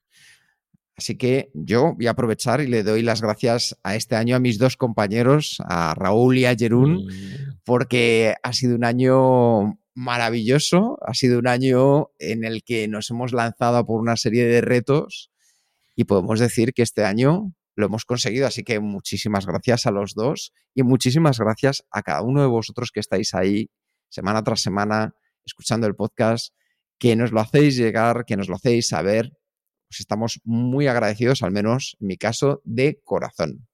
Así 0.96 1.18
que 1.18 1.50
yo 1.54 1.96
voy 1.96 2.08
a 2.08 2.12
aprovechar 2.12 2.62
y 2.62 2.68
le 2.68 2.84
doy 2.84 3.02
las 3.02 3.22
gracias 3.22 3.78
a 3.84 3.96
este 3.96 4.16
año 4.16 4.36
a 4.36 4.40
mis 4.40 4.60
dos 4.60 4.78
compañeros, 4.78 5.58
a 5.66 5.96
Raúl 5.96 6.38
y 6.38 6.46
a 6.46 6.56
Jerún, 6.56 7.06
mm. 7.06 7.62
porque 7.66 8.36
ha 8.44 8.54
sido 8.54 8.76
un 8.76 8.84
año 8.84 9.80
maravilloso, 9.96 10.98
ha 11.06 11.14
sido 11.14 11.40
un 11.40 11.48
año 11.48 12.10
en 12.20 12.44
el 12.44 12.64
que 12.64 12.88
nos 12.88 13.10
hemos 13.10 13.34
lanzado 13.34 13.86
por 13.86 14.02
una 14.02 14.18
serie 14.18 14.46
de 14.46 14.62
retos 14.62 15.32
y 15.96 16.06
podemos 16.06 16.40
decir 16.40 16.74
que 16.74 16.84
este 16.84 17.06
año 17.06 17.54
lo 17.76 17.86
hemos 17.86 18.06
conseguido. 18.06 18.48
Así 18.48 18.64
que 18.64 18.80
muchísimas 18.80 19.46
gracias 19.46 19.86
a 19.86 19.92
los 19.92 20.14
dos 20.14 20.54
y 20.76 20.84
muchísimas 20.84 21.40
gracias 21.40 21.84
a 21.92 22.02
cada 22.04 22.22
uno 22.22 22.42
de 22.42 22.48
vosotros 22.48 22.92
que 22.92 23.00
estáis 23.00 23.34
ahí 23.34 23.70
semana 24.10 24.44
tras 24.44 24.62
semana 24.62 25.16
escuchando 25.46 25.88
el 25.88 25.96
podcast, 25.96 26.54
que 27.00 27.16
nos 27.16 27.32
lo 27.32 27.40
hacéis 27.40 27.76
llegar, 27.76 28.26
que 28.26 28.38
nos 28.38 28.48
lo 28.48 28.56
hacéis 28.56 28.88
saber 28.88 29.34
pues 29.94 30.00
estamos 30.00 30.42
muy 30.44 30.88
agradecidos, 30.88 31.44
al 31.44 31.52
menos 31.52 31.98
en 32.02 32.08
mi 32.08 32.18
caso, 32.18 32.62
de 32.64 33.00
corazón. 33.04 33.68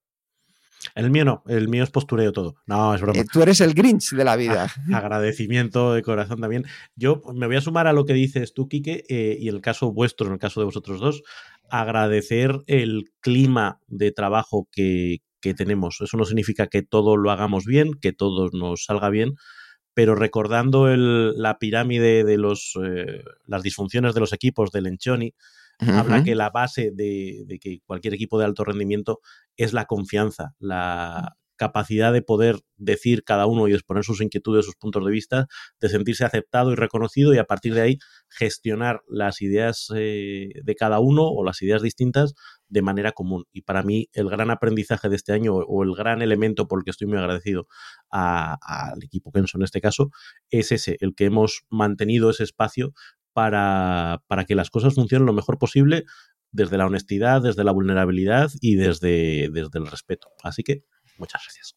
El 0.96 1.12
mío 1.12 1.24
no, 1.24 1.44
el 1.48 1.70
mío 1.70 1.84
es 1.86 1.92
postureo 1.92 2.34
todo. 2.34 2.56
No, 2.66 2.94
es 2.94 3.00
broma. 3.00 3.20
Eh, 3.22 3.26
tú 3.32 3.42
eres 3.42 3.62
el 3.62 3.74
Grinch 3.74 4.12
de 4.12 4.26
la 4.26 4.36
vida. 4.36 4.70
agradecimiento 4.94 5.94
de 5.94 6.02
corazón 6.02 6.42
también. 6.42 6.66
Yo 6.96 7.22
me 7.34 7.48
voy 7.48 7.56
a 7.56 7.62
sumar 7.62 7.88
a 7.88 7.94
lo 7.94 8.06
que 8.06 8.14
dices 8.14 8.54
tú, 8.54 8.68
Quique, 8.68 9.06
eh, 9.08 9.38
y 9.40 9.48
el 9.48 9.62
caso 9.62 9.94
vuestro, 9.94 10.28
en 10.28 10.34
el 10.34 10.40
caso 10.40 10.60
de 10.60 10.66
vosotros 10.66 11.00
dos, 11.00 11.24
agradecer 11.70 12.60
el 12.68 13.06
clima 13.22 13.80
de 13.88 14.12
trabajo 14.12 14.68
que, 14.72 15.20
tenemos. 15.56 16.02
Eso 16.02 16.18
no 16.18 16.26
significa 16.26 16.68
que 16.68 16.82
todo 16.82 17.16
lo 17.16 17.32
hagamos 17.32 17.64
bien, 17.66 17.94
que 17.94 18.12
todo 18.12 18.50
nos 18.52 18.84
salga 18.84 19.10
bien, 19.10 19.36
pero 19.94 20.14
recordando 20.14 20.94
la 20.98 21.60
pirámide 21.60 22.26
de 22.26 22.38
los, 22.38 22.74
eh, 22.84 23.24
las 23.46 23.64
disfunciones 23.64 24.14
de 24.14 24.20
los 24.20 24.34
equipos 24.34 24.72
habla 25.80 26.24
que 26.24 26.36
la 26.36 26.50
base 26.50 26.92
de, 26.94 27.46
que 27.62 27.80
cualquier 27.86 28.14
equipo 28.14 28.38
de 28.38 28.46
alto 28.46 28.64
rendimiento 28.66 29.20
es 29.56 29.74
la 29.74 29.86
confianza, 29.86 30.54
la 30.60 31.38
capacidad 31.60 32.14
de 32.14 32.22
poder 32.22 32.62
decir 32.78 33.26
cada 33.26 33.46
uno 33.46 33.68
y 33.68 33.74
exponer 33.74 34.06
sus 34.06 34.22
inquietudes, 34.22 34.66
sus 34.66 34.76
puntos 34.76 35.04
de 35.06 35.12
vista, 35.12 35.48
de 35.82 35.90
sentirse 35.90 36.24
aceptado 36.24 36.72
y 36.72 36.76
reconocido 36.76 37.34
y 37.34 37.38
a 37.38 37.44
partir 37.44 37.74
de 37.74 37.82
ahí 37.82 37.98
gestionar 38.30 39.02
las 39.10 39.42
ideas 39.42 39.92
eh, 39.94 40.52
de 40.64 40.76
cada 40.76 41.00
uno 41.00 41.24
o 41.28 41.44
las 41.44 41.62
ideas 41.62 41.82
distintas 41.82 42.34
de 42.70 42.82
manera 42.82 43.12
común. 43.12 43.44
Y 43.52 43.64
para 43.64 43.84
mí 43.84 44.08
el 44.14 44.30
gran 44.30 44.52
aprendizaje 44.52 45.10
de 45.10 45.18
este 45.18 45.34
año 45.34 45.54
o 45.56 45.84
el 45.84 45.94
gran 45.96 46.22
elemento 46.22 46.68
por 46.68 46.80
el 46.80 46.86
que 46.86 46.92
estoy 46.92 47.08
muy 47.08 47.18
agradecido 47.18 47.68
al 48.10 49.04
equipo 49.04 49.32
Kenso 49.32 49.58
en 49.58 49.64
este 49.64 49.82
caso 49.82 50.12
es 50.50 50.72
ese, 50.72 50.96
el 51.02 51.14
que 51.14 51.26
hemos 51.26 51.66
mantenido 51.70 52.30
ese 52.30 52.44
espacio 52.44 52.94
para, 53.34 54.24
para 54.28 54.46
que 54.46 54.56
las 54.56 54.70
cosas 54.70 54.96
funcionen 54.96 55.26
lo 55.26 55.34
mejor 55.34 55.58
posible 55.58 56.06
desde 56.52 56.78
la 56.78 56.86
honestidad, 56.86 57.42
desde 57.42 57.64
la 57.64 57.72
vulnerabilidad 57.72 58.50
y 58.62 58.76
desde, 58.76 59.50
desde 59.52 59.80
el 59.80 59.88
respeto. 59.88 60.30
Así 60.44 60.64
que 60.64 60.84
muchas 61.18 61.44
gracias. 61.46 61.76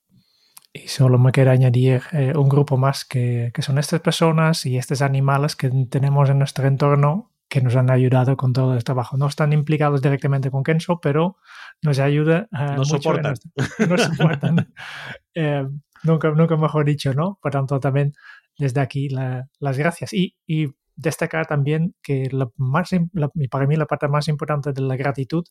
Y 0.73 0.89
solo 0.89 1.19
me 1.19 1.33
queda 1.33 1.51
añadir 1.51 2.03
eh, 2.13 2.33
un 2.35 2.49
grupo 2.49 2.79
más 2.79 3.05
que, 3.05 3.51
que, 3.53 3.61
son 3.61 3.79
estas 3.79 4.01
personas 4.01 4.65
y 4.65 4.79
estos 4.79 5.03
animales 5.03 5.55
que 5.55 5.71
tenemos 5.91 6.31
en 6.31 6.39
nuestro 6.39 6.67
entorno 6.67 7.33
que 7.53 7.61
nos 7.61 7.77
han 7.77 7.91
ayudado 7.91 8.39
con 8.39 8.55
todo 8.55 8.73
este 8.73 8.87
trabajo. 8.87 9.19
No 9.19 9.27
están 9.27 9.53
implicados 9.53 10.01
directamente 10.01 10.51
con 10.51 10.63
Kenso, 10.63 11.01
pero 11.03 11.37
nos 11.83 11.99
ayuda. 11.99 12.49
Uh, 12.51 12.77
nos 12.77 12.89
soportan. 12.89 13.35
nos 13.91 14.01
soportan. 14.17 14.73
eh, 15.35 15.69
nunca, 16.03 16.31
nunca 16.31 16.57
mejor 16.57 16.87
dicho, 16.87 17.13
¿no? 17.13 17.39
Por 17.43 17.53
tanto, 17.53 17.79
también 17.79 18.15
desde 18.57 18.81
aquí 18.81 19.11
la, 19.11 19.51
las 19.59 19.77
gracias. 19.77 20.15
Y, 20.15 20.35
y 20.47 20.69
destacar 20.97 21.47
también 21.47 21.95
que 22.03 22.29
la 22.31 22.49
más, 22.57 22.91
para 23.51 23.67
mí 23.67 23.77
la 23.77 23.87
parte 23.87 24.09
más 24.09 24.29
importante 24.29 24.73
de 24.73 24.83
la 24.83 24.97
gratitud 24.97 25.45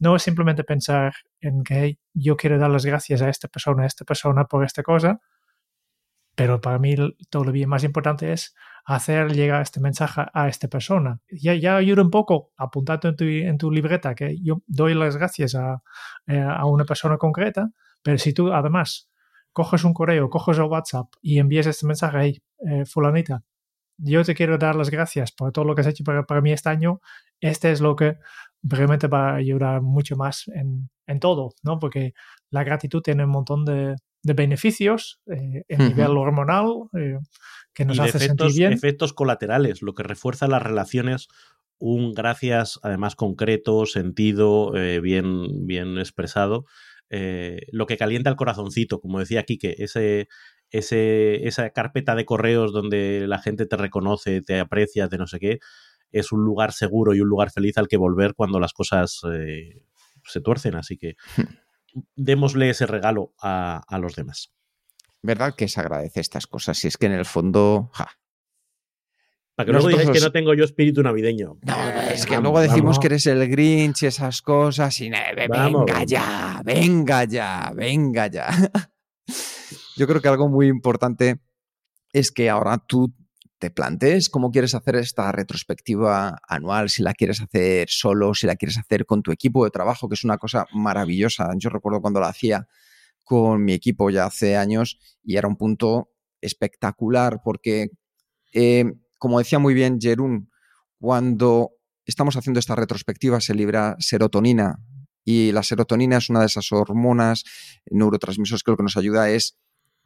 no 0.00 0.16
es 0.16 0.22
simplemente 0.22 0.64
pensar 0.64 1.14
en 1.40 1.62
que 1.64 1.98
yo 2.14 2.36
quiero 2.36 2.58
dar 2.58 2.70
las 2.70 2.84
gracias 2.86 3.22
a 3.22 3.28
esta 3.28 3.48
persona, 3.48 3.84
a 3.84 3.86
esta 3.86 4.04
persona 4.04 4.44
por 4.44 4.64
esta 4.64 4.82
cosa, 4.82 5.20
pero 6.34 6.60
para 6.60 6.78
mí 6.78 6.94
todavía 7.30 7.66
más 7.66 7.82
importante 7.82 8.32
es 8.32 8.54
hacer 8.84 9.32
llegar 9.32 9.60
este 9.60 9.80
mensaje 9.80 10.22
a 10.32 10.48
esta 10.48 10.68
persona. 10.68 11.20
Ya, 11.30 11.54
ya 11.54 11.76
ayuda 11.76 12.00
un 12.02 12.10
poco, 12.10 12.52
apuntando 12.56 13.08
en 13.08 13.16
tu, 13.16 13.24
en 13.24 13.58
tu 13.58 13.70
libreta 13.72 14.14
que 14.14 14.36
yo 14.40 14.62
doy 14.66 14.94
las 14.94 15.16
gracias 15.16 15.56
a, 15.56 15.82
eh, 16.28 16.40
a 16.40 16.64
una 16.66 16.84
persona 16.84 17.18
concreta, 17.18 17.70
pero 18.02 18.18
si 18.18 18.32
tú 18.32 18.52
además 18.52 19.10
coges 19.52 19.82
un 19.82 19.92
correo, 19.92 20.30
coges 20.30 20.58
el 20.58 20.64
WhatsApp 20.64 21.08
y 21.20 21.40
envías 21.40 21.66
este 21.66 21.86
mensaje, 21.86 22.18
hey, 22.20 22.42
eh, 22.66 22.84
fulanita, 22.84 23.42
yo 23.98 24.24
te 24.24 24.34
quiero 24.34 24.58
dar 24.58 24.76
las 24.76 24.90
gracias 24.90 25.32
por 25.32 25.52
todo 25.52 25.64
lo 25.64 25.74
que 25.74 25.82
has 25.82 25.88
hecho 25.88 26.04
para, 26.04 26.24
para 26.24 26.40
mí 26.40 26.52
este 26.52 26.68
año. 26.70 27.00
Este 27.40 27.70
es 27.70 27.80
lo 27.80 27.96
que 27.96 28.16
realmente 28.62 29.08
va 29.08 29.30
a 29.30 29.36
ayudar 29.36 29.82
mucho 29.82 30.16
más 30.16 30.48
en, 30.48 30.88
en 31.06 31.20
todo, 31.20 31.50
¿no? 31.62 31.78
Porque 31.78 32.14
la 32.50 32.64
gratitud 32.64 33.02
tiene 33.02 33.24
un 33.24 33.30
montón 33.30 33.64
de, 33.64 33.96
de 34.22 34.34
beneficios 34.34 35.20
eh, 35.26 35.64
en 35.68 35.78
nivel 35.88 36.16
hormonal 36.16 36.88
eh, 36.96 37.18
que 37.74 37.84
nos 37.84 37.98
hace 38.00 38.18
sentir 38.18 38.52
bien. 38.52 38.72
efectos 38.72 39.12
colaterales, 39.12 39.82
lo 39.82 39.94
que 39.94 40.02
refuerza 40.02 40.48
las 40.48 40.62
relaciones 40.62 41.28
un 41.80 42.12
gracias 42.12 42.80
además 42.82 43.14
concreto, 43.14 43.86
sentido, 43.86 44.76
eh, 44.76 44.98
bien, 44.98 45.64
bien 45.64 45.98
expresado, 45.98 46.64
lo 47.08 47.86
que 47.86 47.96
calienta 47.96 48.28
el 48.28 48.36
corazoncito, 48.36 49.00
como 49.00 49.20
decía 49.20 49.44
Quique, 49.44 49.76
ese, 49.78 50.28
ese, 50.70 51.46
esa 51.46 51.70
carpeta 51.70 52.14
de 52.14 52.24
correos 52.24 52.72
donde 52.72 53.26
la 53.26 53.38
gente 53.38 53.66
te 53.66 53.76
reconoce, 53.76 54.42
te 54.42 54.60
aprecia, 54.60 55.08
de 55.08 55.18
no 55.18 55.26
sé 55.26 55.38
qué, 55.38 55.58
es 56.12 56.32
un 56.32 56.44
lugar 56.44 56.72
seguro 56.72 57.14
y 57.14 57.20
un 57.20 57.28
lugar 57.28 57.50
feliz 57.50 57.78
al 57.78 57.88
que 57.88 57.96
volver 57.96 58.34
cuando 58.34 58.60
las 58.60 58.72
cosas 58.72 59.20
eh, 59.32 59.82
se 60.24 60.40
tuercen. 60.40 60.74
Así 60.76 60.96
que 60.96 61.16
démosle 62.16 62.70
ese 62.70 62.86
regalo 62.86 63.34
a, 63.40 63.84
los 64.00 64.14
demás. 64.14 64.52
¿Verdad 65.22 65.54
que 65.56 65.68
se 65.68 65.80
agradece 65.80 66.20
estas 66.20 66.46
cosas? 66.46 66.78
Si 66.78 66.88
es 66.88 66.96
que 66.96 67.06
en 67.06 67.12
el 67.12 67.24
fondo, 67.24 67.90
Para 69.56 69.66
que 69.66 69.72
luego 69.72 69.88
digáis 69.88 70.10
que 70.10 70.20
no 70.20 70.30
tengo 70.30 70.54
yo 70.54 70.64
espíritu 70.64 71.02
navideño. 71.02 71.58
No, 71.62 71.90
es 72.12 72.24
que 72.24 72.38
luego 72.38 72.60
decimos 72.60 73.00
que 73.00 73.08
eres 73.08 73.26
el 73.26 73.48
Grinch 73.48 74.04
y 74.04 74.06
esas 74.06 74.42
cosas 74.42 75.00
y 75.00 75.10
venga 75.10 76.04
ya, 76.04 76.62
venga 76.64 77.24
ya, 77.24 77.72
venga 77.74 78.28
ya. 78.28 78.48
Yo 79.98 80.06
creo 80.06 80.22
que 80.22 80.28
algo 80.28 80.48
muy 80.48 80.68
importante 80.68 81.40
es 82.12 82.30
que 82.30 82.48
ahora 82.48 82.78
tú 82.78 83.12
te 83.58 83.72
plantees 83.72 84.30
cómo 84.30 84.52
quieres 84.52 84.76
hacer 84.76 84.94
esta 84.94 85.32
retrospectiva 85.32 86.38
anual, 86.46 86.88
si 86.88 87.02
la 87.02 87.14
quieres 87.14 87.40
hacer 87.40 87.88
solo, 87.90 88.32
si 88.32 88.46
la 88.46 88.54
quieres 88.54 88.78
hacer 88.78 89.06
con 89.06 89.22
tu 89.22 89.32
equipo 89.32 89.64
de 89.64 89.72
trabajo, 89.72 90.08
que 90.08 90.14
es 90.14 90.22
una 90.22 90.38
cosa 90.38 90.66
maravillosa. 90.72 91.50
Yo 91.56 91.68
recuerdo 91.68 92.00
cuando 92.00 92.20
la 92.20 92.28
hacía 92.28 92.68
con 93.24 93.64
mi 93.64 93.72
equipo 93.72 94.08
ya 94.10 94.26
hace 94.26 94.56
años 94.56 95.00
y 95.24 95.36
era 95.36 95.48
un 95.48 95.56
punto 95.56 96.12
espectacular 96.40 97.40
porque, 97.42 97.88
eh, 98.54 98.84
como 99.18 99.40
decía 99.40 99.58
muy 99.58 99.74
bien 99.74 99.98
Jerún, 100.00 100.48
cuando 101.00 101.72
estamos 102.06 102.36
haciendo 102.36 102.60
esta 102.60 102.76
retrospectiva 102.76 103.40
se 103.40 103.52
libra 103.52 103.96
serotonina 103.98 104.78
y 105.24 105.50
la 105.50 105.64
serotonina 105.64 106.18
es 106.18 106.30
una 106.30 106.40
de 106.40 106.46
esas 106.46 106.70
hormonas 106.70 107.42
neurotransmisores 107.90 108.62
que 108.62 108.70
lo 108.70 108.76
que 108.76 108.84
nos 108.84 108.96
ayuda 108.96 109.28
es 109.28 109.58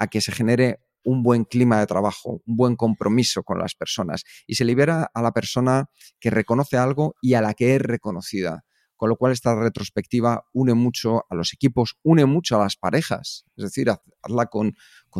a 0.02 0.08
que 0.08 0.20
se 0.20 0.32
genere 0.32 0.80
un 1.04 1.22
buen 1.22 1.44
clima 1.44 1.78
de 1.78 1.86
trabajo, 1.86 2.42
un 2.44 2.56
buen 2.56 2.76
compromiso 2.76 3.44
con 3.44 3.58
las 3.58 3.74
personas 3.74 4.24
y 4.46 4.56
se 4.56 4.64
libera 4.64 5.10
a 5.14 5.22
la 5.22 5.32
persona 5.32 5.86
que 6.18 6.30
reconoce 6.30 6.76
algo 6.76 7.14
y 7.22 7.34
a 7.34 7.40
la 7.40 7.54
que 7.54 7.76
es 7.76 7.82
reconocida. 7.82 8.64
Con 8.96 9.08
lo 9.08 9.16
cual 9.16 9.32
esta 9.32 9.54
retrospectiva 9.54 10.44
une 10.52 10.74
mucho 10.74 11.24
a 11.28 11.34
los 11.34 11.52
equipos, 11.52 11.96
une 12.02 12.24
mucho 12.24 12.56
a 12.56 12.60
las 12.60 12.76
parejas. 12.76 13.44
Es 13.56 13.64
decir, 13.64 13.90
hazla 13.90 14.46
con, 14.46 14.74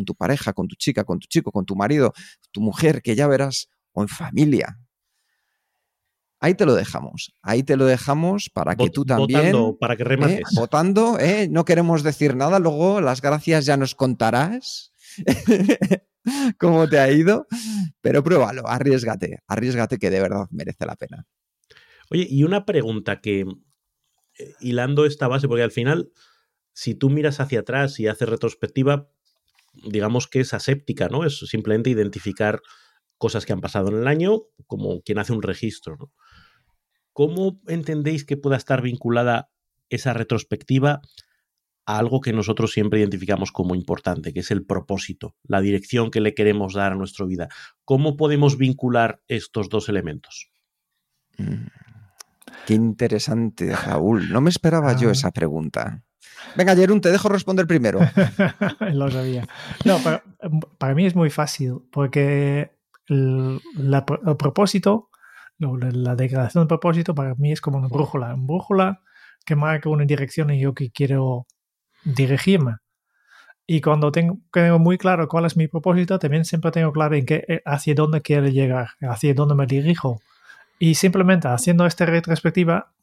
tu 0.05 0.15
pareja, 0.15 0.53
con 0.53 0.67
tu 0.67 0.75
chica, 0.75 1.03
con 1.03 1.19
tu 1.19 1.27
chico, 1.27 1.51
con 1.51 1.65
tu 1.65 1.75
marido, 1.75 2.13
tu 2.51 2.61
mujer, 2.61 3.01
que 3.01 3.15
ya 3.15 3.27
verás, 3.27 3.69
o 3.91 4.01
en 4.01 4.07
familia. 4.07 4.79
Ahí 6.43 6.55
te 6.55 6.65
lo 6.65 6.75
dejamos. 6.75 7.33
Ahí 7.41 7.63
te 7.63 7.77
lo 7.77 7.85
dejamos 7.85 8.49
para 8.49 8.75
que 8.75 8.89
tú 8.89 9.05
también. 9.05 9.39
Votando, 9.39 9.77
para 9.77 9.95
que 9.95 10.03
remates. 10.03 10.39
¿eh? 10.39 10.43
votando, 10.55 11.17
¿eh? 11.17 11.47
no 11.49 11.63
queremos 11.63 12.03
decir 12.03 12.35
nada. 12.35 12.59
Luego 12.59 12.99
las 12.99 13.21
gracias 13.21 13.65
ya 13.65 13.77
nos 13.77 13.95
contarás. 13.95 14.91
cómo 16.59 16.89
te 16.89 16.99
ha 16.99 17.09
ido, 17.09 17.47
pero 18.01 18.23
pruébalo, 18.23 18.67
arriesgate, 18.67 19.39
arriesgate 19.47 19.97
que 19.97 20.09
de 20.09 20.19
verdad 20.19 20.47
merece 20.51 20.85
la 20.85 20.97
pena. 20.97 21.25
Oye, 22.09 22.27
y 22.29 22.43
una 22.43 22.65
pregunta 22.65 23.21
que, 23.21 23.45
eh, 24.37 24.53
hilando 24.59 25.05
esta 25.05 25.29
base, 25.29 25.47
porque 25.47 25.63
al 25.63 25.71
final, 25.71 26.11
si 26.73 26.93
tú 26.93 27.09
miras 27.09 27.39
hacia 27.39 27.61
atrás 27.61 28.01
y 28.01 28.07
haces 28.07 28.27
retrospectiva, 28.27 29.09
digamos 29.85 30.27
que 30.27 30.41
es 30.41 30.53
aséptica, 30.53 31.07
¿no? 31.07 31.23
Es 31.23 31.39
simplemente 31.39 31.89
identificar 31.89 32.61
cosas 33.17 33.45
que 33.45 33.53
han 33.53 33.61
pasado 33.61 33.87
en 33.87 33.95
el 33.99 34.07
año, 34.09 34.41
como 34.67 35.01
quien 35.03 35.19
hace 35.19 35.31
un 35.31 35.41
registro, 35.41 35.95
¿no? 35.97 36.11
¿Cómo 37.13 37.61
entendéis 37.67 38.25
que 38.25 38.37
pueda 38.37 38.57
estar 38.57 38.81
vinculada 38.81 39.49
esa 39.89 40.13
retrospectiva 40.13 41.01
a 41.85 41.97
algo 41.97 42.21
que 42.21 42.33
nosotros 42.33 42.71
siempre 42.71 42.99
identificamos 42.99 43.51
como 43.51 43.75
importante, 43.75 44.33
que 44.33 44.39
es 44.39 44.51
el 44.51 44.65
propósito, 44.65 45.35
la 45.43 45.61
dirección 45.61 46.11
que 46.11 46.21
le 46.21 46.33
queremos 46.33 46.73
dar 46.73 46.93
a 46.93 46.95
nuestra 46.95 47.25
vida. 47.25 47.49
¿Cómo 47.83 48.15
podemos 48.15 48.57
vincular 48.57 49.21
estos 49.27 49.69
dos 49.69 49.89
elementos? 49.89 50.49
Mm, 51.37 51.67
qué 52.65 52.73
interesante, 52.73 53.75
Raúl. 53.75 54.31
No 54.31 54.41
me 54.41 54.49
esperaba 54.49 54.95
yo 54.95 55.09
ah. 55.09 55.11
esa 55.11 55.31
pregunta. 55.31 56.03
Venga, 56.55 56.75
Jerún, 56.75 57.01
te 57.01 57.11
dejo 57.11 57.29
responder 57.29 57.67
primero. 57.67 57.99
Lo 58.93 59.09
sabía. 59.11 59.47
No, 59.85 59.99
para, 60.77 60.95
mí 60.95 61.05
es 61.05 61.15
muy 61.15 61.29
fácil, 61.29 61.81
porque 61.91 62.71
el, 63.07 63.59
propósito, 64.37 65.09
la 65.63 66.15
declaración 66.15 66.63
de 66.63 66.67
propósito 66.67 67.15
para 67.15 67.35
mí 67.35 67.51
es 67.51 67.61
como 67.61 67.77
una 67.77 67.87
brújula. 67.87 68.33
Una 68.33 68.45
brújula 68.45 69.01
que 69.45 69.55
marca 69.55 69.89
una 69.89 70.05
dirección 70.05 70.49
en 70.51 70.59
yo 70.59 70.73
que 70.73 70.91
quiero 70.91 71.47
dirigirme. 72.03 72.77
Y 73.65 73.81
cuando 73.81 74.11
tengo, 74.11 74.39
muy 74.79 74.97
claro 74.97 75.27
cuál 75.27 75.45
es 75.45 75.55
mi 75.55 75.67
propósito, 75.67 76.19
también 76.19 76.43
siempre 76.43 76.71
tengo 76.71 76.91
claro 76.91 77.15
en 77.15 77.25
qué, 77.25 77.45
eh, 77.47 77.61
hacia 77.65 77.95
dónde 77.95 78.21
quiero 78.21 78.47
llegar, 78.47 78.89
hacia 79.01 79.33
dónde 79.33 79.55
me 79.55 79.65
dirijo. 79.65 80.21
Y 80.79 80.95
simplemente 80.95 81.47
haciendo 81.47 81.85
esta 81.85 82.05
retrospectiva, 82.05 82.93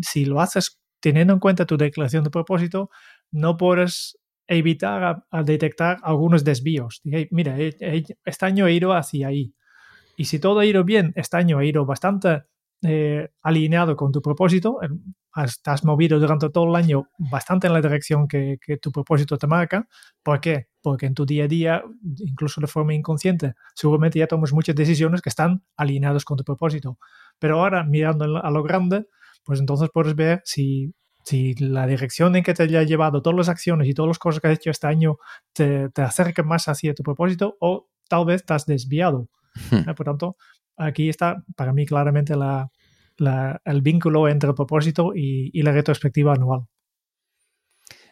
si 0.00 0.24
lo 0.24 0.40
haces 0.40 0.80
teniendo 1.00 1.34
en 1.34 1.40
cuenta 1.40 1.66
tu 1.66 1.76
declaración 1.76 2.24
de 2.24 2.30
propósito, 2.30 2.90
no 3.30 3.56
puedes 3.56 4.18
evitar 4.46 5.24
a, 5.30 5.42
detectar 5.42 5.98
algunos 6.02 6.42
desvíos. 6.42 7.02
Mira, 7.30 7.56
este 7.58 8.46
año 8.46 8.66
he 8.66 8.72
ido 8.72 8.94
hacia 8.94 9.28
ahí. 9.28 9.54
Y 10.18 10.24
si 10.24 10.40
todo 10.40 10.58
ha 10.58 10.66
ido 10.66 10.82
bien, 10.82 11.12
este 11.14 11.36
año 11.36 11.58
ha 11.58 11.64
ido 11.64 11.86
bastante 11.86 12.42
eh, 12.82 13.28
alineado 13.40 13.94
con 13.96 14.10
tu 14.10 14.20
propósito, 14.20 14.80
estás 15.44 15.84
movido 15.84 16.18
durante 16.18 16.50
todo 16.50 16.68
el 16.68 16.74
año 16.74 17.08
bastante 17.18 17.68
en 17.68 17.72
la 17.72 17.80
dirección 17.80 18.26
que, 18.26 18.58
tu 18.82 18.90
propósito 18.90 19.38
te 19.38 19.46
marca. 19.46 19.86
¿Por 20.24 20.40
qué? 20.40 20.66
Porque 20.82 21.06
en 21.06 21.14
tu 21.14 21.24
día 21.24 21.44
a 21.44 21.46
día, 21.46 21.82
incluso 22.18 22.60
de 22.60 22.66
forma 22.66 22.94
inconsciente, 22.94 23.54
seguramente 23.76 24.18
ya 24.18 24.26
tomas 24.26 24.52
muchas 24.52 24.74
decisiones 24.74 25.22
que 25.22 25.28
están 25.28 25.62
alineadas 25.76 26.24
con 26.24 26.36
tu 26.36 26.42
propósito. 26.42 26.98
Pero 27.38 27.60
ahora, 27.60 27.84
mirando 27.84 28.24
a 28.38 28.50
lo 28.50 28.62
grande, 28.64 29.06
pues 29.44 29.60
entonces 29.60 29.88
puedes 29.94 30.16
ver 30.16 30.42
si, 30.44 30.92
la 31.60 31.86
dirección 31.86 32.34
en 32.34 32.42
que 32.42 32.54
te 32.54 32.64
haya 32.64 32.82
llevado 32.82 33.22
todas 33.22 33.36
las 33.36 33.48
acciones 33.48 33.86
y 33.86 33.94
todas 33.94 34.08
las 34.08 34.18
cosas 34.18 34.40
que 34.40 34.48
has 34.48 34.58
hecho 34.58 34.70
este 34.70 34.88
año 34.88 35.18
te, 35.52 35.90
te 35.90 36.02
acerca 36.02 36.42
más 36.42 36.66
hacia 36.66 36.92
tu 36.92 37.04
propósito 37.04 37.56
o 37.60 37.88
tal 38.08 38.24
vez 38.24 38.40
estás 38.40 38.66
desviado. 38.66 39.28
Hmm. 39.70 39.94
Por 39.94 40.06
tanto, 40.06 40.36
aquí 40.76 41.08
está 41.08 41.44
para 41.56 41.72
mí 41.72 41.86
claramente 41.86 42.36
la, 42.36 42.70
el 43.64 43.82
vínculo 43.82 44.28
entre 44.28 44.50
el 44.50 44.54
propósito 44.54 45.12
y, 45.14 45.50
y 45.52 45.62
la 45.62 45.72
retrospectiva 45.72 46.32
anual. 46.32 46.66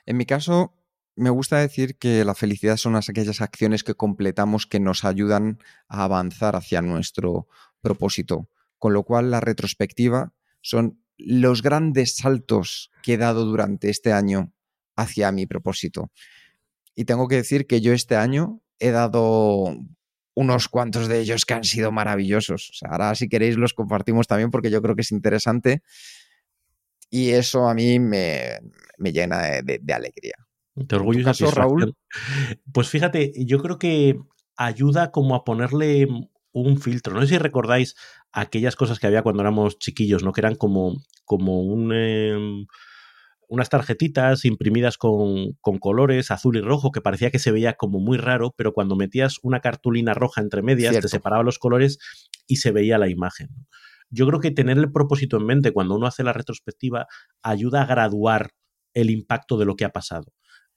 En 0.05 0.17
mi 0.17 0.27
caso, 0.27 0.75
me 1.17 1.31
gusta 1.31 1.59
decir 1.59 1.97
que 1.97 2.25
la 2.25 2.35
felicidad 2.35 2.77
son 2.77 2.95
aquellas 2.97 3.41
acciones 3.41 3.83
que 3.83 3.95
completamos 3.95 4.67
que 4.67 4.81
nos 4.81 5.05
ayudan 5.05 5.59
a 5.89 6.05
avanzar 6.05 6.57
hacia 6.57 6.83
nuestro 6.83 7.49
propósito. 7.81 8.49
Con 8.79 8.93
lo 8.93 9.03
cual, 9.05 9.31
la 9.31 9.41
retrospectiva 9.41 10.35
son 10.61 11.01
los 11.17 11.63
grandes 11.63 12.17
saltos 12.17 12.91
que 13.03 13.15
he 13.15 13.17
dado 13.17 13.45
durante 13.47 13.89
este 13.89 14.13
año 14.13 14.53
hacia 14.97 15.33
mi 15.33 15.47
propósito. 15.47 16.11
Y 16.95 17.05
tengo 17.05 17.29
que 17.29 17.37
decir 17.37 17.67
que 17.67 17.81
yo 17.81 17.93
este 17.93 18.17
año 18.17 18.61
he 18.79 18.91
dado 18.91 19.77
unos 20.37 20.69
cuantos 20.69 21.09
de 21.09 21.21
ellos 21.21 21.45
que 21.47 21.55
han 21.55 21.65
sido 21.65 21.91
maravillosos. 21.91 22.71
ahora 22.89 23.15
si 23.15 23.29
queréis 23.29 23.57
los 23.57 23.73
compartimos 23.73 24.29
también 24.29 24.51
porque 24.51 24.71
yo 24.71 24.83
creo 24.83 24.95
que 24.95 25.01
es 25.01 25.11
interesante 25.11 25.83
y 27.11 27.31
eso 27.31 27.69
a 27.69 27.75
mí 27.75 27.99
me, 27.99 28.61
llena 28.99 29.63
de, 29.63 29.95
alegría. 29.95 30.35
Te 30.87 30.97
orgullo 30.97 31.25
Raúl? 31.53 31.95
Pues 32.73 32.89
fíjate, 32.89 33.33
yo 33.47 33.63
creo 33.63 33.79
que 33.79 34.21
ayuda 34.57 35.11
como 35.11 35.35
a 35.35 35.45
ponerle 35.45 36.07
un 36.53 36.79
filtro. 36.79 37.15
No 37.15 37.23
sé 37.23 37.29
si 37.29 37.39
recordáis 37.39 37.95
aquellas 38.33 38.77
cosas 38.77 38.99
que 38.99 39.07
había 39.07 39.23
cuando 39.23 39.43
éramos 39.43 39.79
chiquillos, 39.79 40.23
¿no? 40.23 40.33
Que 40.33 40.43
eran 40.43 40.57
como, 40.57 41.03
como 41.25 41.63
un... 41.63 41.93
Em, 41.95 42.67
unas 43.49 43.69
tarjetitas 43.69 44.45
imprimidas 44.45 44.99
con, 44.99 45.53
colores 45.81 46.31
azul 46.31 46.57
y 46.57 46.61
rojo 46.61 46.91
que 46.91 47.01
parecía 47.01 47.31
que 47.31 47.39
se 47.39 47.53
veía 47.53 47.75
como 47.75 48.01
muy 48.01 48.19
raro, 48.19 48.55
pero 48.57 48.73
cuando 48.73 48.97
metías 48.97 49.39
una 49.43 49.61
cartulina 49.61 50.15
roja 50.15 50.41
entre 50.41 50.63
medias 50.63 50.99
te 51.01 51.09
separaba 51.09 51.43
los 51.43 51.59
colores 51.59 51.99
y 52.47 52.57
se 52.57 52.73
veía 52.73 52.99
la 52.99 53.09
imagen. 53.09 53.49
Yo 54.11 54.27
creo 54.27 54.41
que 54.41 54.51
tener 54.51 54.79
el 54.79 54.93
propósito 54.93 55.37
en 55.37 55.47
mente 55.47 55.73
cuando 55.73 55.97
uno 55.97 56.07
hace 56.07 56.23
la 56.23 56.33
retrospectiva 56.33 57.07
ayuda 57.43 57.83
a 57.83 57.87
graduar 57.87 58.51
el 58.95 59.11
impacto 59.11 59.59
de 59.59 59.65
lo 59.65 59.77
que 59.77 59.85
ha 59.85 59.91
pasado, 59.91 60.33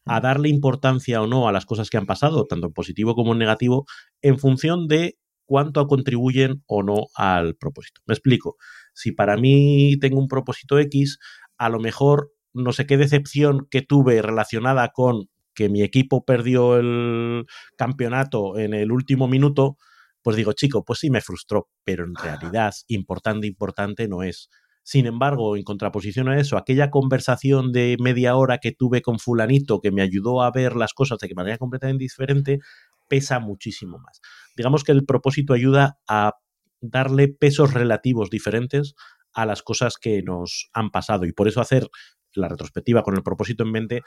a 0.05 0.19
darle 0.19 0.49
importancia 0.49 1.21
o 1.21 1.27
no 1.27 1.47
a 1.47 1.51
las 1.51 1.65
cosas 1.65 1.89
que 1.89 1.97
han 1.97 2.05
pasado, 2.05 2.45
tanto 2.45 2.67
en 2.67 2.73
positivo 2.73 3.15
como 3.15 3.33
en 3.33 3.39
negativo, 3.39 3.85
en 4.21 4.39
función 4.39 4.87
de 4.87 5.17
cuánto 5.45 5.87
contribuyen 5.87 6.63
o 6.67 6.83
no 6.83 7.07
al 7.15 7.55
propósito. 7.55 8.01
Me 8.05 8.13
explico. 8.13 8.57
Si 8.93 9.11
para 9.11 9.37
mí 9.37 9.97
tengo 9.99 10.19
un 10.19 10.27
propósito 10.27 10.77
X, 10.77 11.17
a 11.57 11.69
lo 11.69 11.79
mejor 11.79 12.31
no 12.53 12.73
sé 12.73 12.85
qué 12.85 12.97
decepción 12.97 13.67
que 13.69 13.81
tuve 13.81 14.21
relacionada 14.21 14.89
con 14.89 15.29
que 15.53 15.69
mi 15.69 15.81
equipo 15.81 16.23
perdió 16.23 16.77
el 16.77 17.45
campeonato 17.75 18.57
en 18.57 18.73
el 18.73 18.91
último 18.91 19.27
minuto, 19.27 19.77
pues 20.21 20.37
digo, 20.37 20.53
chico, 20.53 20.85
pues 20.85 20.99
sí 20.99 21.09
me 21.09 21.21
frustró, 21.21 21.69
pero 21.83 22.05
en 22.05 22.15
realidad 22.15 22.73
importante, 22.87 23.47
importante 23.47 24.07
no 24.07 24.23
es. 24.23 24.49
Sin 24.83 25.05
embargo, 25.05 25.55
en 25.55 25.63
contraposición 25.63 26.29
a 26.29 26.39
eso, 26.39 26.57
aquella 26.57 26.89
conversación 26.89 27.71
de 27.71 27.97
media 27.99 28.35
hora 28.35 28.57
que 28.57 28.71
tuve 28.71 29.01
con 29.01 29.19
fulanito 29.19 29.81
que 29.81 29.91
me 29.91 30.01
ayudó 30.01 30.41
a 30.41 30.51
ver 30.51 30.75
las 30.75 30.93
cosas 30.93 31.19
de 31.19 31.33
manera 31.35 31.57
completamente 31.57 32.03
diferente, 32.03 32.59
pesa 33.07 33.39
muchísimo 33.39 33.99
más. 33.99 34.21
Digamos 34.55 34.83
que 34.83 34.91
el 34.91 35.05
propósito 35.05 35.53
ayuda 35.53 35.99
a 36.07 36.33
darle 36.81 37.27
pesos 37.27 37.73
relativos 37.73 38.29
diferentes 38.29 38.95
a 39.33 39.45
las 39.45 39.61
cosas 39.61 39.97
que 39.97 40.23
nos 40.23 40.69
han 40.73 40.89
pasado 40.89 41.25
y 41.25 41.33
por 41.33 41.47
eso 41.47 41.61
hacer 41.61 41.87
la 42.33 42.47
retrospectiva 42.47 43.03
con 43.03 43.15
el 43.15 43.23
propósito 43.23 43.63
en 43.63 43.71
mente 43.71 44.03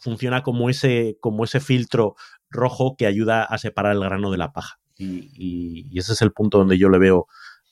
funciona 0.00 0.42
como 0.42 0.68
ese, 0.68 1.16
como 1.20 1.44
ese 1.44 1.60
filtro 1.60 2.16
rojo 2.50 2.96
que 2.96 3.06
ayuda 3.06 3.44
a 3.44 3.58
separar 3.58 3.92
el 3.92 4.00
grano 4.00 4.30
de 4.30 4.38
la 4.38 4.52
paja. 4.52 4.78
Y, 4.98 5.98
ese 5.98 6.14
es 6.14 6.22
el 6.22 6.32
punto 6.32 6.58
donde 6.58 6.78
yo 6.78 6.88
le 6.88 6.98
veo 6.98 7.26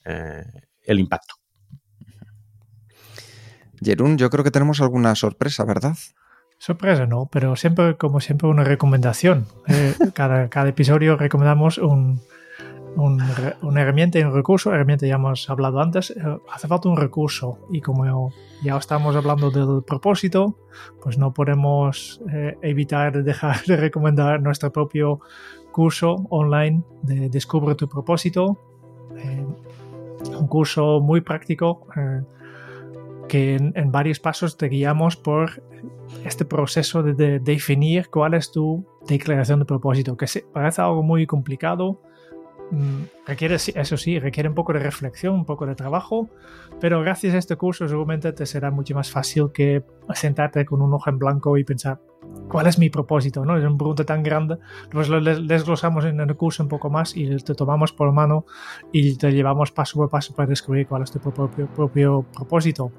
eh, 0.04 0.44
el 0.82 1.00
impacto. 1.00 1.34
Jerún, 3.82 4.16
yo 4.18 4.30
creo 4.30 4.44
que 4.44 4.50
tenemos 4.50 4.80
alguna 4.80 5.14
sorpresa, 5.14 5.64
¿verdad? 5.64 5.94
Sorpresa 6.58 7.06
no, 7.06 7.28
pero 7.30 7.56
siempre, 7.56 7.96
como 7.96 8.20
siempre, 8.20 8.48
una 8.48 8.64
recomendación. 8.64 9.46
Eh, 9.68 9.94
cada, 10.14 10.48
cada 10.48 10.68
episodio 10.68 11.16
recomendamos 11.16 11.78
un, 11.78 12.22
una 12.96 13.80
herramienta 13.80 14.18
y 14.18 14.22
un 14.22 14.34
recurso. 14.34 14.72
Herramienta 14.72 15.06
ya 15.06 15.14
hemos 15.16 15.48
hablado 15.50 15.80
antes. 15.80 16.10
Eh, 16.10 16.14
hace 16.52 16.68
falta 16.68 16.88
un 16.88 16.96
recurso 16.96 17.58
y 17.70 17.80
como 17.80 18.32
ya 18.62 18.76
estamos 18.76 19.16
hablando 19.16 19.50
del 19.50 19.82
propósito, 19.84 20.56
pues 21.02 21.18
no 21.18 21.32
podemos 21.32 22.20
eh, 22.32 22.56
evitar 22.62 23.22
dejar 23.22 23.62
de 23.66 23.76
recomendar 23.76 24.40
nuestro 24.40 24.72
propio 24.72 25.20
curso 25.72 26.26
online 26.30 26.82
de 27.02 27.28
Descubre 27.28 27.74
tu 27.74 27.88
propósito. 27.88 28.58
Eh, 29.16 29.46
un 30.38 30.46
curso 30.46 31.00
muy 31.00 31.20
práctico 31.20 31.86
que 33.28 33.56
en, 33.56 33.92
varios 33.92 34.20
pasos 34.20 34.56
te 34.56 34.68
guiamos 34.68 35.16
por 35.16 35.62
este 36.24 36.46
proceso 36.46 37.02
de, 37.02 37.12
de 37.12 37.40
definir 37.40 38.08
cuál 38.08 38.34
es 38.34 38.50
tu 38.50 38.86
declaración 39.06 39.58
de 39.58 39.66
propósito, 39.66 40.16
que 40.16 40.26
parece 40.50 40.80
algo 40.80 41.02
muy 41.02 41.26
complicado 41.26 42.00
requiere, 43.26 43.56
eso 43.56 43.96
sí, 43.96 44.18
requiere 44.18 44.48
un 44.48 44.54
poco 44.54 44.72
de 44.72 44.80
reflexión, 44.80 45.34
un 45.34 45.44
poco 45.44 45.66
de 45.66 45.74
trabajo, 45.74 46.28
pero 46.80 47.00
gracias 47.00 47.34
a 47.34 47.38
este 47.38 47.56
curso 47.56 47.86
seguramente 47.88 48.32
te 48.32 48.46
será 48.46 48.70
mucho 48.70 48.94
más 48.94 49.10
fácil 49.10 49.50
que 49.52 49.82
sentarte 50.14 50.64
con 50.64 50.82
un 50.82 50.92
ojo 50.92 51.10
en 51.10 51.18
blanco 51.18 51.56
y 51.56 51.64
pensar 51.64 52.00
cuál 52.48 52.66
es 52.66 52.78
mi 52.78 52.90
propósito, 52.90 53.44
¿no? 53.44 53.56
Es 53.56 53.64
una 53.64 53.76
pregunta 53.76 54.04
tan 54.04 54.22
grande, 54.22 54.58
pues 54.90 55.08
lo 55.08 55.20
desglosamos 55.20 56.04
en 56.04 56.20
el 56.20 56.36
curso 56.36 56.62
un 56.62 56.68
poco 56.68 56.90
más 56.90 57.16
y 57.16 57.36
te 57.36 57.54
tomamos 57.54 57.92
por 57.92 58.12
mano 58.12 58.46
y 58.92 59.16
te 59.16 59.32
llevamos 59.32 59.72
paso 59.72 59.98
por 59.98 60.08
paso 60.08 60.34
para 60.34 60.48
descubrir 60.48 60.86
cuál 60.86 61.02
es 61.02 61.10
tu 61.10 61.20
propio, 61.20 61.66
propio 61.68 62.24
propósito. 62.34 62.90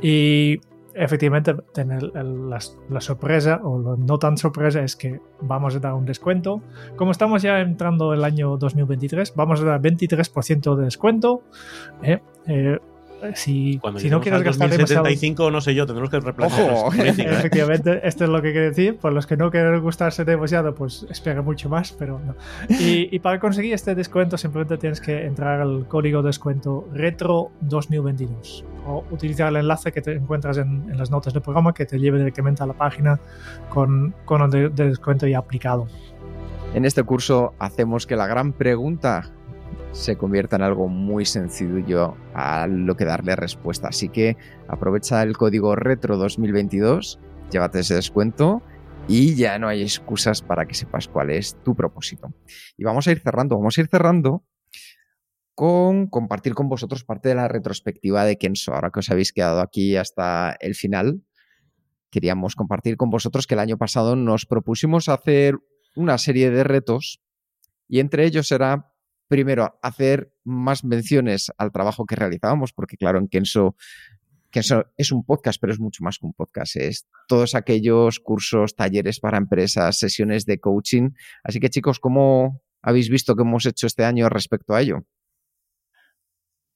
Y 0.00 0.60
efectivamente 0.94 1.54
tener 1.72 2.02
la, 2.02 2.60
sorpresa 3.00 3.60
o 3.62 3.96
no 3.96 4.18
tan 4.18 4.36
sorpresa 4.36 4.82
es 4.82 4.96
que 4.96 5.20
vamos 5.40 5.76
a 5.76 5.78
dar 5.78 5.94
un 5.94 6.04
descuento. 6.04 6.62
Como 6.96 7.10
estamos 7.10 7.42
ya 7.42 7.60
entrando 7.60 8.12
el 8.12 8.24
año 8.24 8.56
2023, 8.56 9.34
vamos 9.34 9.60
a 9.60 9.64
dar 9.64 9.80
23% 9.80 10.76
de 10.76 10.84
descuento. 10.84 11.42
¿eh? 12.02 12.20
Eh, 12.46 12.78
si, 13.34 13.80
si 13.96 14.10
no 14.10 14.20
quieres 14.20 14.42
gastar 14.42 14.68
2075, 14.68 15.50
no 15.50 15.60
sé 15.60 15.74
yo, 15.74 15.86
tendremos 15.86 16.10
que 16.10 16.20
replantear. 16.20 16.70
Ojo. 16.70 16.92
¿eh? 16.94 17.08
Efectivamente, 17.08 18.00
esto 18.06 18.24
es 18.24 18.30
lo 18.30 18.42
que 18.42 18.52
quiero 18.52 18.68
decir. 18.68 18.96
Por 18.96 19.12
los 19.12 19.26
que 19.26 19.36
no 19.36 19.50
quieren 19.50 19.80
gustarse 19.80 20.24
demasiado, 20.24 20.74
pues 20.74 21.06
espera 21.10 21.42
mucho 21.42 21.68
más, 21.68 21.92
pero 21.92 22.20
no. 22.20 22.34
Y, 22.68 23.08
y, 23.14 23.18
para 23.20 23.38
conseguir 23.40 23.74
este 23.74 23.94
descuento, 23.94 24.36
simplemente 24.36 24.78
tienes 24.78 25.00
que 25.00 25.24
entrar 25.24 25.60
al 25.60 25.86
código 25.88 26.22
de 26.22 26.28
descuento 26.28 26.88
Retro 26.92 27.50
2022 27.60 28.64
o 28.86 29.04
utilizar 29.10 29.48
el 29.48 29.56
enlace 29.56 29.92
que 29.92 30.02
te 30.02 30.12
encuentras 30.12 30.58
en, 30.58 30.96
las 30.96 31.10
notas 31.10 31.32
del 31.32 31.42
programa 31.42 31.72
que 31.72 31.86
te 31.86 31.98
lleve 31.98 32.18
directamente 32.18 32.62
a 32.62 32.66
la 32.66 32.74
página 32.74 33.20
con, 33.68 34.14
con 34.24 34.42
el 34.54 34.74
descuento 34.74 35.26
ya 35.26 35.38
aplicado. 35.38 35.86
En 36.74 36.84
este 36.84 37.02
curso 37.02 37.54
hacemos 37.58 38.06
que 38.06 38.16
la 38.16 38.26
gran 38.26 38.52
pregunta 38.52 39.30
se 39.92 40.16
convierta 40.16 40.56
en 40.56 40.62
algo 40.62 40.88
muy 40.88 41.24
sencillo 41.24 42.16
a 42.34 42.66
lo 42.66 42.96
que 42.96 43.04
darle 43.04 43.36
respuesta. 43.36 43.88
Así 43.88 44.08
que 44.08 44.36
aprovecha 44.68 45.22
el 45.22 45.36
código 45.36 45.76
retro 45.76 46.16
2022, 46.16 47.20
llévate 47.50 47.80
ese 47.80 47.94
descuento 47.94 48.62
y 49.08 49.34
ya 49.34 49.58
no 49.58 49.68
hay 49.68 49.82
excusas 49.82 50.42
para 50.42 50.66
que 50.66 50.74
sepas 50.74 51.08
cuál 51.08 51.30
es 51.30 51.56
tu 51.62 51.74
propósito. 51.74 52.32
Y 52.76 52.84
vamos 52.84 53.06
a 53.06 53.12
ir 53.12 53.20
cerrando, 53.20 53.56
vamos 53.56 53.76
a 53.76 53.80
ir 53.80 53.88
cerrando 53.88 54.44
con 55.54 56.06
compartir 56.06 56.54
con 56.54 56.68
vosotros 56.68 57.04
parte 57.04 57.28
de 57.28 57.34
la 57.34 57.48
retrospectiva 57.48 58.24
de 58.24 58.38
Kenso. 58.38 58.74
Ahora 58.74 58.90
que 58.90 59.00
os 59.00 59.10
habéis 59.10 59.32
quedado 59.32 59.60
aquí 59.60 59.96
hasta 59.96 60.56
el 60.60 60.74
final, 60.74 61.22
queríamos 62.10 62.56
compartir 62.56 62.96
con 62.96 63.10
vosotros 63.10 63.46
que 63.46 63.54
el 63.54 63.60
año 63.60 63.76
pasado 63.76 64.16
nos 64.16 64.46
propusimos 64.46 65.08
hacer 65.08 65.58
una 65.94 66.16
serie 66.18 66.50
de 66.50 66.64
retos 66.64 67.20
y 67.88 68.00
entre 68.00 68.24
ellos 68.24 68.50
era, 68.52 68.91
primero, 69.32 69.78
hacer 69.80 70.30
más 70.44 70.84
menciones 70.84 71.50
al 71.56 71.72
trabajo 71.72 72.04
que 72.04 72.16
realizábamos, 72.16 72.74
porque 72.74 72.98
claro, 72.98 73.18
en 73.18 73.28
Kenso, 73.28 73.76
Kenso 74.50 74.92
es 74.98 75.10
un 75.10 75.24
podcast, 75.24 75.58
pero 75.58 75.72
es 75.72 75.80
mucho 75.80 76.04
más 76.04 76.18
que 76.18 76.26
un 76.26 76.34
podcast. 76.34 76.76
Es 76.76 77.08
todos 77.28 77.54
aquellos 77.54 78.20
cursos, 78.20 78.76
talleres 78.76 79.20
para 79.20 79.38
empresas, 79.38 79.98
sesiones 79.98 80.44
de 80.44 80.60
coaching. 80.60 81.12
Así 81.42 81.60
que 81.60 81.70
chicos, 81.70 81.98
¿cómo 81.98 82.60
habéis 82.82 83.08
visto 83.08 83.34
que 83.34 83.40
hemos 83.40 83.64
hecho 83.64 83.86
este 83.86 84.04
año 84.04 84.28
respecto 84.28 84.74
a 84.74 84.82
ello? 84.82 85.06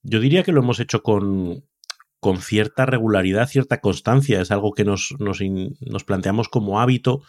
Yo 0.02 0.18
diría 0.18 0.42
que 0.42 0.52
lo 0.52 0.62
hemos 0.62 0.80
hecho 0.80 1.02
con, 1.02 1.62
con 2.20 2.38
cierta 2.38 2.86
regularidad, 2.86 3.48
cierta 3.48 3.82
constancia. 3.82 4.40
Es 4.40 4.50
algo 4.50 4.72
que 4.72 4.86
nos, 4.86 5.14
nos, 5.18 5.42
nos, 5.42 6.04
planteamos 6.04 6.48
como 6.48 6.80
hábito 6.80 7.22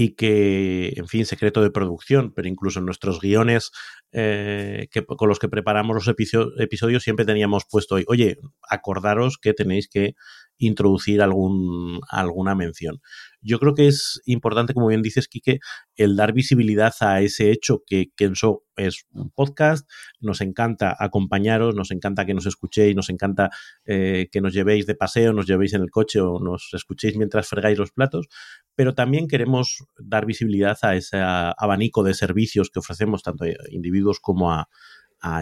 y 0.00 0.14
que, 0.14 0.92
en 0.94 1.08
fin, 1.08 1.26
secreto 1.26 1.60
de 1.60 1.72
producción, 1.72 2.32
pero 2.32 2.46
incluso 2.46 2.78
en 2.78 2.84
nuestros 2.84 3.20
guiones 3.20 3.72
eh, 4.12 4.86
que, 4.92 5.04
con 5.04 5.28
los 5.28 5.40
que 5.40 5.48
preparamos 5.48 5.96
los 5.96 6.06
episodios 6.06 7.02
siempre 7.02 7.24
teníamos 7.24 7.64
puesto 7.68 7.96
hoy, 7.96 8.04
oye, 8.06 8.38
acordaros 8.70 9.38
que 9.38 9.54
tenéis 9.54 9.88
que 9.88 10.14
introducir 10.58 11.22
algún, 11.22 12.00
alguna 12.08 12.54
mención. 12.54 13.00
Yo 13.40 13.58
creo 13.58 13.74
que 13.74 13.86
es 13.86 14.20
importante, 14.26 14.74
como 14.74 14.88
bien 14.88 15.02
dices, 15.02 15.28
Quique, 15.28 15.60
el 15.96 16.16
dar 16.16 16.32
visibilidad 16.32 16.92
a 17.00 17.20
ese 17.20 17.50
hecho 17.50 17.82
que 17.86 18.10
Kenso 18.16 18.64
es 18.76 19.04
un 19.12 19.30
podcast, 19.30 19.88
nos 20.20 20.40
encanta 20.40 20.96
acompañaros, 20.98 21.74
nos 21.74 21.90
encanta 21.90 22.26
que 22.26 22.34
nos 22.34 22.46
escuchéis, 22.46 22.96
nos 22.96 23.10
encanta 23.10 23.50
eh, 23.84 24.28
que 24.32 24.40
nos 24.40 24.52
llevéis 24.52 24.86
de 24.86 24.94
paseo, 24.94 25.32
nos 25.32 25.46
llevéis 25.46 25.74
en 25.74 25.82
el 25.82 25.90
coche 25.90 26.20
o 26.20 26.40
nos 26.40 26.70
escuchéis 26.72 27.16
mientras 27.16 27.48
fregáis 27.48 27.78
los 27.78 27.92
platos, 27.92 28.28
pero 28.74 28.94
también 28.94 29.28
queremos 29.28 29.84
dar 29.98 30.26
visibilidad 30.26 30.78
a 30.82 30.96
ese 30.96 31.18
abanico 31.18 32.02
de 32.02 32.14
servicios 32.14 32.70
que 32.70 32.80
ofrecemos 32.80 33.22
tanto 33.22 33.44
a 33.44 33.48
individuos 33.70 34.20
como 34.20 34.52
a, 34.52 34.68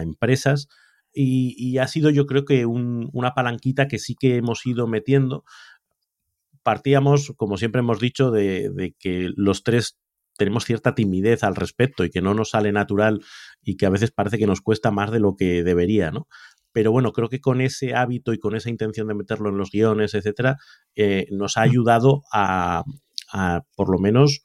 empresas. 0.01 0.67
Y, 1.19 1.79
ha 1.79 1.87
sido 1.87 2.11
yo 2.11 2.27
creo 2.27 2.45
que 2.45 2.65
una 2.65 3.33
palanquita 3.33 3.87
que 3.87 3.97
sí 3.97 4.15
que 4.19 4.35
hemos 4.35 4.65
ido 4.65 4.85
metiendo 4.87 5.43
partíamos, 6.61 7.33
como 7.37 7.55
siempre 7.55 7.79
hemos 7.79 7.99
dicho, 7.99 8.29
de, 8.29 8.93
que 8.99 9.29
los 9.35 9.63
tres 9.63 9.97
tenemos 10.37 10.65
cierta 10.65 10.95
timidez 10.95 11.45
al 11.45 11.55
respecto 11.55 12.03
y 12.03 12.09
que 12.09 12.21
no 12.21 12.33
nos 12.33 12.49
sale 12.49 12.73
natural 12.73 13.21
y 13.61 13.77
que 13.77 13.85
a 13.85 13.89
veces 13.89 14.11
parece 14.11 14.37
que 14.37 14.47
nos 14.47 14.59
cuesta 14.59 14.91
más 14.91 15.09
de 15.09 15.21
lo 15.21 15.37
que 15.37 15.63
debería, 15.63 16.11
¿no? 16.11 16.27
Pero 16.73 16.91
bueno, 16.91 17.13
creo 17.13 17.29
que 17.29 17.39
con 17.39 17.61
ese 17.61 17.95
hábito 17.95 18.33
y 18.33 18.37
con 18.37 18.53
esa 18.55 18.69
intención 18.69 19.07
de 19.07 19.15
meterlo 19.15 19.49
en 19.49 19.57
los 19.57 19.71
guiones, 19.71 20.13
etcétera, 20.13 20.57
eh, 20.95 21.25
nos 21.31 21.55
ha 21.55 21.61
ayudado 21.61 22.23
a, 22.33 22.83
por 23.75 23.89
lo 23.89 23.97
menos 23.97 24.43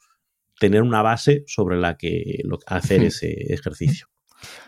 tener 0.61 0.83
una 0.83 1.03
base 1.03 1.43
sobre 1.49 1.77
la 1.77 1.97
que 1.97 2.39
hacer 2.69 3.03
ese 3.03 3.53
ejercicio. 3.53 4.12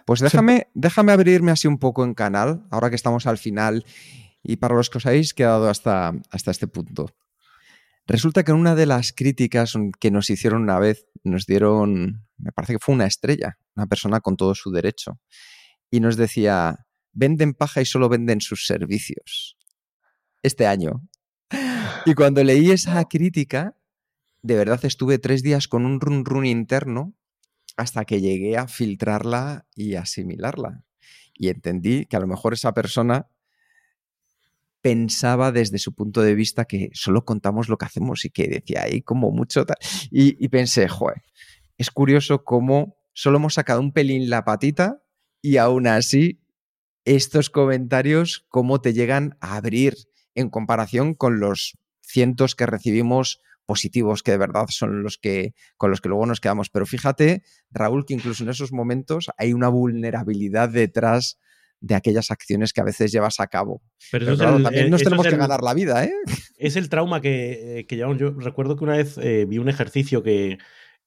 Pues 0.05 0.21
déjame, 0.21 0.69
déjame 0.75 1.13
abrirme 1.13 1.51
así 1.51 1.69
un 1.69 1.79
poco 1.79 2.05
en 2.05 2.15
canal, 2.15 2.67
ahora 2.71 2.91
que 2.91 2.97
estamos 2.97 3.27
al 3.27 3.39
final 3.39 3.85
y 4.43 4.57
para 4.57 4.75
los 4.75 4.91
que 4.91 4.99
os 4.99 5.07
habéis 5.07 5.35
quedado 5.35 5.69
hasta, 5.69 6.13
hasta 6.31 6.51
este 6.51 6.67
punto. 6.67 7.07
Resulta 8.07 8.45
que 8.45 8.53
en 8.53 8.59
una 8.59 8.75
de 8.75 8.85
las 8.85 9.13
críticas 9.13 9.75
que 9.99 10.11
nos 10.11 10.29
hicieron 10.29 10.63
una 10.63 10.79
vez, 10.79 11.07
nos 11.23 11.47
dieron, 11.47 12.27
me 12.37 12.53
parece 12.53 12.75
que 12.75 12.79
fue 12.79 12.95
una 12.95 13.07
estrella, 13.07 13.59
una 13.75 13.87
persona 13.87 14.21
con 14.21 14.37
todo 14.37 14.55
su 14.55 14.71
derecho, 14.71 15.19
y 15.91 16.01
nos 16.01 16.17
decía, 16.17 16.87
venden 17.13 17.55
paja 17.55 17.81
y 17.81 17.87
solo 17.87 18.11
venden 18.11 18.43
sus 18.43 18.67
servicios. 18.67 19.57
Este 20.43 20.67
año. 20.67 21.09
Y 22.05 22.13
cuando 22.13 22.45
leí 22.45 22.71
esa 22.71 23.03
crítica, 23.07 23.75
de 24.43 24.57
verdad 24.57 24.85
estuve 24.85 25.19
tres 25.19 25.43
días 25.43 25.69
con 25.69 25.87
un 25.87 26.01
run 26.01 26.27
run 26.27 26.45
interno 26.45 27.15
hasta 27.77 28.05
que 28.05 28.21
llegué 28.21 28.57
a 28.57 28.69
filtrarla 28.69 29.67
y 29.75 29.95
asimilarla. 29.95 30.85
Y 31.35 31.49
entendí 31.49 32.07
que 32.07 32.17
a 32.17 32.21
lo 32.21 32.27
mejor 32.27 32.55
esa 32.55 32.73
persona 32.73 33.29
pensaba 34.81 35.51
desde 35.51 35.79
su 35.79 35.95
punto 35.95 36.21
de 36.21 36.35
vista 36.35 36.67
que 36.67 36.91
solo 36.93 37.25
contamos 37.25 37.71
lo 37.71 37.79
que 37.79 37.87
hacemos 37.87 38.25
y 38.27 38.31
que 38.31 38.49
decía 38.49 38.83
ahí 38.83 39.01
como 39.01 39.31
mucho 39.31 39.65
tal. 39.65 39.79
Y, 40.11 40.49
pensé, 40.49 40.89
joder, 40.89 41.23
es 41.79 41.91
curioso 41.91 42.45
cómo 42.45 42.99
solo 43.15 43.39
hemos 43.39 43.55
sacado 43.55 43.81
un 43.81 43.93
pelín 43.93 44.29
la 44.29 44.45
patita 44.45 45.03
y 45.41 45.57
aún 45.57 45.87
así 45.87 46.43
estos 47.07 47.49
comentarios, 47.49 48.45
cómo 48.49 48.81
te 48.81 48.93
llegan 48.93 49.37
a 49.41 49.57
abrir 49.57 49.97
en 50.35 50.51
comparación 50.51 51.15
con 51.15 51.41
los 51.41 51.79
cientos 52.03 52.55
que 52.55 52.67
recibimos 52.67 53.41
positivos 53.67 54.23
que 54.23 54.33
de 54.33 54.39
verdad 54.39 54.67
son 54.69 55.03
los 55.03 55.19
que 55.19 55.55
con 55.77 55.91
los 55.91 56.01
que 56.01 56.09
luego 56.09 56.27
nos 56.27 56.41
quedamos. 56.41 56.71
Pero 56.71 56.87
fíjate, 56.87 57.43
Raúl, 57.71 58.05
que 58.07 58.15
incluso 58.15 58.45
en 58.45 58.51
esos 58.51 58.73
momentos 58.73 59.31
hay 59.37 59.53
una 59.53 59.69
vulnerabilidad 59.69 60.69
detrás 60.69 61.39
de 61.81 61.95
aquellas 61.95 62.31
acciones 62.31 62.73
que 62.73 62.81
a 62.81 62.85
veces 62.85 63.13
llevas 63.13 63.41
a 63.41 63.47
cabo. 63.47 63.83
Pero, 64.11 64.37
también 64.39 64.89
nos 64.89 65.03
tenemos 65.03 65.27
que 65.27 65.37
ganar 65.37 65.63
la 65.63 65.75
vida, 65.75 66.05
¿eh? 66.05 66.15
Es 66.57 66.77
el 66.77 66.89
trauma 66.89 67.21
que, 67.21 67.81
eh, 67.81 67.87
que 67.87 67.97
llevamos. 67.97 68.19
Yo 68.19 68.31
recuerdo 68.31 68.77
que 68.77 68.85
una 68.85 68.97
vez 68.97 69.19
eh, 69.19 69.45
vi 69.47 69.59
un 69.59 69.69
ejercicio 69.69 70.23
que, 70.23 70.57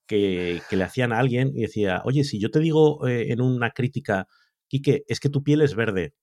que, 0.05 0.61
le 0.69 0.83
hacían 0.83 1.13
a 1.13 1.19
alguien 1.19 1.51
y 1.55 1.61
decía, 1.61 2.01
oye, 2.05 2.23
si 2.23 2.39
yo 2.39 2.51
te 2.51 2.59
digo 2.59 3.07
eh, 3.07 3.31
en 3.31 3.41
una 3.41 3.71
crítica, 3.71 4.27
Quique, 4.67 5.03
es 5.07 5.19
que 5.19 5.29
tu 5.29 5.43
piel 5.43 5.61
es 5.61 5.73
verde, 5.73 6.13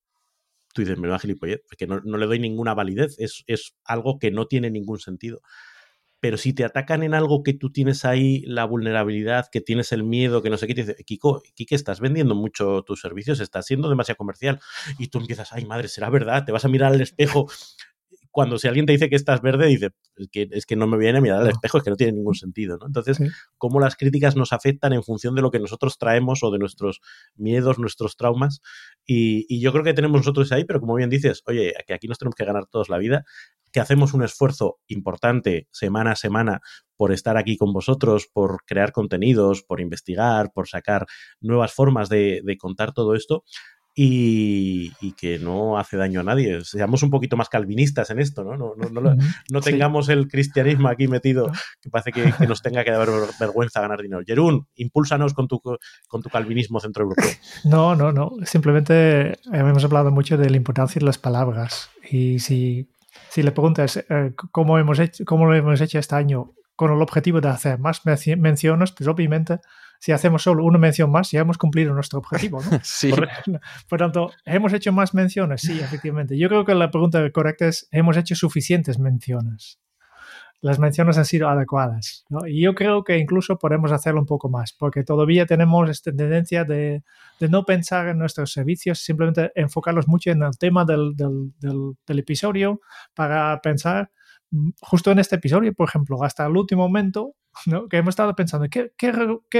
tú 0.73 0.83
dices, 0.83 0.97
me 0.97 1.09
va 1.09 1.15
a 1.15 1.19
gilipollez, 1.19 1.61
que 1.77 1.87
no, 1.87 1.99
no, 2.05 2.17
le 2.17 2.25
doy 2.25 2.39
ninguna 2.39 2.73
validez, 2.73 3.15
es, 3.17 3.43
es 3.47 3.75
algo 3.83 4.19
que 4.19 4.31
no 4.31 4.47
tiene 4.47 4.69
ningún 4.69 4.99
sentido 4.99 5.41
pero 6.19 6.37
si 6.37 6.53
te 6.53 6.63
atacan 6.63 7.03
en 7.03 7.13
algo 7.13 7.43
que 7.43 7.53
tú 7.53 7.71
tienes 7.71 8.05
ahí 8.05 8.41
la 8.45 8.65
vulnerabilidad, 8.65 9.47
que 9.51 9.61
tienes 9.61 9.91
el 9.91 10.03
miedo, 10.03 10.41
que 10.41 10.49
no 10.49 10.57
sé 10.57 10.67
qué, 10.67 10.75
te 10.75 10.81
dice, 10.81 11.03
Kiko, 11.03 11.43
Kike, 11.53 11.75
estás 11.75 11.99
vendiendo 11.99 12.35
mucho 12.35 12.83
tus 12.83 13.01
servicios, 13.01 13.39
estás 13.39 13.65
siendo 13.65 13.89
demasiado 13.89 14.17
comercial. 14.17 14.59
Y 14.97 15.07
tú 15.07 15.19
empiezas, 15.19 15.53
ay 15.53 15.65
madre, 15.65 15.87
será 15.87 16.09
verdad, 16.09 16.45
te 16.45 16.51
vas 16.51 16.65
a 16.65 16.69
mirar 16.69 16.93
al 16.93 17.01
espejo 17.01 17.47
cuando 18.35 18.57
si 18.57 18.67
alguien 18.67 18.85
te 18.85 18.91
dice 18.91 19.09
que 19.09 19.15
estás 19.15 19.41
verde, 19.41 19.65
dice, 19.65 19.91
es 20.17 20.27
que, 20.29 20.49
es 20.51 20.65
que 20.65 20.75
no 20.75 20.87
me 20.87 20.97
viene 20.97 21.19
a 21.19 21.21
mirar 21.21 21.39
al 21.39 21.47
espejo, 21.47 21.77
es 21.77 21.85
que 21.85 21.89
no 21.89 21.95
tiene 21.95 22.11
ningún 22.11 22.35
sentido, 22.35 22.77
¿no? 22.77 22.85
Entonces, 22.85 23.17
cómo 23.57 23.79
las 23.79 23.95
críticas 23.95 24.35
nos 24.35 24.51
afectan 24.51 24.91
en 24.91 25.03
función 25.03 25.35
de 25.35 25.41
lo 25.41 25.51
que 25.51 25.59
nosotros 25.59 25.97
traemos 25.97 26.43
o 26.43 26.51
de 26.51 26.59
nuestros 26.59 26.99
miedos, 27.35 27.79
nuestros 27.79 28.17
traumas. 28.17 28.59
Y, 29.05 29.45
y 29.47 29.61
yo 29.61 29.71
creo 29.71 29.85
que 29.85 29.93
tenemos 29.93 30.19
nosotros 30.19 30.51
ahí, 30.51 30.65
pero 30.65 30.81
como 30.81 30.95
bien 30.95 31.09
dices, 31.09 31.43
oye, 31.45 31.73
que 31.87 31.93
aquí 31.93 32.09
nos 32.09 32.17
tenemos 32.17 32.35
que 32.35 32.43
ganar 32.43 32.65
todos 32.65 32.89
la 32.89 32.97
vida, 32.97 33.23
que 33.75 33.81
hacemos 33.81 34.13
un 34.13 34.23
esfuerzo 34.23 34.77
importante 34.87 35.67
semana 35.69 36.13
a 36.13 36.15
semana 36.15 36.61
por 36.95 37.11
estar 37.11 37.35
aquí 37.35 37.57
con 37.57 37.73
vosotros, 37.73 38.25
por 38.31 38.63
crear 38.63 38.93
contenidos, 38.93 39.63
por 39.63 39.81
investigar, 39.81 40.53
por 40.53 40.69
sacar 40.69 41.05
nuevas 41.41 41.73
formas 41.73 42.07
de, 42.07 42.39
de 42.45 42.57
contar 42.57 42.93
todo 42.93 43.15
esto 43.15 43.43
y, 43.97 45.13
que 45.13 45.39
no 45.39 45.77
hace 45.77 45.95
daño 45.95 46.19
a 46.19 46.23
nadie. 46.23 46.63
Seamos 46.63 47.01
un 47.01 47.09
poquito 47.09 47.37
más 47.37 47.47
calvinistas 47.47 48.09
en 48.09 48.19
esto, 48.19 48.43
¿no? 48.43 48.57
No, 48.57 48.75
no, 48.75 49.15
no, 49.49 49.61
tengamos 49.61 50.09
el 50.09 50.27
cristianismo 50.27 50.89
aquí 50.89 51.07
metido, 51.07 51.49
que 51.81 51.89
parece 51.89 52.11
que, 52.11 52.47
nos 52.47 52.61
tenga 52.61 52.83
que 52.83 52.91
dar 52.91 53.07
vergüenza 53.39 53.81
ganar 53.81 54.01
dinero. 54.01 54.21
Jerún, 54.25 54.67
impúlsanos 54.75 55.33
con 55.33 55.47
tu, 55.47 55.61
con 55.61 56.21
tu 56.21 56.29
calvinismo 56.29 56.79
centroeuropeo. 56.79 57.31
No, 57.63 57.95
no, 57.95 58.11
no. 58.11 58.33
Simplemente 58.43 59.39
hemos 59.51 59.83
hablado 59.83 60.11
mucho 60.11 60.37
de 60.37 60.49
la 60.49 60.57
importancia 60.57 60.99
de 60.99 61.05
las 61.05 61.17
palabras. 61.17 61.89
Y 62.09 62.39
si, 62.39 62.89
si 63.29 63.43
le 63.43 63.51
preguntas 63.51 63.97
eh, 63.97 64.33
cómo, 64.51 64.77
hemos 64.79 64.99
hecho, 64.99 65.23
cómo 65.25 65.45
lo 65.45 65.55
hemos 65.55 65.81
hecho 65.81 65.99
este 65.99 66.15
año 66.15 66.53
con 66.75 66.91
el 66.91 67.01
objetivo 67.01 67.41
de 67.41 67.49
hacer 67.49 67.79
más 67.79 68.01
menciones, 68.05 68.91
pues 68.91 69.07
obviamente 69.07 69.59
si 69.99 70.11
hacemos 70.11 70.43
solo 70.43 70.63
una 70.63 70.77
mención 70.77 71.09
más, 71.09 71.31
ya 71.31 71.41
hemos 71.41 71.57
cumplido 71.57 71.93
nuestro 71.93 72.19
objetivo. 72.19 72.61
¿no? 72.61 72.79
sí. 72.83 73.11
Por, 73.89 73.99
tanto, 73.99 74.31
¿hemos 74.45 74.73
hecho 74.73 74.91
más 74.91 75.13
menciones? 75.13 75.61
Sí, 75.61 75.79
efectivamente. 75.79 76.37
Yo 76.37 76.47
creo 76.49 76.65
que 76.65 76.75
la 76.75 76.91
pregunta 76.91 77.27
correcta 77.31 77.67
es, 77.67 77.87
¿hemos 77.91 78.17
hecho 78.17 78.35
suficientes 78.35 78.99
menciones? 78.99 79.79
Las 80.61 80.79
menciones 80.79 81.17
han 81.17 81.25
sido 81.25 81.47
adecuadas. 81.49 82.25
Y 82.47 82.61
yo 82.61 82.73
creo 82.73 83.03
que 83.03 83.17
incluso 83.17 83.57
podemos 83.57 83.91
hacerlo 83.91 84.19
un 84.19 84.25
poco 84.25 84.49
más, 84.49 84.73
porque 84.73 85.03
todavía 85.03 85.45
tenemos 85.45 85.89
esta 85.89 86.11
tendencia 86.11 86.63
de, 86.63 87.03
de 87.39 87.49
no 87.49 87.65
pensar 87.65 88.07
en 88.07 88.17
nuestros 88.17 88.51
servicios, 88.51 88.99
simplemente 88.99 89.51
enfocarlos 89.55 90.07
mucho 90.07 90.31
en 90.31 90.43
el 90.43 90.57
tema 90.57 90.85
del, 90.85 91.15
del, 91.15 91.51
del 91.59 92.19
episodio 92.19 92.81
para 93.13 93.59
pensar 93.61 94.11
justo 94.81 95.11
en 95.11 95.19
este 95.19 95.35
episodio, 95.35 95.73
por 95.73 95.89
ejemplo, 95.89 96.23
hasta 96.23 96.45
el 96.45 96.55
último 96.55 96.83
momento 96.83 97.35
¿no? 97.65 97.87
que 97.87 97.97
hemos 97.97 98.13
estado 98.13 98.35
pensando, 98.35 98.67
¿qué, 98.69 98.91
qué, 98.97 99.11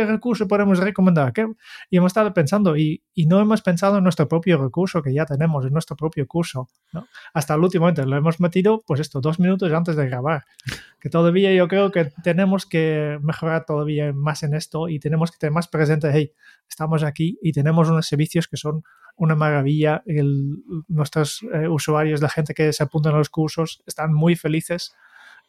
recurso 0.05 0.47
podemos 0.47 0.79
recomendar? 0.79 1.33
¿Qué? 1.33 1.47
Y 1.89 1.97
hemos 1.97 2.09
estado 2.09 2.33
pensando 2.33 2.75
y, 2.77 3.03
y, 3.13 3.25
no 3.25 3.39
hemos 3.39 3.61
pensado 3.61 3.97
en 3.97 4.03
nuestro 4.03 4.27
propio 4.27 4.57
recurso 4.57 5.01
que 5.01 5.13
ya 5.13 5.25
tenemos, 5.25 5.65
en 5.65 5.73
nuestro 5.73 5.95
propio 5.95 6.27
curso. 6.27 6.69
¿no? 6.93 7.07
Hasta 7.33 7.55
el 7.55 7.61
último 7.61 7.83
momento 7.83 8.05
lo 8.05 8.17
hemos 8.17 8.39
metido, 8.39 8.83
pues 8.85 8.99
esto, 8.99 9.21
dos 9.21 9.39
minutos 9.39 9.71
antes 9.71 9.95
de 9.95 10.07
grabar. 10.07 10.45
Que 10.99 11.09
todavía 11.09 11.53
yo 11.53 11.67
creo 11.67 11.91
que 11.91 12.11
tenemos 12.23 12.65
que 12.65 13.19
mejorar 13.21 13.65
todavía 13.65 14.11
más 14.13 14.43
en 14.43 14.53
esto 14.53 14.89
y 14.89 14.99
tenemos 14.99 15.31
que 15.31 15.37
tener 15.37 15.53
más 15.53 15.67
presente, 15.67 16.09
hey, 16.11 16.31
estamos 16.67 17.03
aquí 17.03 17.37
y 17.41 17.51
tenemos 17.51 17.89
unos 17.89 18.07
servicios 18.07 18.47
que 18.47 18.57
son 18.57 18.83
una 19.15 19.35
maravilla. 19.35 20.03
Nuestros 20.87 21.43
eh, 21.53 21.67
usuarios, 21.67 22.21
la 22.21 22.29
gente 22.29 22.53
que 22.53 22.73
se 22.73 22.83
apunta 22.83 23.09
a 23.09 23.13
los 23.13 23.29
cursos, 23.29 23.83
están 23.85 24.13
muy 24.13 24.35
felices 24.35 24.93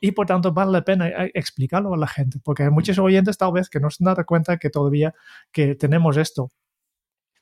y 0.00 0.12
por 0.12 0.26
tanto 0.26 0.52
vale 0.52 0.72
la 0.72 0.82
pena 0.82 1.08
eh, 1.08 1.30
explicarlo 1.34 1.94
a 1.94 1.96
la 1.96 2.06
gente, 2.06 2.38
porque 2.42 2.64
hay 2.64 2.70
muchos 2.70 2.98
oyentes 2.98 3.38
tal 3.38 3.52
vez 3.52 3.68
que 3.68 3.80
no 3.80 3.90
se 3.90 4.04
dan 4.04 4.16
cuenta 4.24 4.58
que 4.58 4.70
todavía 4.70 5.14
que 5.52 5.74
tenemos 5.74 6.16
esto. 6.16 6.50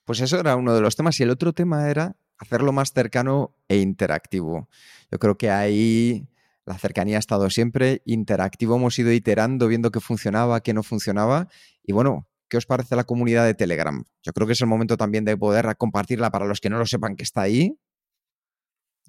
Pues 0.04 0.20
eso 0.20 0.38
era 0.38 0.56
uno 0.56 0.74
de 0.74 0.80
los 0.80 0.96
temas 0.96 1.18
y 1.20 1.22
el 1.22 1.30
otro 1.30 1.52
tema 1.52 1.88
era 1.88 2.16
hacerlo 2.38 2.72
más 2.72 2.92
cercano 2.92 3.56
e 3.68 3.78
interactivo. 3.78 4.68
Yo 5.10 5.18
creo 5.18 5.38
que 5.38 5.50
ahí 5.50 6.28
la 6.66 6.78
cercanía 6.78 7.16
ha 7.16 7.20
estado 7.20 7.48
siempre 7.50 8.02
interactivo, 8.04 8.76
hemos 8.76 8.98
ido 8.98 9.12
iterando, 9.12 9.68
viendo 9.68 9.90
qué 9.90 10.00
funcionaba, 10.00 10.60
qué 10.60 10.74
no 10.74 10.82
funcionaba 10.82 11.48
y 11.82 11.92
bueno, 11.92 12.26
¿qué 12.54 12.58
os 12.58 12.66
parece 12.66 12.94
la 12.94 13.02
comunidad 13.02 13.44
de 13.44 13.54
Telegram? 13.54 14.04
Yo 14.22 14.32
creo 14.32 14.46
que 14.46 14.52
es 14.52 14.60
el 14.60 14.68
momento 14.68 14.96
también 14.96 15.24
de 15.24 15.36
poder 15.36 15.76
compartirla 15.76 16.30
para 16.30 16.46
los 16.46 16.60
que 16.60 16.70
no 16.70 16.78
lo 16.78 16.86
sepan 16.86 17.16
que 17.16 17.24
está 17.24 17.42
ahí 17.42 17.76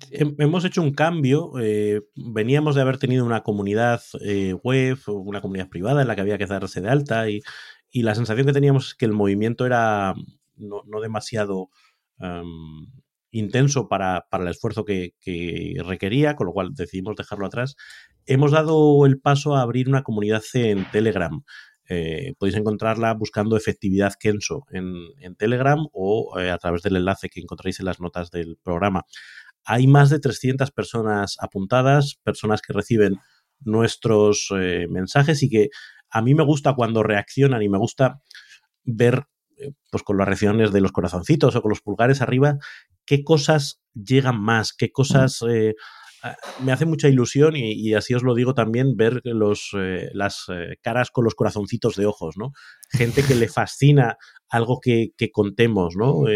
Hemos 0.09 0.65
hecho 0.65 0.81
un 0.81 0.93
cambio. 0.93 1.51
Eh, 1.61 2.01
veníamos 2.15 2.73
de 2.73 2.81
haber 2.81 2.97
tenido 2.97 3.23
una 3.23 3.43
comunidad 3.43 4.01
eh, 4.21 4.53
web, 4.63 4.97
una 5.05 5.41
comunidad 5.41 5.69
privada 5.69 6.01
en 6.01 6.07
la 6.07 6.15
que 6.15 6.21
había 6.21 6.39
que 6.39 6.47
darse 6.47 6.81
de 6.81 6.89
alta 6.89 7.29
y, 7.29 7.41
la 7.93 8.15
sensación 8.15 8.47
que 8.47 8.51
teníamos 8.51 8.87
es 8.87 8.95
que 8.95 9.05
el 9.05 9.13
movimiento 9.13 9.65
era 9.65 10.15
no, 10.57 10.83
demasiado 11.01 11.69
intenso 13.31 13.87
para, 13.87 14.25
el 14.33 14.47
esfuerzo 14.47 14.83
que, 14.83 15.13
requería, 15.85 16.35
con 16.35 16.47
lo 16.47 16.53
cual 16.53 16.73
decidimos 16.73 17.15
dejarlo 17.15 17.45
atrás. 17.45 17.75
Hemos 18.25 18.51
dado 18.51 19.05
el 19.05 19.21
paso 19.21 19.55
a 19.55 19.61
abrir 19.61 19.87
una 19.87 20.03
comunidad 20.03 20.43
en 20.55 20.89
Telegram. 20.91 21.43
Eh, 21.87 22.33
podéis 22.39 22.57
encontrarla 22.57 23.13
buscando 23.13 23.57
efectividad 23.57 24.13
Kenso 24.19 24.65
en, 24.71 25.35
Telegram 25.35 25.85
o 25.91 26.37
a 26.37 26.57
través 26.57 26.81
del 26.81 26.95
enlace 26.95 27.29
que 27.29 27.41
encontráis 27.41 27.79
en 27.79 27.85
las 27.85 27.99
notas 27.99 28.31
del 28.31 28.57
programa. 28.63 29.03
Hay 29.63 29.87
más 29.87 30.09
de 30.09 30.19
300 30.19 30.71
personas 30.71 31.37
apuntadas, 31.39 32.15
personas 32.23 32.61
que 32.61 32.73
reciben 32.73 33.17
nuestros 33.61 34.51
eh, 34.55 34.87
mensajes 34.89 35.41
y 35.43 35.49
que 35.49 35.69
a 36.09 36.21
mí 36.21 36.35
me 36.35 36.43
gusta 36.43 36.75
cuando 36.75 37.03
reaccionan 37.03 37.61
y 37.61 37.69
me 37.69 37.77
gusta 37.77 38.21
ver 38.83 39.25
eh, 39.57 39.71
pues 39.89 40.03
con 40.03 40.17
las 40.17 40.27
reacciones 40.27 40.71
de 40.71 40.81
los 40.81 40.91
corazoncitos 40.91 41.55
o 41.55 41.61
con 41.61 41.69
los 41.69 41.81
pulgares 41.81 42.21
arriba 42.21 42.57
qué 43.05 43.23
cosas 43.23 43.81
llegan 43.93 44.39
más, 44.39 44.73
qué 44.73 44.91
cosas 44.91 45.43
eh, 45.47 45.75
me 46.63 46.71
hace 46.71 46.85
mucha 46.85 47.07
ilusión 47.07 47.55
y, 47.55 47.93
así 47.93 48.13
os 48.13 48.23
lo 48.23 48.35
digo 48.35 48.53
también 48.53 48.95
ver 48.95 49.21
los, 49.23 49.71
las 50.13 50.47
caras 50.81 51.11
con 51.11 51.23
los 51.23 51.35
corazoncitos 51.35 51.95
de 51.95 52.05
ojos, 52.05 52.35
¿no? 52.37 52.51
Gente 52.89 53.23
que 53.23 53.35
le 53.35 53.47
fascina 53.47 54.17
algo 54.49 54.79
que, 54.79 55.11
que 55.17 55.31
contemos, 55.31 55.95
¿no? 55.95 56.27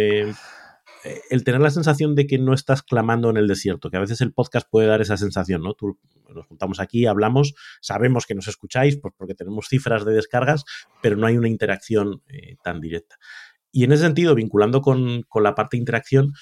Eh, 1.04 1.16
el 1.30 1.44
tener 1.44 1.62
la 1.62 1.70
sensación 1.70 2.16
de 2.16 2.28
que 2.28 2.38
no 2.38 2.54
estás 2.54 2.84
clamando 2.84 3.30
en 3.30 3.38
el 3.38 3.48
desierto, 3.48 3.90
que 3.90 3.98
a 3.98 4.02
veces 4.02 4.22
el 4.22 4.34
podcast 4.34 4.68
puede 4.70 4.88
dar 4.88 5.02
esa 5.02 5.18
sensación, 5.18 5.62
¿no? 5.62 5.74
Tú, 5.74 5.98
nos 6.34 6.46
juntamos 6.46 6.80
aquí, 6.80 7.06
hablamos, 7.06 7.54
sabemos 7.82 8.26
que 8.26 8.36
nos 8.36 8.48
escucháis 8.48 8.98
pues 8.98 9.14
porque 9.18 9.34
tenemos 9.34 9.68
cifras 9.68 10.06
de 10.06 10.14
descargas, 10.14 10.66
pero 11.02 11.16
no 11.16 11.26
hay 11.26 11.38
una 11.38 11.48
interacción 11.48 12.22
eh, 12.28 12.58
tan 12.64 12.82
directa. 12.82 13.18
Y 13.72 13.84
en 13.84 13.92
ese 13.92 14.04
sentido, 14.04 14.36
vinculando 14.36 14.82
con, 14.82 15.26
la 15.36 15.56
parte 15.56 15.78
de 15.78 15.82
interacción, 15.82 16.34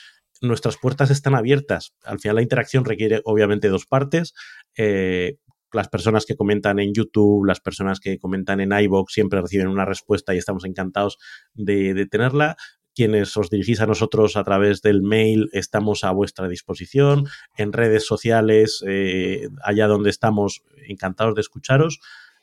nuestras 0.42 0.78
puertas 0.78 1.12
están 1.12 1.36
abiertas. 1.36 1.94
Al 2.04 2.20
final 2.20 2.36
la 2.36 2.42
interacción 2.42 2.86
requiere 2.86 3.22
obviamente 3.26 3.70
dos 3.70 3.86
partes. 3.86 4.34
Eh, 4.76 5.38
las 5.74 5.90
personas 5.90 6.26
que 6.26 6.36
comentan 6.36 6.80
en 6.80 6.94
YouTube, 6.94 7.46
las 7.46 7.60
personas 7.60 8.00
que 8.00 8.18
comentan 8.18 8.62
en 8.62 8.72
iVoox 8.72 9.12
siempre 9.12 9.42
reciben 9.42 9.68
una 9.68 9.86
respuesta 9.86 10.34
y 10.34 10.38
estamos 10.38 10.64
encantados 10.64 11.18
de, 11.54 11.94
de 11.94 12.06
tenerla 12.06 12.56
quienes 12.98 13.38
os 13.38 13.52
dirigís 13.52 13.80
a 13.80 13.86
nosotros 13.86 14.38
a 14.38 14.44
través 14.44 14.82
del 14.82 15.04
mail, 15.04 15.50
estamos 15.54 16.04
a 16.04 16.10
vuestra 16.10 16.48
disposición. 16.48 17.28
En 17.56 17.72
redes 17.72 18.08
sociales, 18.08 18.84
eh, 18.88 19.50
allá 19.62 19.86
donde 19.86 20.10
estamos, 20.10 20.64
encantados 20.88 21.36
de 21.36 21.42
escucharos. 21.42 22.00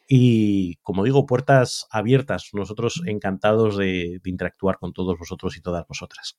Y 0.09 0.77
como 0.77 1.03
digo, 1.03 1.27
puertas 1.27 1.89
abiertas. 1.91 2.51
Nosotros 2.53 3.03
encantados 3.05 3.77
de, 3.77 4.21
interactuar 4.25 4.79
con 4.79 4.93
todos 4.93 5.19
vosotros 5.19 5.57
y 5.57 5.61
todas 5.61 5.89
vosotras. 5.89 6.39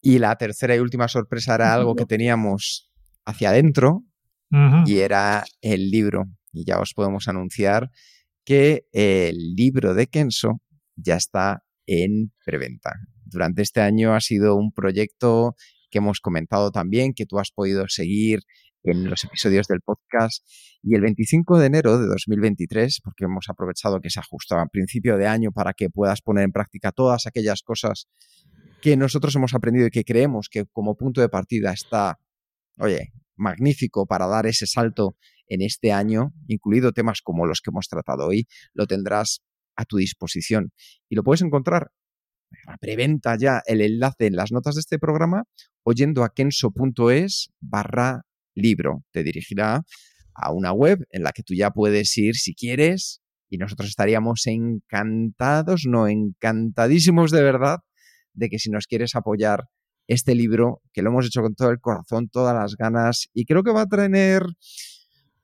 Y 0.00 0.18
la 0.18 0.36
tercera 0.36 0.74
y 0.74 0.78
última 0.78 1.08
sorpresa 1.08 1.54
era 1.54 1.74
algo 1.74 1.94
que 1.94 2.06
teníamos 2.06 2.90
hacia 3.24 3.50
adentro 3.50 4.04
y 4.86 4.98
era 4.98 5.44
el 5.60 5.90
libro. 5.90 6.24
Y 6.52 6.64
ya 6.64 6.80
os 6.80 6.94
podemos 6.94 7.28
anunciar 7.28 7.90
que 8.44 8.86
el 8.92 9.54
libro 9.54 9.94
de 9.94 10.06
Kenso 10.06 10.60
ya 10.96 11.16
está 11.16 11.62
en 11.86 12.32
preventa 12.44 12.92
durante 13.30 13.62
este 13.62 13.80
año 13.80 14.14
ha 14.14 14.20
sido 14.20 14.56
un 14.56 14.72
proyecto 14.72 15.54
que 15.90 15.98
hemos 15.98 16.20
comentado 16.20 16.70
también, 16.70 17.14
que 17.14 17.26
tú 17.26 17.38
has 17.38 17.50
podido 17.50 17.84
seguir 17.88 18.40
en 18.82 19.08
los 19.08 19.24
episodios 19.24 19.66
del 19.66 19.80
podcast. 19.80 20.44
Y 20.82 20.94
el 20.94 21.02
25 21.02 21.58
de 21.58 21.66
enero 21.66 21.98
de 21.98 22.06
2023, 22.06 23.00
porque 23.04 23.24
hemos 23.24 23.46
aprovechado 23.48 24.00
que 24.00 24.10
se 24.10 24.20
ajustaba 24.20 24.62
a 24.62 24.66
principio 24.66 25.16
de 25.16 25.26
año 25.26 25.52
para 25.52 25.72
que 25.74 25.90
puedas 25.90 26.22
poner 26.22 26.44
en 26.44 26.52
práctica 26.52 26.90
todas 26.90 27.26
aquellas 27.26 27.62
cosas 27.62 28.08
que 28.80 28.96
nosotros 28.96 29.34
hemos 29.36 29.54
aprendido 29.54 29.86
y 29.86 29.90
que 29.90 30.04
creemos 30.04 30.48
que 30.50 30.64
como 30.72 30.96
punto 30.96 31.20
de 31.20 31.28
partida 31.28 31.72
está, 31.72 32.18
oye, 32.78 33.12
magnífico 33.36 34.06
para 34.06 34.26
dar 34.26 34.46
ese 34.46 34.66
salto 34.66 35.16
en 35.46 35.62
este 35.62 35.92
año, 35.92 36.32
incluido 36.46 36.92
temas 36.92 37.22
como 37.22 37.46
los 37.46 37.60
que 37.60 37.70
hemos 37.70 37.88
tratado 37.88 38.26
hoy, 38.26 38.46
lo 38.72 38.86
tendrás 38.86 39.40
a 39.76 39.84
tu 39.84 39.96
disposición. 39.96 40.72
Y 41.08 41.16
lo 41.16 41.24
puedes 41.24 41.42
encontrar 41.42 41.90
preventa 42.80 43.36
ya 43.36 43.62
el 43.66 43.80
enlace 43.80 44.26
en 44.26 44.36
las 44.36 44.52
notas 44.52 44.74
de 44.74 44.80
este 44.80 44.98
programa 44.98 45.44
oyendo 45.82 46.24
a 46.24 46.30
kenso.es 46.30 47.50
barra 47.60 48.22
libro. 48.54 49.04
Te 49.12 49.22
dirigirá 49.22 49.82
a 50.34 50.52
una 50.52 50.72
web 50.72 51.06
en 51.10 51.22
la 51.22 51.32
que 51.32 51.42
tú 51.42 51.54
ya 51.54 51.70
puedes 51.70 52.16
ir 52.16 52.36
si 52.36 52.54
quieres 52.54 53.20
y 53.48 53.58
nosotros 53.58 53.88
estaríamos 53.88 54.46
encantados, 54.46 55.82
no 55.86 56.06
encantadísimos 56.06 57.30
de 57.30 57.42
verdad, 57.42 57.78
de 58.32 58.48
que 58.48 58.58
si 58.58 58.70
nos 58.70 58.86
quieres 58.86 59.14
apoyar 59.16 59.64
este 60.06 60.34
libro, 60.34 60.82
que 60.92 61.02
lo 61.02 61.10
hemos 61.10 61.26
hecho 61.26 61.42
con 61.42 61.54
todo 61.54 61.70
el 61.70 61.80
corazón, 61.80 62.28
todas 62.28 62.54
las 62.54 62.76
ganas, 62.76 63.28
y 63.32 63.44
creo 63.44 63.62
que 63.62 63.70
va 63.70 63.82
a 63.82 63.86
tener 63.86 64.42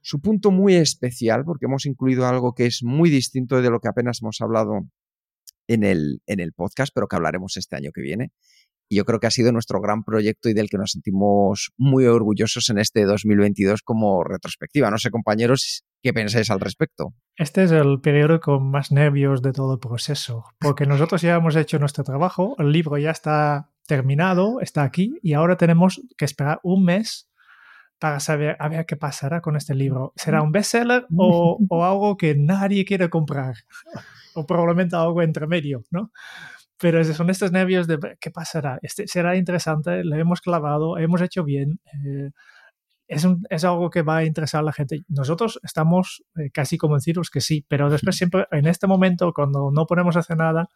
su 0.00 0.20
punto 0.20 0.50
muy 0.50 0.74
especial, 0.74 1.44
porque 1.44 1.66
hemos 1.66 1.86
incluido 1.86 2.26
algo 2.26 2.54
que 2.54 2.66
es 2.66 2.82
muy 2.82 3.10
distinto 3.10 3.60
de 3.60 3.70
lo 3.70 3.80
que 3.80 3.88
apenas 3.88 4.20
hemos 4.22 4.40
hablado 4.40 4.88
en 5.68 5.84
el, 5.84 6.20
en 6.26 6.40
el 6.40 6.52
podcast, 6.52 6.92
pero 6.94 7.08
que 7.08 7.16
hablaremos 7.16 7.56
este 7.56 7.76
año 7.76 7.90
que 7.92 8.02
viene. 8.02 8.32
Y 8.88 8.96
yo 8.96 9.04
creo 9.04 9.18
que 9.18 9.26
ha 9.26 9.32
sido 9.32 9.50
nuestro 9.50 9.80
gran 9.80 10.04
proyecto 10.04 10.48
y 10.48 10.54
del 10.54 10.68
que 10.68 10.78
nos 10.78 10.92
sentimos 10.92 11.72
muy 11.76 12.06
orgullosos 12.06 12.68
en 12.70 12.78
este 12.78 13.04
2022 13.04 13.82
como 13.82 14.22
retrospectiva. 14.22 14.90
No 14.90 14.98
sé, 14.98 15.10
compañeros, 15.10 15.84
¿qué 16.06 16.12
pensáis 16.12 16.52
al 16.52 16.60
respecto? 16.60 17.14
Este 17.34 17.64
es 17.64 17.72
el 17.72 18.00
periodo 18.00 18.38
con 18.38 18.70
más 18.70 18.92
nervios 18.92 19.42
de 19.42 19.52
todo 19.52 19.72
el 19.72 19.80
proceso, 19.80 20.44
porque 20.60 20.86
nosotros 20.86 21.20
ya 21.20 21.34
hemos 21.34 21.56
hecho 21.56 21.80
nuestro 21.80 22.04
trabajo, 22.04 22.54
el 22.60 22.70
libro 22.70 22.96
ya 22.96 23.10
está 23.10 23.70
terminado, 23.88 24.60
está 24.60 24.84
aquí, 24.84 25.18
y 25.20 25.32
ahora 25.32 25.56
tenemos 25.56 26.00
que 26.16 26.24
esperar 26.24 26.60
un 26.62 26.84
mes 26.84 27.28
para 27.98 28.20
saber 28.20 28.56
a 28.60 28.68
ver 28.68 28.86
qué 28.86 28.94
pasará 28.94 29.40
con 29.40 29.56
este 29.56 29.74
libro. 29.74 30.12
¿Será 30.14 30.42
un 30.42 30.52
bestseller 30.52 31.06
o, 31.16 31.58
o 31.68 31.84
algo 31.84 32.16
que 32.16 32.36
nadie 32.36 32.84
quiere 32.84 33.10
comprar? 33.10 33.56
o 34.36 34.46
probablemente 34.46 34.94
algo 34.94 35.22
entre 35.22 35.48
medio, 35.48 35.82
¿no? 35.90 36.12
Pero 36.78 37.02
son 37.02 37.30
estos 37.30 37.50
nervios 37.50 37.88
de 37.88 37.98
qué 38.20 38.30
pasará. 38.30 38.78
Este 38.82 39.08
será 39.08 39.34
interesante, 39.34 40.04
le 40.04 40.20
hemos 40.20 40.40
clavado, 40.40 40.98
hemos 40.98 41.20
hecho 41.22 41.42
bien. 41.42 41.80
Eh, 42.04 42.30
es, 43.08 43.24
un, 43.24 43.44
es, 43.50 43.64
algo 43.64 43.90
que 43.90 44.02
va 44.02 44.18
a 44.18 44.24
interesar 44.24 44.60
a 44.60 44.64
la 44.64 44.72
gente. 44.72 45.02
Nosotros 45.08 45.60
estamos 45.62 46.24
eh, 46.36 46.50
casi 46.50 46.76
convencidos 46.78 47.30
que 47.30 47.40
sí, 47.40 47.64
pero 47.68 47.90
después 47.90 48.16
siempre 48.16 48.46
en 48.50 48.66
este 48.66 48.86
momento, 48.86 49.32
cuando 49.32 49.70
no 49.72 49.86
ponemos 49.86 50.16
a 50.16 50.20
hacer 50.20 50.36
nada, 50.36 50.68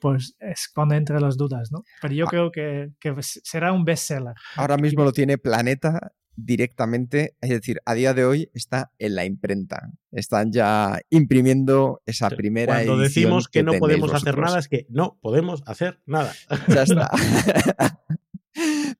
pues 0.00 0.36
es 0.40 0.68
cuando 0.74 0.94
entran 0.94 1.22
las 1.22 1.36
dudas, 1.36 1.70
¿no? 1.72 1.84
Pero 2.00 2.14
yo 2.14 2.24
ah. 2.26 2.30
creo 2.30 2.50
que, 2.50 2.90
que, 3.00 3.14
será 3.20 3.72
un 3.72 3.84
bestseller. 3.84 4.34
Ahora 4.56 4.76
mismo 4.76 5.04
lo 5.04 5.12
tiene 5.12 5.38
Planeta 5.38 6.12
directamente, 6.36 7.34
es 7.40 7.50
decir, 7.50 7.80
a 7.84 7.94
día 7.94 8.14
de 8.14 8.24
hoy 8.24 8.50
está 8.54 8.92
en 8.98 9.16
la 9.16 9.24
imprenta. 9.24 9.90
Están 10.12 10.52
ya 10.52 11.00
imprimiendo 11.10 12.00
esa 12.06 12.30
primera 12.30 12.74
Cuando 12.74 12.98
decimos 12.98 13.48
que, 13.48 13.64
no 13.64 13.72
podemos 13.74 14.14
hacer 14.14 14.38
nada, 14.38 14.58
es 14.58 14.68
que 14.68 14.86
no 14.88 15.18
podemos 15.20 15.62
hacer 15.66 16.00
nada. 16.06 16.32
Ya 16.68 16.82
está. 16.82 17.10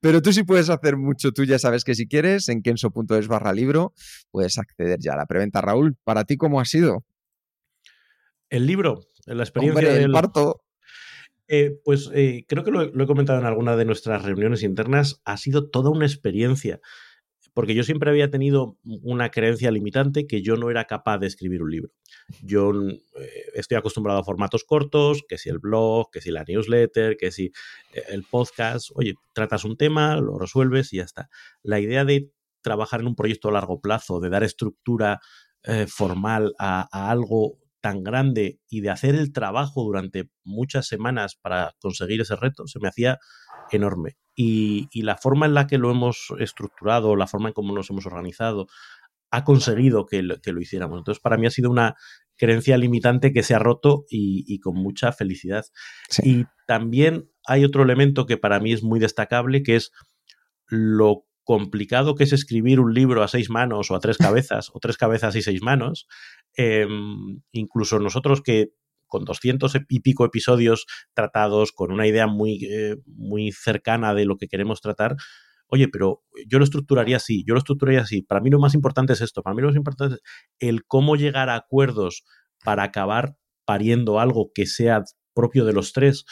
Pero 0.00 0.22
tú 0.22 0.32
sí 0.32 0.42
puedes 0.44 0.70
hacer 0.70 0.96
mucho. 0.96 1.32
Tú 1.32 1.44
ya 1.44 1.58
sabes 1.58 1.84
que 1.84 1.94
si 1.94 2.06
quieres, 2.06 2.48
en 2.48 2.62
kenso.es 2.62 3.28
barra 3.28 3.52
libro, 3.52 3.92
puedes 4.30 4.58
acceder 4.58 4.98
ya 5.00 5.14
a 5.14 5.16
la 5.16 5.26
preventa. 5.26 5.60
Raúl, 5.60 5.96
¿para 6.04 6.24
ti 6.24 6.36
cómo 6.36 6.60
ha 6.60 6.64
sido? 6.64 7.04
El 8.50 8.66
libro, 8.66 9.00
la 9.26 9.42
experiencia 9.42 9.92
del 9.92 10.10
parto. 10.10 10.62
Eh, 11.48 11.80
pues 11.82 12.10
eh, 12.12 12.44
creo 12.46 12.62
que 12.62 12.70
lo, 12.70 12.82
he 12.82 13.06
comentado 13.06 13.38
en 13.38 13.46
alguna 13.46 13.74
de 13.76 13.86
nuestras 13.86 14.22
reuniones 14.22 14.62
internas, 14.62 15.22
ha 15.24 15.38
sido 15.38 15.70
toda 15.70 15.90
una 15.90 16.04
experiencia 16.04 16.80
porque 17.58 17.74
yo 17.74 17.82
siempre 17.82 18.08
había 18.08 18.30
tenido 18.30 18.76
una 18.84 19.32
creencia 19.32 19.72
limitante 19.72 20.28
que 20.28 20.42
yo 20.42 20.54
no 20.54 20.70
era 20.70 20.84
capaz 20.84 21.18
de 21.18 21.26
escribir 21.26 21.60
un 21.60 21.72
libro. 21.72 21.90
Yo 22.40 22.70
eh, 22.70 23.00
estoy 23.52 23.76
acostumbrado 23.76 24.20
a 24.20 24.24
formatos 24.24 24.62
cortos, 24.62 25.24
que 25.28 25.38
si 25.38 25.48
el 25.48 25.58
blog, 25.58 26.08
que 26.12 26.20
si 26.20 26.30
la 26.30 26.44
newsletter, 26.46 27.16
que 27.16 27.32
si 27.32 27.46
eh, 27.94 28.04
el 28.10 28.22
podcast, 28.22 28.90
oye, 28.94 29.14
tratas 29.32 29.64
un 29.64 29.76
tema, 29.76 30.20
lo 30.20 30.38
resuelves 30.38 30.92
y 30.92 30.98
ya 30.98 31.02
está. 31.02 31.30
La 31.64 31.80
idea 31.80 32.04
de 32.04 32.30
trabajar 32.62 33.00
en 33.00 33.08
un 33.08 33.16
proyecto 33.16 33.48
a 33.48 33.52
largo 33.54 33.80
plazo, 33.80 34.20
de 34.20 34.30
dar 34.30 34.44
estructura 34.44 35.18
eh, 35.64 35.88
formal 35.88 36.54
a 36.60 37.10
algo 37.10 37.58
tan 37.80 38.04
grande 38.04 38.60
y 38.68 38.82
de 38.82 38.90
hacer 38.90 39.16
el 39.16 39.32
trabajo 39.32 39.82
durante 39.82 40.30
muchas 40.44 40.86
semanas 40.86 41.34
para 41.34 41.74
conseguir 41.80 42.20
ese 42.20 42.36
reto, 42.36 42.68
se 42.68 42.78
me 42.78 42.86
hacía 42.86 43.18
enorme 43.72 44.16
y, 44.40 45.02
la 45.02 45.16
forma 45.16 45.46
en 45.46 45.54
la 45.54 45.66
que 45.66 45.78
lo 45.78 45.90
hemos 45.90 46.32
estructurado, 46.38 47.16
la 47.16 47.26
forma 47.26 47.48
en 47.48 47.54
cómo 47.54 47.74
nos 47.74 47.90
hemos 47.90 48.06
organizado, 48.06 48.68
ha 49.32 49.42
conseguido 49.42 50.06
que 50.06 50.22
lo, 50.22 50.40
que 50.40 50.52
lo 50.52 50.60
hiciéramos. 50.60 50.98
Entonces, 50.98 51.20
para 51.20 51.36
mí 51.36 51.48
ha 51.48 51.50
sido 51.50 51.70
una 51.70 51.96
creencia 52.36 52.78
limitante 52.78 53.32
que 53.32 53.42
se 53.42 53.56
ha 53.56 53.58
roto 53.58 54.04
y, 54.08 54.60
con 54.60 54.76
mucha 54.76 55.10
felicidad. 55.10 55.64
Y 56.22 56.44
también 56.68 57.28
hay 57.46 57.64
otro 57.64 57.82
elemento 57.82 58.26
que 58.26 58.36
para 58.36 58.60
mí 58.60 58.72
es 58.72 58.84
muy 58.84 59.00
destacable, 59.00 59.64
que 59.64 59.74
es 59.74 59.90
lo 60.68 61.24
complicado 61.42 62.14
que 62.14 62.24
es 62.24 62.32
escribir 62.32 62.78
un 62.78 62.94
libro 62.94 63.24
a 63.24 63.28
seis 63.28 63.50
manos 63.50 63.90
o 63.90 63.96
a 63.96 64.00
tres 64.00 64.18
cabezas, 64.18 64.70
o 64.72 64.78
tres 64.78 64.96
cabezas 64.96 65.34
y 65.34 65.42
seis 65.42 65.62
manos. 65.62 66.06
Em, 66.54 67.40
incluso 67.50 67.98
nosotros 67.98 68.40
que 68.40 68.68
con 69.08 69.24
200 69.24 69.74
y 69.88 70.00
pico 70.00 70.24
episodios 70.24 70.86
tratados, 71.14 71.72
con 71.72 71.90
una 71.90 72.06
idea 72.06 72.26
muy, 72.26 72.64
eh, 72.70 72.96
muy 73.06 73.50
cercana 73.52 74.14
de 74.14 74.26
lo 74.26 74.36
que 74.36 74.48
queremos 74.48 74.80
tratar, 74.80 75.16
oye, 75.68 75.88
pero 75.88 76.22
yo 76.46 76.58
lo 76.58 76.64
estructuraría 76.64 77.16
así, 77.16 77.44
yo 77.46 77.54
lo 77.54 77.58
estructuraría 77.58 78.02
así. 78.02 78.22
Para 78.22 78.40
mí 78.40 78.50
lo 78.50 78.58
más 78.58 78.74
importante 78.74 79.12
es 79.12 79.20
esto, 79.20 79.42
para 79.42 79.54
mí 79.54 79.62
lo 79.62 79.68
más 79.68 79.76
importante 79.76 80.16
es 80.16 80.20
el 80.58 80.84
cómo 80.86 81.16
llegar 81.16 81.48
a 81.48 81.56
acuerdos 81.56 82.24
para 82.64 82.82
acabar 82.82 83.36
pariendo 83.64 84.18
algo 84.18 84.50
que 84.54 84.66
sea 84.66 85.04
propio 85.34 85.64
de 85.64 85.72
los 85.72 85.92
tres, 85.92 86.24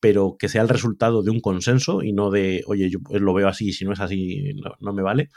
pero 0.00 0.36
que 0.38 0.48
sea 0.48 0.62
el 0.62 0.68
resultado 0.68 1.22
de 1.22 1.30
un 1.30 1.40
consenso 1.40 2.02
y 2.02 2.12
no 2.12 2.30
de, 2.30 2.62
oye, 2.66 2.90
yo 2.90 3.00
lo 3.10 3.34
veo 3.34 3.48
así 3.48 3.72
si 3.72 3.84
no 3.84 3.92
es 3.92 4.00
así 4.00 4.54
no, 4.54 4.74
no, 4.80 4.92
me 4.92 5.02
vale. 5.02 5.28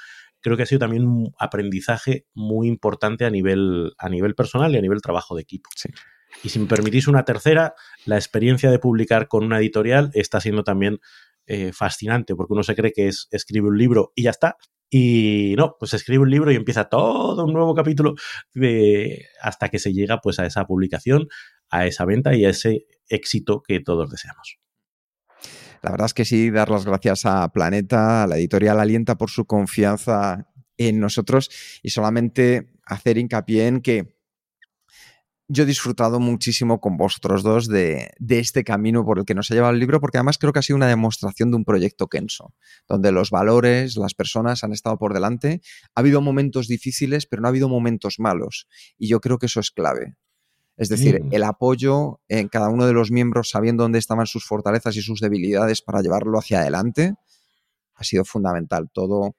Creo 0.42 0.56
que 0.56 0.64
ha 0.64 0.68
sido 0.68 0.80
también 0.80 1.06
un 1.06 1.34
aprendizaje 1.38 2.28
muy 2.34 2.68
importante 2.68 3.26
a 3.26 3.30
nivel, 3.30 3.92
a 3.98 4.10
nivel 4.10 4.36
personal 4.36 4.74
y 4.74 4.78
a 4.78 4.82
nivel 4.82 5.02
trabajo 5.02 5.36
de 5.36 5.42
equipo. 5.42 5.70
Sí. 5.76 5.90
Y 6.44 6.50
si 6.50 6.60
me 6.60 6.68
permitís 6.68 7.08
una 7.08 7.26
tercera, 7.26 7.74
la 8.06 8.16
experiencia 8.16 8.72
de 8.72 8.80
publicar 8.80 9.28
con 9.28 9.44
una 9.44 9.60
editorial 9.60 10.12
está 10.14 10.40
siendo 10.40 10.64
también 10.64 11.00
eh, 11.46 11.72
fascinante, 11.74 12.36
porque 12.36 12.54
uno 12.54 12.64
se 12.64 12.76
cree 12.76 12.92
que 12.94 13.08
es 13.08 13.28
escribe 13.32 13.68
un 13.68 13.78
libro 13.78 14.14
y 14.16 14.24
ya 14.24 14.30
está. 14.30 14.58
Y 14.90 15.54
no, 15.58 15.76
pues 15.80 15.94
escribe 15.94 16.24
un 16.24 16.32
libro 16.32 16.52
y 16.52 16.56
empieza 16.56 16.86
todo 16.86 17.46
un 17.46 17.54
nuevo 17.54 17.76
capítulo 17.76 18.16
hasta 19.42 19.70
que 19.70 19.78
se 19.78 19.94
llega 19.94 20.20
pues 20.20 20.40
a 20.40 20.46
esa 20.46 20.66
publicación, 20.66 21.28
a 21.70 21.86
esa 21.86 22.06
venta 22.06 22.36
y 22.36 22.46
a 22.46 22.50
ese 22.50 22.88
éxito 23.08 23.62
que 23.62 23.80
todos 23.80 24.10
deseamos. 24.10 24.58
La 25.82 25.92
verdad 25.92 26.08
es 26.08 26.14
que 26.14 26.26
sí, 26.26 26.50
dar 26.50 26.70
las 26.70 26.86
gracias 26.86 27.26
a 27.26 27.48
Planeta, 27.52 28.24
a 28.24 28.28
la 28.28 28.38
editorial 28.38 28.80
Alienta 28.80 29.18
por 29.18 29.30
su 29.30 29.46
confianza 29.46 30.48
en 30.78 31.00
nosotros 31.00 31.50
y 31.84 31.90
solamente 31.90 32.72
hacer 32.86 33.18
hincapié 33.18 33.68
en 33.68 33.82
que 33.82 34.19
yo 35.52 35.64
he 35.64 35.66
disfrutado 35.66 36.20
muchísimo 36.20 36.80
con 36.80 36.96
vosotros 36.96 37.42
dos 37.42 37.68
de, 37.68 38.12
este 38.30 38.64
camino 38.64 39.04
por 39.04 39.18
el 39.18 39.26
que 39.26 39.34
nos 39.34 39.50
ha 39.50 39.56
llevado 39.56 39.74
el 39.74 39.80
libro, 39.80 40.00
porque 40.00 40.20
además 40.20 40.38
creo 40.38 40.54
que 40.54 40.60
ha 40.60 40.62
sido 40.62 40.78
una 40.78 40.88
demostración 40.88 41.50
de 41.50 41.58
un 41.58 41.66
proyecto 41.66 42.08
Kenso, 42.08 42.54
donde 42.88 43.12
los 43.12 43.32
valores, 43.32 43.98
las 43.98 44.14
personas 44.14 44.64
han 44.64 44.74
estado 44.74 45.00
por 45.00 45.12
delante. 45.12 45.62
Ha 45.96 46.02
habido 46.02 46.22
momentos 46.22 46.68
difíciles, 46.68 47.26
pero 47.26 47.42
no 47.42 47.48
ha 47.48 47.50
habido 47.50 47.68
momentos 47.68 48.20
malos. 48.20 48.68
Y 49.00 49.08
yo 49.08 49.20
creo 49.20 49.40
que 49.40 49.48
eso 49.48 49.60
es 49.60 49.72
clave. 49.72 50.16
Es 50.78 50.88
decir, 50.88 51.24
el 51.32 51.44
apoyo 51.44 52.22
en 52.30 52.48
cada 52.48 52.70
uno 52.70 52.86
de 52.86 52.94
los 52.94 53.12
miembros, 53.12 53.50
sabiendo 53.50 53.84
dónde 53.84 54.00
estaban 54.00 54.28
sus 54.28 54.46
fortalezas 54.46 54.96
y 54.96 55.02
sus 55.02 55.20
debilidades 55.20 55.82
para 55.82 56.02
llevarlo 56.02 56.38
hacia 56.38 56.62
adelante, 56.62 57.16
ha 57.96 58.04
sido 58.04 58.24
fundamental. 58.24 58.90
Todo 58.94 59.36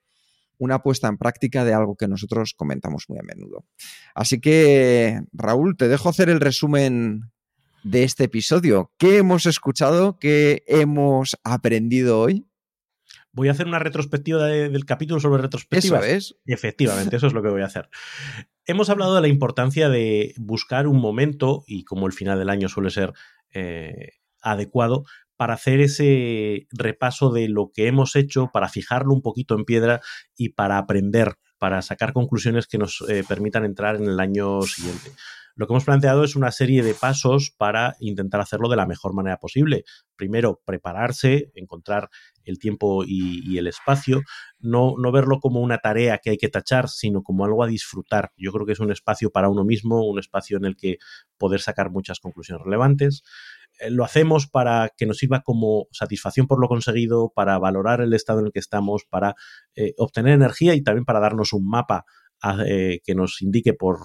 una 0.61 0.83
puesta 0.83 1.07
en 1.07 1.17
práctica 1.17 1.65
de 1.65 1.73
algo 1.73 1.95
que 1.95 2.07
nosotros 2.07 2.53
comentamos 2.55 3.05
muy 3.09 3.17
a 3.17 3.23
menudo. 3.23 3.65
Así 4.13 4.39
que, 4.39 5.19
Raúl, 5.33 5.75
te 5.75 5.87
dejo 5.87 6.07
hacer 6.07 6.29
el 6.29 6.39
resumen 6.39 7.31
de 7.83 8.03
este 8.03 8.25
episodio. 8.25 8.91
¿Qué 8.99 9.17
hemos 9.17 9.47
escuchado? 9.47 10.19
¿Qué 10.19 10.63
hemos 10.67 11.35
aprendido 11.43 12.19
hoy? 12.19 12.45
Voy 13.31 13.47
a 13.47 13.53
hacer 13.53 13.65
una 13.65 13.79
retrospectiva 13.79 14.45
del 14.45 14.85
capítulo 14.85 15.19
sobre 15.19 15.41
retrospectivas. 15.41 16.05
Eso 16.05 16.15
es. 16.15 16.35
Efectivamente, 16.45 17.15
eso 17.15 17.25
es 17.25 17.33
lo 17.33 17.41
que 17.41 17.49
voy 17.49 17.63
a 17.63 17.65
hacer. 17.65 17.89
Hemos 18.67 18.91
hablado 18.91 19.15
de 19.15 19.21
la 19.21 19.27
importancia 19.27 19.89
de 19.89 20.35
buscar 20.37 20.85
un 20.85 21.01
momento, 21.01 21.63
y 21.65 21.85
como 21.85 22.05
el 22.05 22.13
final 22.13 22.37
del 22.37 22.51
año 22.51 22.69
suele 22.69 22.91
ser 22.91 23.13
eh, 23.51 24.11
adecuado, 24.43 25.05
para 25.41 25.55
hacer 25.55 25.81
ese 25.81 26.67
repaso 26.69 27.31
de 27.31 27.49
lo 27.49 27.71
que 27.73 27.87
hemos 27.87 28.15
hecho, 28.15 28.51
para 28.53 28.69
fijarlo 28.69 29.11
un 29.11 29.23
poquito 29.23 29.55
en 29.55 29.65
piedra 29.65 29.99
y 30.37 30.49
para 30.49 30.77
aprender, 30.77 31.33
para 31.57 31.81
sacar 31.81 32.13
conclusiones 32.13 32.67
que 32.67 32.77
nos 32.77 33.03
eh, 33.09 33.23
permitan 33.27 33.65
entrar 33.65 33.95
en 33.95 34.03
el 34.03 34.19
año 34.19 34.61
siguiente. 34.61 35.09
Lo 35.55 35.67
que 35.67 35.73
hemos 35.73 35.85
planteado 35.85 36.23
es 36.23 36.35
una 36.35 36.51
serie 36.51 36.83
de 36.83 36.93
pasos 36.93 37.53
para 37.57 37.95
intentar 37.99 38.41
hacerlo 38.41 38.69
de 38.69 38.75
la 38.75 38.85
mejor 38.85 39.13
manera 39.13 39.37
posible. 39.37 39.83
Primero, 40.15 40.61
prepararse, 40.65 41.51
encontrar 41.55 42.09
el 42.45 42.59
tiempo 42.59 43.03
y, 43.05 43.57
el 43.57 43.67
espacio, 43.67 44.21
no, 44.59 44.95
no, 44.97 45.11
verlo 45.11 45.39
como 45.39 45.61
una 45.61 45.77
tarea 45.77 46.17
que 46.17 46.31
hay 46.31 46.37
que 46.37 46.49
tachar, 46.49 46.89
sino 46.89 47.21
como 47.21 47.45
algo 47.45 47.63
a 47.63 47.67
disfrutar. 47.67 48.31
Yo 48.37 48.51
creo 48.51 48.65
que 48.65 48.73
es 48.73 48.79
un 48.79 48.91
espacio 48.91 49.29
para 49.29 49.49
uno 49.49 49.63
mismo, 49.63 50.07
un 50.07 50.19
espacio 50.19 50.57
en 50.57 50.65
el 50.65 50.75
que 50.75 50.97
poder 51.37 51.61
sacar 51.61 51.91
muchas 51.91 52.19
conclusiones 52.19 52.63
relevantes. 52.63 53.23
Eh, 53.79 53.89
lo 53.89 54.03
hacemos 54.03 54.47
para 54.47 54.89
que 54.95 55.05
nos 55.05 55.17
sirva 55.17 55.41
como 55.41 55.87
satisfacción 55.91 56.47
por 56.47 56.59
lo 56.59 56.67
conseguido, 56.67 57.31
para 57.35 57.57
valorar 57.59 58.01
el 58.01 58.13
estado 58.13 58.39
en 58.39 58.47
el 58.47 58.51
que 58.51 58.59
estamos, 58.59 59.05
para 59.09 59.35
eh, 59.75 59.93
obtener 59.97 60.33
energía 60.33 60.73
y 60.75 60.81
también 60.81 61.05
para 61.05 61.19
darnos 61.19 61.53
un 61.53 61.67
mapa 61.67 62.05
eh, 62.65 62.99
que 63.03 63.15
nos 63.15 63.41
indique 63.41 63.73
por, 63.73 63.99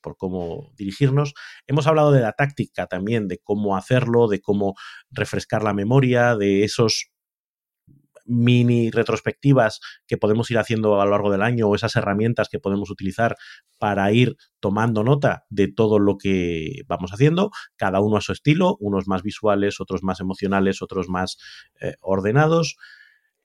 por, 0.00 0.16
cómo 0.16 0.72
dirigirnos. 0.76 1.34
Hemos 1.66 1.86
hablado 1.86 2.12
de 2.12 2.20
la 2.20 2.32
táctica 2.32 2.86
también, 2.86 3.28
de 3.28 3.38
cómo 3.38 3.76
hacerlo, 3.76 4.28
de 4.28 4.40
cómo 4.40 4.74
refrescar 5.10 5.62
la 5.62 5.74
memoria, 5.74 6.36
de 6.36 6.64
esos 6.64 7.10
mini 8.26 8.90
retrospectivas 8.90 9.80
que 10.06 10.16
podemos 10.16 10.50
ir 10.50 10.58
haciendo 10.58 11.00
a 11.00 11.04
lo 11.04 11.12
largo 11.12 11.30
del 11.30 11.42
año 11.42 11.68
o 11.68 11.74
esas 11.74 11.96
herramientas 11.96 12.48
que 12.48 12.58
podemos 12.58 12.90
utilizar 12.90 13.36
para 13.78 14.10
ir 14.12 14.36
tomando 14.60 15.04
nota 15.04 15.44
de 15.48 15.68
todo 15.72 15.98
lo 15.98 16.18
que 16.18 16.82
vamos 16.86 17.12
haciendo, 17.12 17.50
cada 17.76 18.00
uno 18.00 18.16
a 18.16 18.20
su 18.20 18.32
estilo, 18.32 18.76
unos 18.80 19.06
más 19.06 19.22
visuales, 19.22 19.80
otros 19.80 20.02
más 20.02 20.20
emocionales, 20.20 20.82
otros 20.82 21.08
más 21.08 21.38
eh, 21.80 21.94
ordenados. 22.00 22.76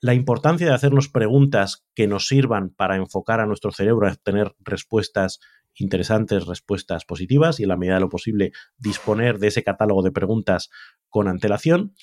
La 0.03 0.15
importancia 0.15 0.65
de 0.65 0.73
hacernos 0.73 1.09
preguntas 1.09 1.85
que 1.93 2.07
nos 2.07 2.27
sirvan 2.27 2.71
para 2.71 2.95
enfocar 2.95 3.39
a 3.39 3.45
nuestro 3.45 3.71
cerebro 3.71 4.07
a 4.07 4.15
tener 4.15 4.51
respuestas 4.59 5.39
interesantes, 5.75 6.47
respuestas 6.47 7.05
positivas 7.05 7.59
y 7.59 7.63
en 7.63 7.69
la 7.69 7.77
medida 7.77 7.95
de 7.95 8.01
lo 8.01 8.09
posible 8.09 8.51
disponer 8.79 9.37
de 9.37 9.47
ese 9.47 9.63
catálogo 9.63 10.01
de 10.01 10.11
preguntas 10.11 10.71
con 11.07 11.27
antelación. 11.27 11.93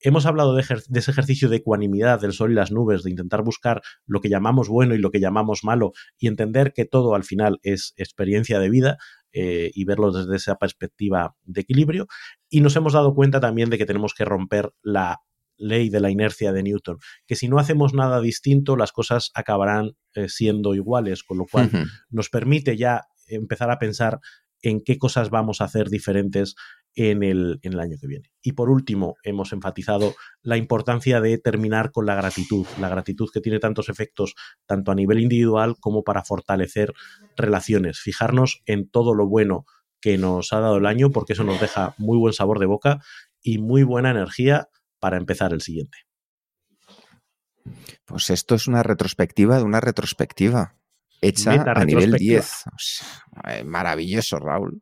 Hemos 0.00 0.24
hablado 0.24 0.54
de, 0.54 0.62
ese 0.62 1.10
ejercicio 1.10 1.50
de 1.50 1.56
ecuanimidad 1.56 2.22
del 2.22 2.32
sol 2.32 2.52
y 2.52 2.54
las 2.54 2.72
nubes, 2.72 3.02
de 3.02 3.10
intentar 3.10 3.42
buscar 3.42 3.82
lo 4.06 4.22
que 4.22 4.30
llamamos 4.30 4.70
bueno 4.70 4.94
y 4.94 4.98
lo 4.98 5.10
que 5.10 5.20
llamamos 5.20 5.62
malo 5.62 5.92
y 6.18 6.28
entender 6.28 6.72
que 6.72 6.86
todo 6.86 7.14
al 7.14 7.22
final 7.22 7.60
es 7.62 7.92
experiencia 7.98 8.60
de 8.60 8.70
vida 8.70 8.96
eh, 9.34 9.70
y 9.74 9.84
verlo 9.84 10.10
desde 10.10 10.36
esa 10.36 10.56
perspectiva 10.56 11.36
de 11.42 11.60
equilibrio. 11.60 12.06
Y 12.48 12.62
nos 12.62 12.76
hemos 12.76 12.94
dado 12.94 13.14
cuenta 13.14 13.40
también 13.40 13.68
de 13.68 13.76
que 13.76 13.84
tenemos 13.84 14.14
que 14.14 14.24
romper 14.24 14.72
la 14.82 15.20
ley 15.62 15.88
de 15.88 16.00
la 16.00 16.10
inercia 16.10 16.52
de 16.52 16.62
Newton, 16.62 16.98
que 17.26 17.36
si 17.36 17.48
no 17.48 17.58
hacemos 17.58 17.94
nada 17.94 18.20
distinto, 18.20 18.76
las 18.76 18.92
cosas 18.92 19.30
acabarán 19.34 19.92
eh, 20.14 20.28
siendo 20.28 20.74
iguales, 20.74 21.22
con 21.22 21.38
lo 21.38 21.46
cual 21.46 21.70
nos 22.10 22.28
permite 22.28 22.76
ya 22.76 23.06
empezar 23.28 23.70
a 23.70 23.78
pensar 23.78 24.20
en 24.60 24.80
qué 24.80 24.98
cosas 24.98 25.30
vamos 25.30 25.60
a 25.60 25.64
hacer 25.64 25.88
diferentes 25.88 26.54
en 26.94 27.22
el, 27.22 27.58
en 27.62 27.72
el, 27.72 27.80
año 27.80 27.96
que 28.00 28.06
viene. 28.06 28.30
Y 28.42 28.52
por 28.52 28.70
último, 28.70 29.16
hemos 29.22 29.52
enfatizado 29.52 30.14
la 30.42 30.56
importancia 30.56 31.20
de 31.20 31.38
terminar 31.38 31.90
con 31.90 32.06
la 32.06 32.14
gratitud, 32.14 32.66
la 32.80 32.88
gratitud 32.88 33.30
que 33.32 33.40
tiene 33.40 33.58
tantos 33.58 33.88
efectos, 33.88 34.34
tanto 34.66 34.92
a 34.92 34.94
nivel 34.94 35.20
individual 35.20 35.76
como 35.80 36.04
para 36.04 36.22
fortalecer 36.22 36.92
relaciones, 37.36 37.98
fijarnos 37.98 38.62
en 38.66 38.88
todo 38.88 39.14
lo 39.14 39.26
bueno 39.26 39.64
que 40.00 40.18
nos 40.18 40.52
ha 40.52 40.60
dado 40.60 40.76
el 40.76 40.86
año, 40.86 41.10
porque 41.10 41.32
eso 41.32 41.44
nos 41.44 41.60
deja 41.60 41.94
muy 41.96 42.18
buen 42.18 42.34
sabor 42.34 42.58
de 42.58 42.66
boca 42.66 43.00
y 43.40 43.58
muy 43.58 43.84
buena 43.84 44.10
energía 44.10 44.68
para 45.02 45.16
empezar 45.16 45.52
el 45.52 45.60
siguiente. 45.60 45.98
Pues 48.04 48.30
esto 48.30 48.54
es 48.54 48.68
una 48.68 48.84
retrospectiva 48.84 49.56
de 49.56 49.64
una 49.64 49.80
retrospectiva 49.80 50.76
hecha 51.20 51.64
a 51.74 51.84
nivel 51.84 52.12
10. 52.12 52.64
Eh, 53.48 53.64
maravilloso, 53.64 54.38
Raúl. 54.38 54.80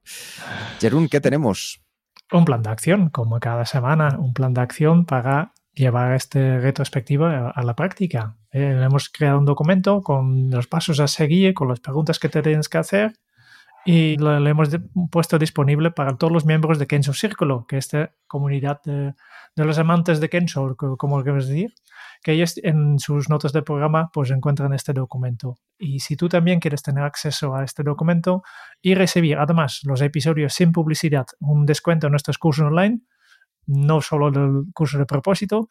Jerún, 0.78 1.08
¿qué 1.08 1.22
tenemos? 1.22 1.80
Un 2.30 2.44
plan 2.44 2.62
de 2.62 2.68
acción, 2.68 3.08
como 3.08 3.40
cada 3.40 3.64
semana, 3.64 4.18
un 4.18 4.34
plan 4.34 4.52
de 4.52 4.60
acción 4.60 5.06
para 5.06 5.54
llevar 5.72 6.14
esta 6.14 6.58
retrospectiva 6.58 7.50
a 7.50 7.62
la 7.62 7.74
práctica. 7.74 8.36
Eh, 8.52 8.78
hemos 8.84 9.08
creado 9.08 9.38
un 9.38 9.46
documento 9.46 10.02
con 10.02 10.50
los 10.50 10.66
pasos 10.66 11.00
a 11.00 11.08
seguir, 11.08 11.54
con 11.54 11.68
las 11.68 11.80
preguntas 11.80 12.18
que 12.18 12.28
te 12.28 12.42
tienes 12.42 12.68
que 12.68 12.78
hacer 12.78 13.14
y 13.84 14.16
lo, 14.16 14.36
hemos 14.46 14.68
puesto 15.10 15.38
disponible 15.38 15.90
para 15.90 16.16
todos 16.16 16.32
los 16.32 16.44
miembros 16.44 16.78
de 16.78 16.86
Kenso 16.86 17.12
Círculo, 17.12 17.66
que 17.66 17.78
es 17.78 17.86
esta 17.86 18.14
comunidad 18.26 18.80
de, 18.84 19.14
de 19.56 19.64
los 19.64 19.78
amantes 19.78 20.20
de 20.20 20.28
Kenso, 20.28 20.76
como 20.76 21.18
lo 21.18 21.24
queremos 21.24 21.48
decir, 21.48 21.72
que 22.22 22.32
ellos 22.32 22.58
en 22.62 22.98
sus 22.98 23.28
notas 23.28 23.52
del 23.52 23.64
programa 23.64 24.10
pues 24.12 24.30
encuentran 24.30 24.72
este 24.74 24.92
documento. 24.92 25.58
Y 25.78 26.00
si 26.00 26.16
tú 26.16 26.28
también 26.28 26.60
quieres 26.60 26.82
tener 26.82 27.04
acceso 27.04 27.54
a 27.54 27.64
este 27.64 27.82
documento 27.82 28.42
y 28.82 28.94
recibir 28.94 29.38
además 29.38 29.80
los 29.84 30.02
episodios 30.02 30.52
sin 30.52 30.72
publicidad, 30.72 31.26
un 31.40 31.64
descuento 31.64 32.06
en 32.06 32.12
nuestros 32.12 32.38
cursos 32.38 32.66
online, 32.66 33.00
no 33.66 34.00
solo 34.00 34.28
el 34.28 34.64
curso 34.74 34.98
de 34.98 35.06
propósito, 35.06 35.68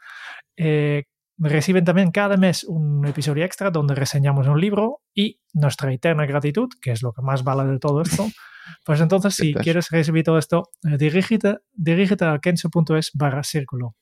eh, 0.58 1.06
reciben 1.40 1.86
también 1.86 2.12
cada 2.12 2.38
mes 2.38 2.64
un 2.64 3.06
episodio 3.06 3.46
extra 3.46 3.72
donde 3.72 3.96
reseñamos 3.96 4.48
un 4.48 4.60
libro 4.60 5.02
y 5.14 5.40
nuestra 5.54 5.92
eterna 5.94 6.26
gratitud, 6.26 6.70
que 6.82 6.92
es 6.92 7.02
lo 7.02 7.14
que 7.14 7.22
más 7.22 7.44
vale 7.44 7.70
de 7.72 7.80
todo 7.80 8.02
esto. 8.02 8.28
Pues 8.86 9.02
entonces, 9.02 9.34
si 9.34 9.56
quieres 9.56 9.90
recibir 9.90 10.24
todo 10.24 10.38
esto, 10.38 10.70
eh, 10.84 10.96
dirígete, 10.96 11.58
dirígete 11.74 12.26
a 12.26 12.38
kenso.es 12.38 13.10
barra 13.16 13.42
círculo. 13.44 13.96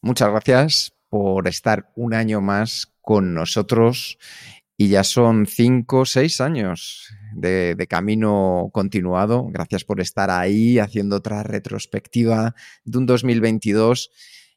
Muchas 0.00 0.28
gracias 0.28 0.96
por 1.08 1.46
estar 1.46 1.92
un 1.94 2.14
año 2.14 2.40
más 2.40 2.92
con 3.00 3.32
nosotros 3.32 4.18
y 4.76 4.88
ya 4.88 5.04
son 5.04 5.46
cinco, 5.46 6.04
seis 6.04 6.40
años 6.40 7.14
de, 7.32 7.76
de, 7.76 7.86
camino 7.86 8.70
continuado. 8.72 9.46
Gracias 9.50 9.84
por 9.84 10.00
estar 10.00 10.28
ahí 10.28 10.80
haciendo 10.80 11.14
otra 11.14 11.44
retrospectiva 11.44 12.56
de 12.84 12.98
un 12.98 13.06
2022. 13.06 14.10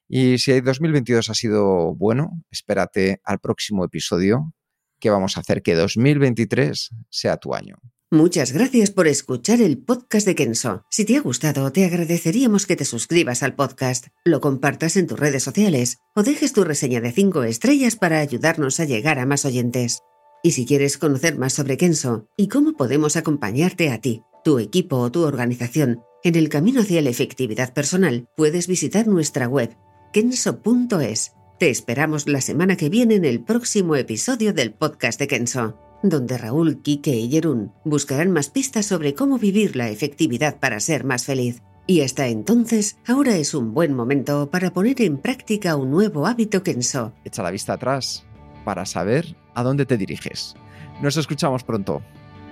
Y 0.10 0.39
si 0.39 0.51
el 0.51 0.64
2022 0.64 1.30
ha 1.30 1.36
sido 1.36 1.95
bueno, 1.95 2.32
espérate 2.49 3.22
al 3.24 3.39
próximo 3.39 3.86
episodio 3.86 4.53
que 4.99 5.12
vamos 5.12 5.38
a 5.38 5.41
hacer 5.41 5.62
que 5.62 5.76
2023 5.76 6.89
sea 7.10 7.38
tu 7.38 7.53
año. 7.53 7.78
Muchas 8.12 8.51
gracias 8.53 8.89
por 8.89 9.07
escuchar 9.07 9.62
el 9.62 9.78
podcast 9.78 10.26
de 10.26 10.34
Kenso. 10.34 10.84
Si 10.89 11.05
te 11.05 11.16
ha 11.16 11.22
gustado, 11.22 11.72
te 11.72 11.86
agradeceríamos 11.86 12.66
que 12.66 12.76
te 12.76 12.84
suscribas 12.84 13.43
al 13.43 13.55
podcast, 13.55 14.07
lo 14.26 14.41
compartas 14.41 14.97
en 14.97 15.05
tus 15.05 15.20
redes 15.20 15.43
sociales 15.43 15.99
o 16.16 16.24
dejes 16.24 16.53
tu 16.53 16.64
reseña 16.64 17.01
de 17.01 17.12
5 17.12 17.43
estrellas 17.43 17.95
para 17.95 18.20
ayudarnos 18.20 18.80
a 18.80 18.86
llegar 18.86 19.20
a 19.20 19.28
más 19.28 19.45
oyentes. 19.45 19.99
Y 20.41 20.53
si 20.53 20.66
quieres 20.66 20.97
conocer 20.97 21.38
más 21.38 21.53
sobre 21.53 21.78
Kenso 21.78 22.28
y 22.36 22.47
cómo 22.47 22.74
podemos 22.74 23.16
acompañarte 23.16 23.91
a 23.91 24.01
ti, 24.01 24.24
tu 24.43 24.57
equipo 24.57 24.97
o 24.97 25.12
tu 25.12 25.22
organización 25.22 26.01
en 26.24 26.36
el 26.36 26.49
camino 26.49 26.82
hacia 26.82 27.03
la 27.03 27.12
efectividad 27.12 27.76
personal, 27.76 28.28
puedes 28.36 28.68
visitar 28.68 29.07
nuestra 29.07 29.47
web 29.47 29.78
kenso.es. 30.12 31.34
Te 31.60 31.70
esperamos 31.70 32.28
la 32.28 32.41
semana 32.41 32.76
que 32.78 32.89
viene 32.89 33.16
en 33.16 33.26
el 33.26 33.41
próximo 33.41 33.95
episodio 33.95 34.53
del 34.53 34.74
podcast 34.74 35.20
de 35.20 35.28
Kenso 35.28 35.78
donde 36.03 36.38
Raúl, 36.38 36.82
Quique 36.82 37.16
y 37.16 37.30
Jerún 37.30 37.72
buscarán 37.84 38.32
más 38.32 38.49
pistas 38.49 38.86
sobre 38.86 39.14
cómo 39.14 39.38
vivir 39.38 39.76
la 39.76 39.89
efectividad 39.89 40.60
para 40.60 40.80
ser 40.80 41.03
más 41.03 41.26
feliz. 41.26 41.62
Y 41.88 42.01
hasta 42.01 42.28
entonces, 42.28 42.97
ahora 43.07 43.36
es 43.36 43.53
un 43.53 43.74
buen 43.74 43.95
momento 43.95 44.49
para 44.49 44.72
poner 44.72 45.01
en 45.01 45.18
práctica 45.18 45.76
un 45.76 45.89
nuevo 45.89 46.28
hábito 46.28 46.62
Kenso. 46.62 47.14
Echa 47.26 47.41
la 47.41 47.51
vista 47.51 47.74
atrás 47.74 48.26
para 48.64 48.86
saber 48.86 49.36
a 49.55 49.64
dónde 49.64 49.86
te 49.86 49.97
diriges. 49.97 50.55
Nos 51.01 51.18
escuchamos 51.18 51.64
pronto. 51.64 52.01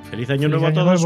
Feliz 0.10 0.30
año 0.30 0.50
nuevo 0.50 0.68
a 0.68 0.74
todos. 0.74 1.06